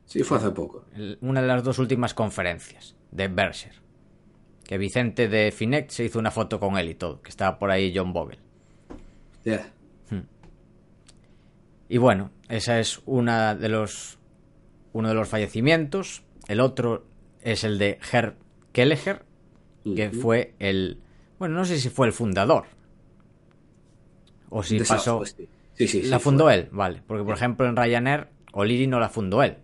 Sí, 0.05 0.23
fue 0.25 0.39
hace 0.39 0.51
poco. 0.51 0.85
Una 1.21 1.41
de 1.41 1.47
las 1.47 1.63
dos 1.63 1.79
últimas 1.79 2.13
conferencias 2.13 2.97
de 3.11 3.29
Berser. 3.29 3.81
Que 4.65 4.79
Vicente 4.79 5.29
de 5.29 5.53
Finect 5.53 5.91
se 5.91 6.05
hizo 6.05 6.19
una 6.19 6.31
foto 6.31 6.59
con 6.59 6.77
él 6.77 6.91
y 6.91 6.95
todo. 6.95 7.23
Que 7.23 7.31
estaba 7.31 7.59
por 7.59 7.71
ahí 7.71 7.93
John 7.95 8.13
Bogle. 8.13 8.39
Ya. 9.45 9.73
Y 11.89 11.99
bueno, 11.99 12.31
esa 12.49 12.81
es 12.81 13.01
una 13.07 13.55
de 13.55 13.69
los. 13.69 14.19
Uno 14.93 15.09
de 15.09 15.15
los 15.15 15.29
fallecimientos. 15.29 16.25
El 16.49 16.61
otro 16.61 17.07
es 17.43 17.65
el 17.65 17.79
de 17.79 17.99
Herb 18.13 18.37
Kelleher. 18.73 19.25
Que 19.85 20.11
fue 20.11 20.55
el. 20.59 21.01
Bueno, 21.39 21.57
no 21.57 21.65
sé 21.65 21.79
si 21.79 21.91
fue 21.91 22.07
el 22.07 22.13
fundador. 22.13 22.67
O 24.55 24.63
si 24.63 24.79
pasó. 24.79 24.99
Southwest, 24.99 25.39
sí. 25.39 25.49
Sí, 25.75 25.89
sí, 25.89 26.03
sí, 26.03 26.09
la 26.09 26.19
fue. 26.19 26.25
fundó 26.25 26.51
él, 26.51 26.69
vale. 26.71 27.03
Porque, 27.07 27.25
por 27.25 27.35
ejemplo, 27.35 27.67
en 27.67 27.75
Ryanair, 27.77 28.29
O'Leary 28.53 28.87
no 28.87 29.01
la 29.01 29.09
fundó 29.09 29.43
él. 29.43 29.57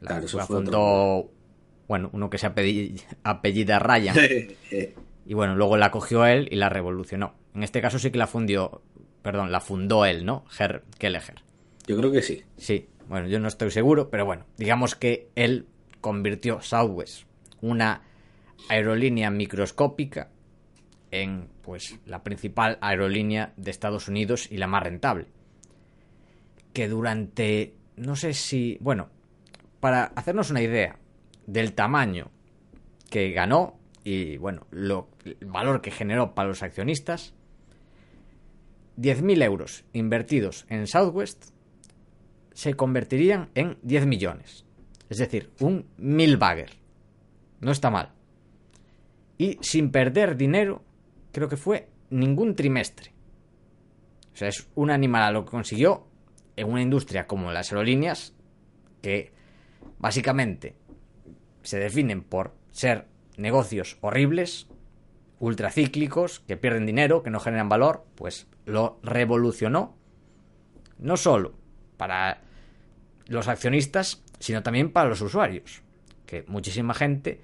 La, 0.00 0.08
Claro, 0.08 0.26
eso 0.26 0.36
la 0.38 0.46
fue 0.46 0.56
otro 0.58 0.72
fundó, 0.72 1.30
bueno, 1.88 2.10
uno 2.12 2.30
que 2.30 2.38
se 2.38 2.46
apelli- 2.48 3.02
apellida 3.24 3.78
Ryan. 3.78 4.16
Y 5.28 5.34
bueno, 5.34 5.56
luego 5.56 5.76
la 5.76 5.90
cogió 5.90 6.24
él 6.24 6.46
y 6.52 6.54
la 6.54 6.68
revolucionó. 6.68 7.34
En 7.52 7.64
este 7.64 7.80
caso 7.82 7.98
sí 7.98 8.12
que 8.12 8.18
la 8.18 8.28
fundió, 8.28 8.82
perdón, 9.22 9.50
la 9.50 9.58
fundó 9.60 10.04
él, 10.04 10.24
¿no? 10.24 10.44
Herr 10.56 10.84
Kelleher. 11.00 11.42
Yo 11.88 11.96
creo 11.96 12.12
que 12.12 12.22
sí. 12.22 12.44
Sí, 12.56 12.86
bueno, 13.08 13.26
yo 13.26 13.40
no 13.40 13.48
estoy 13.48 13.72
seguro, 13.72 14.08
pero 14.08 14.24
bueno, 14.24 14.44
digamos 14.56 14.94
que 14.94 15.28
él 15.34 15.66
convirtió 16.00 16.62
Southwest, 16.62 17.24
una 17.60 18.02
aerolínea 18.68 19.30
microscópica, 19.30 20.30
en 21.10 21.48
pues 21.66 21.98
la 22.06 22.22
principal 22.22 22.78
aerolínea 22.80 23.52
de 23.56 23.72
Estados 23.72 24.06
Unidos 24.06 24.46
y 24.50 24.56
la 24.56 24.68
más 24.68 24.84
rentable. 24.84 25.26
Que 26.72 26.88
durante, 26.88 27.74
no 27.96 28.14
sé 28.14 28.34
si, 28.34 28.78
bueno, 28.80 29.10
para 29.80 30.04
hacernos 30.14 30.50
una 30.50 30.62
idea 30.62 30.96
del 31.46 31.74
tamaño 31.74 32.30
que 33.10 33.32
ganó 33.32 33.80
y 34.04 34.36
bueno, 34.36 34.68
lo, 34.70 35.08
el 35.24 35.48
valor 35.48 35.80
que 35.80 35.90
generó 35.90 36.36
para 36.36 36.48
los 36.48 36.62
accionistas, 36.62 37.34
10.000 38.96 39.42
euros 39.42 39.84
invertidos 39.92 40.64
en 40.68 40.86
Southwest 40.86 41.50
se 42.52 42.74
convertirían 42.74 43.50
en 43.56 43.76
10 43.82 44.06
millones. 44.06 44.64
Es 45.08 45.18
decir, 45.18 45.50
un 45.60 45.86
mil 45.98 46.36
bagger. 46.36 46.70
No 47.60 47.72
está 47.72 47.90
mal. 47.90 48.12
Y 49.38 49.58
sin 49.60 49.90
perder 49.90 50.36
dinero, 50.36 50.82
creo 51.36 51.50
que 51.50 51.58
fue 51.58 51.90
ningún 52.08 52.56
trimestre. 52.56 53.12
O 54.32 54.36
sea, 54.38 54.48
es 54.48 54.68
un 54.74 54.90
animal 54.90 55.34
lo 55.34 55.44
que 55.44 55.50
consiguió 55.50 56.06
en 56.56 56.66
una 56.66 56.80
industria 56.80 57.26
como 57.26 57.52
las 57.52 57.70
aerolíneas, 57.70 58.32
que 59.02 59.34
básicamente 59.98 60.76
se 61.62 61.78
definen 61.78 62.22
por 62.22 62.54
ser 62.70 63.08
negocios 63.36 63.98
horribles, 64.00 64.66
ultracíclicos, 65.38 66.40
que 66.40 66.56
pierden 66.56 66.86
dinero, 66.86 67.22
que 67.22 67.28
no 67.28 67.38
generan 67.38 67.68
valor, 67.68 68.06
pues 68.14 68.46
lo 68.64 68.98
revolucionó. 69.02 69.94
No 70.98 71.18
solo 71.18 71.52
para 71.98 72.40
los 73.26 73.46
accionistas, 73.46 74.24
sino 74.38 74.62
también 74.62 74.90
para 74.90 75.10
los 75.10 75.20
usuarios. 75.20 75.82
Que 76.24 76.46
muchísima 76.48 76.94
gente 76.94 77.42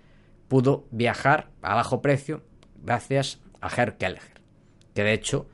pudo 0.48 0.86
viajar 0.90 1.50
a 1.60 1.74
bajo 1.74 2.00
precio 2.00 2.42
gracias 2.82 3.42
a 3.62 3.68
Herr 3.74 3.96
Kelleher. 3.96 4.20
Que 4.94 5.04
de 5.04 5.14
hecho, 5.14 5.46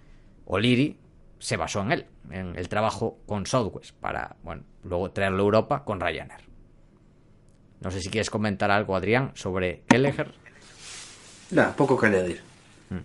O'Leary 0.47 0.97
se 1.39 1.57
basó 1.57 1.83
en 1.83 1.93
él, 1.93 2.07
en 2.31 2.59
el 2.59 2.69
trabajo 2.69 3.19
con 3.27 3.47
Southwest, 3.47 3.95
para, 4.01 4.37
bueno, 4.43 4.65
luego 4.83 5.13
traerlo 5.13 5.39
a 5.39 5.45
Europa 5.45 5.85
con 5.85 6.01
Ryanair. 6.01 6.41
No 7.81 7.93
sé 7.93 8.01
si 8.01 8.11
quieres 8.11 8.31
comentar 8.31 8.73
algo, 8.73 8.97
Adrián, 8.97 9.31
sobre 9.35 9.83
Kelleher. 9.87 10.35
Nada, 11.53 11.77
poco 11.77 11.97
que 11.97 12.07
añadir. 12.07 12.41
Hmm. 12.91 12.99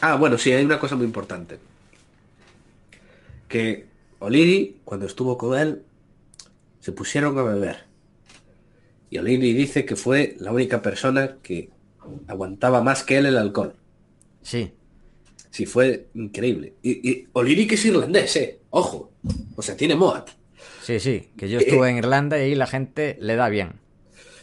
Ah, 0.00 0.16
bueno, 0.16 0.36
sí, 0.36 0.52
hay 0.52 0.64
una 0.64 0.80
cosa 0.80 0.96
muy 0.96 1.04
importante. 1.04 1.60
Que 3.46 3.86
O'Leary, 4.18 4.80
cuando 4.84 5.06
estuvo 5.06 5.38
con 5.38 5.56
él, 5.56 5.82
se 6.80 6.92
pusieron 6.92 7.38
a 7.38 7.42
beber. 7.42 7.84
Y 9.10 9.18
O'Leary 9.18 9.52
dice 9.52 9.84
que 9.84 9.96
fue 9.96 10.36
la 10.40 10.50
única 10.50 10.82
persona 10.82 11.36
que 11.42 11.70
aguantaba 12.26 12.82
más 12.82 13.04
que 13.04 13.18
él 13.18 13.26
el 13.26 13.38
alcohol. 13.38 13.74
Sí, 14.42 14.72
Sí, 15.50 15.66
fue 15.66 16.08
increíble. 16.14 16.74
Y, 16.82 17.10
y 17.10 17.28
O'Leary 17.32 17.68
es 17.70 17.84
irlandés, 17.84 18.36
eh. 18.36 18.60
Ojo. 18.70 19.12
O 19.56 19.62
sea, 19.62 19.76
tiene 19.76 19.96
Moat. 19.96 20.30
sí, 20.82 21.00
sí, 21.00 21.30
que 21.36 21.48
yo 21.48 21.58
estuve 21.58 21.90
en 21.90 21.98
Irlanda 21.98 22.38
y 22.38 22.42
ahí 22.42 22.54
la 22.54 22.66
gente 22.66 23.18
le 23.20 23.36
da 23.36 23.48
bien. 23.48 23.72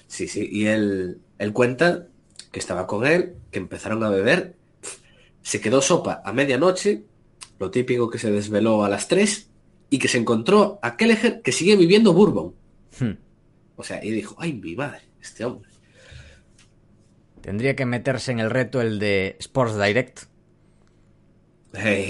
Sí, 0.07 0.27
sí. 0.27 0.47
Y 0.51 0.67
él, 0.67 1.19
él 1.39 1.53
cuenta 1.53 2.07
que 2.51 2.59
estaba 2.59 2.87
con 2.87 3.05
él, 3.07 3.35
que 3.51 3.59
empezaron 3.59 4.03
a 4.03 4.09
beber. 4.09 4.55
Se 5.41 5.61
quedó 5.61 5.81
sopa 5.81 6.21
a 6.25 6.33
medianoche, 6.33 7.03
lo 7.57 7.71
típico 7.71 8.09
que 8.09 8.19
se 8.19 8.29
desveló 8.29 8.83
a 8.83 8.89
las 8.89 9.07
3, 9.07 9.49
y 9.89 9.99
que 9.99 10.09
se 10.09 10.17
encontró 10.17 10.77
a 10.81 10.97
Kelleher 10.97 11.41
que 11.41 11.53
sigue 11.53 11.77
viviendo 11.77 12.11
Bourbon. 12.11 12.53
Hmm. 12.99 13.13
O 13.77 13.83
sea, 13.83 14.03
y 14.03 14.11
dijo, 14.11 14.35
ay, 14.39 14.53
mi 14.53 14.75
madre, 14.75 15.03
este 15.21 15.45
hombre. 15.45 15.69
Tendría 17.41 17.75
que 17.75 17.85
meterse 17.85 18.31
en 18.31 18.39
el 18.39 18.49
reto 18.49 18.81
el 18.81 18.99
de 18.99 19.35
Sports 19.39 19.77
Direct. 19.81 20.21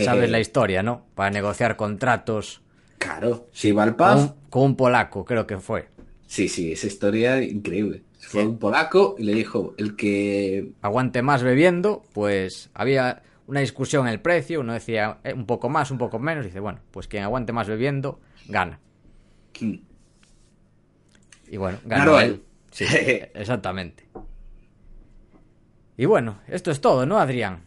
Sabes 0.04 0.30
la 0.30 0.40
historia, 0.40 0.84
¿no? 0.84 1.06
Para 1.16 1.30
negociar 1.30 1.76
contratos 1.76 2.62
Claro, 2.98 3.48
si 3.52 3.72
va 3.72 3.84
al 3.84 3.96
con 3.96 4.18
un, 4.18 4.34
con 4.50 4.64
un 4.64 4.76
polaco, 4.76 5.24
creo 5.24 5.46
que 5.46 5.58
fue. 5.60 5.88
Sí, 6.26 6.50
sí, 6.50 6.72
esa 6.72 6.88
historia 6.88 7.42
increíble. 7.42 8.04
Fue 8.20 8.46
un 8.46 8.58
polaco 8.58 9.16
y 9.18 9.24
le 9.24 9.34
dijo, 9.34 9.74
el 9.78 9.96
que 9.96 10.72
Aguante 10.82 11.22
más 11.22 11.44
bebiendo, 11.44 12.04
pues 12.14 12.70
había 12.74 13.22
una 13.46 13.62
discusión 13.62 14.08
en 14.08 14.14
el 14.14 14.20
precio. 14.20 14.60
Uno 14.60 14.74
decía 14.74 15.20
eh, 15.24 15.34
un 15.34 15.46
poco 15.46 15.70
más, 15.70 15.92
un 15.92 15.98
poco 15.98 16.20
menos. 16.20 16.44
Dice, 16.44 16.60
bueno, 16.60 16.80
pues 16.92 17.08
quien 17.08 17.24
aguante 17.24 17.54
más 17.54 17.68
bebiendo, 17.68 18.20
gana. 18.48 18.80
Y 21.50 21.58
bueno, 21.58 21.80
ganó 21.86 22.14
Ganó 22.14 22.20
él. 22.20 22.32
él. 22.32 22.44
Sí, 22.72 22.86
exactamente. 23.34 24.06
Y 25.98 26.06
bueno, 26.06 26.40
esto 26.48 26.72
es 26.72 26.80
todo, 26.80 27.06
¿no, 27.06 27.20
Adrián? 27.20 27.64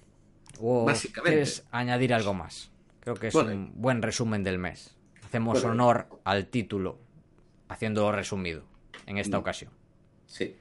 ¿O 0.61 0.85
Básicamente. 0.85 1.31
quieres 1.33 1.67
añadir 1.71 2.15
algo 2.15 2.33
más? 2.35 2.71
Creo 3.01 3.15
que 3.17 3.29
es 3.29 3.35
Bueno. 3.35 3.51
un 3.53 3.73
buen 3.75 4.03
resumen 4.03 4.45
del 4.45 4.59
mes. 4.59 4.97
Hacemos 5.25 5.63
Bueno. 5.63 5.71
honor 5.73 6.09
al 6.25 6.47
título 6.47 6.99
haciéndolo 7.69 8.13
resumido 8.13 8.65
en 9.07 9.19
esta 9.19 9.37
Mm. 9.37 9.41
ocasión. 9.41 9.71
Sí. 10.27 10.57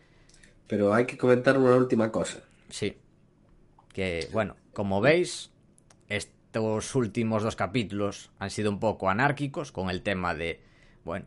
Pero 0.68 0.94
hay 0.94 1.06
que 1.06 1.18
comentar 1.18 1.58
una 1.58 1.76
última 1.76 2.12
cosa. 2.12 2.40
Sí. 2.70 2.98
Que, 3.94 4.28
bueno, 4.32 4.56
como 4.74 5.02
veis, 5.02 5.52
estos 6.08 6.96
últimos 6.96 7.44
dos 7.44 7.56
capítulos 7.56 8.32
han 8.40 8.50
sido 8.52 8.70
un 8.72 8.80
poco 8.80 9.10
anárquicos 9.10 9.72
con 9.72 9.90
el 9.90 10.02
tema 10.02 10.34
de, 10.36 10.62
bueno, 11.04 11.26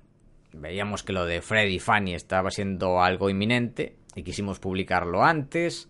veíamos 0.52 1.02
que 1.02 1.12
lo 1.12 1.24
de 1.24 1.42
Freddy 1.42 1.74
y 1.74 1.78
Fanny 1.80 2.14
estaba 2.14 2.50
siendo 2.50 3.02
algo 3.02 3.28
inminente 3.30 3.96
y 4.14 4.22
quisimos 4.22 4.58
publicarlo 4.60 5.24
antes. 5.24 5.88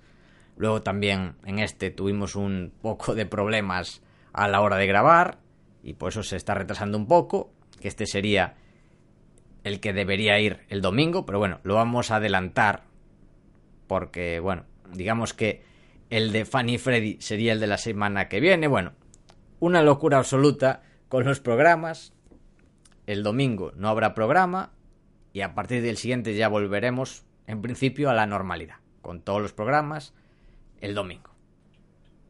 Luego 0.57 0.83
también 0.83 1.37
en 1.45 1.59
este 1.59 1.91
tuvimos 1.91 2.37
un 2.37 2.73
poco 2.83 3.15
de 3.15 3.27
problemas 3.27 4.03
a 4.33 4.49
la 4.49 4.61
hora 4.61 4.77
de 4.77 4.87
grabar 4.87 5.39
y 5.83 5.95
por 5.95 6.11
eso 6.11 6.23
se 6.23 6.37
está 6.37 6.55
retrasando 6.55 6.99
un 6.99 7.07
poco, 7.07 7.53
que 7.81 7.89
este 7.89 8.07
sería 8.07 8.55
el 9.65 9.81
que 9.81 9.93
debería 9.93 10.39
ir 10.41 10.61
el 10.69 10.81
domingo, 10.81 11.25
pero 11.27 11.39
bueno, 11.39 11.61
lo 11.63 11.75
vamos 11.75 12.11
a 12.11 12.17
adelantar 12.17 12.85
porque, 13.87 14.41
bueno, 14.41 14.65
digamos 14.93 15.35
que 15.35 15.63
el 16.11 16.33
de 16.33 16.45
Fanny 16.45 16.79
Freddy 16.79 17.17
sería 17.21 17.53
el 17.53 17.61
de 17.61 17.67
la 17.67 17.79
semana 17.79 18.29
que 18.29 18.41
viene. 18.41 18.67
Bueno, 18.67 18.93
una 19.61 19.83
locura 19.83 20.19
absoluta 20.19 20.83
con 21.09 21.25
los 21.25 21.41
programas. 21.41 22.13
El 23.07 23.23
domingo 23.23 23.73
no 23.77 23.89
habrá 23.89 24.15
programa 24.15 24.73
y 25.33 25.41
a 25.41 25.55
partir 25.55 25.83
del 25.83 25.97
siguiente 25.97 26.35
ya 26.35 26.49
volveremos, 26.49 27.25
en 27.47 27.63
principio, 27.63 28.11
a 28.11 28.15
la 28.15 28.27
normalidad, 28.27 28.77
con 29.01 29.21
todos 29.21 29.43
los 29.43 29.53
programas 29.53 30.15
el 30.83 30.95
domingo. 30.95 31.30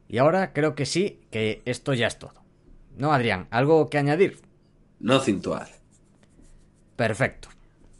Y 0.07 0.19
ahora 0.19 0.53
creo 0.53 0.75
que 0.75 0.85
sí, 0.85 1.21
que 1.29 1.61
esto 1.65 1.93
ya 1.93 2.07
es 2.07 2.17
todo. 2.17 2.43
¿No, 2.95 3.11
Adrián? 3.11 3.47
¿Algo 3.51 3.89
que 3.89 3.97
añadir? 3.97 4.39
No 4.99 5.19
cintuar. 5.19 5.67
Perfecto. 6.95 7.49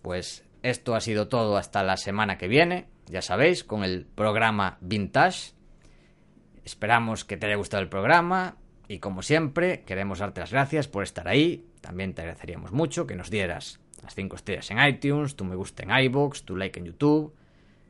Pues 0.02 0.46
esto 0.62 0.96
ha 0.96 1.02
sido 1.02 1.28
todo 1.28 1.58
hasta 1.58 1.84
la 1.84 1.98
semana 1.98 2.38
que 2.38 2.48
viene, 2.48 2.88
ya 3.08 3.22
sabéis, 3.22 3.64
con 3.64 3.84
el 3.84 4.06
programa 4.06 4.78
Vintage. 4.82 5.54
Esperamos 6.64 7.26
que 7.26 7.36
te 7.36 7.48
haya 7.48 7.56
gustado 7.56 7.84
el 7.84 7.90
programa 7.90 8.58
y 8.88 9.00
como 9.00 9.22
siempre 9.22 9.84
queremos 9.84 10.20
darte 10.20 10.42
las 10.42 10.52
gracias 10.52 10.88
por 10.88 11.04
estar 11.04 11.28
ahí. 11.28 11.66
También 11.82 12.14
te 12.14 12.22
agradeceríamos 12.22 12.72
mucho 12.72 13.08
que 13.08 13.16
nos 13.16 13.30
dieras 13.30 13.80
las 14.04 14.16
5 14.16 14.36
estrellas 14.36 14.70
en 14.72 14.86
iTunes, 14.86 15.36
tu 15.36 15.46
me 15.46 15.56
gusta 15.56 15.84
en 15.84 15.92
iBox, 16.06 16.44
tu 16.44 16.56
like 16.56 16.80
en 16.80 16.86
YouTube, 16.86 17.34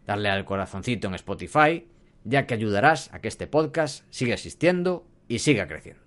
darle 0.05 0.29
al 0.29 0.45
corazoncito 0.45 1.07
en 1.07 1.15
Spotify, 1.15 1.85
ya 2.23 2.45
que 2.45 2.53
ayudarás 2.53 3.13
a 3.13 3.19
que 3.19 3.27
este 3.27 3.47
podcast 3.47 4.05
siga 4.09 4.33
existiendo 4.33 5.05
y 5.27 5.39
siga 5.39 5.67
creciendo. 5.67 6.01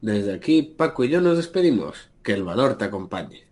Desde 0.00 0.34
aquí, 0.34 0.62
Paco 0.62 1.04
y 1.04 1.08
yo 1.08 1.20
nos 1.20 1.36
despedimos. 1.36 2.10
Que 2.22 2.32
el 2.32 2.44
valor 2.44 2.76
te 2.76 2.84
acompañe. 2.84 3.45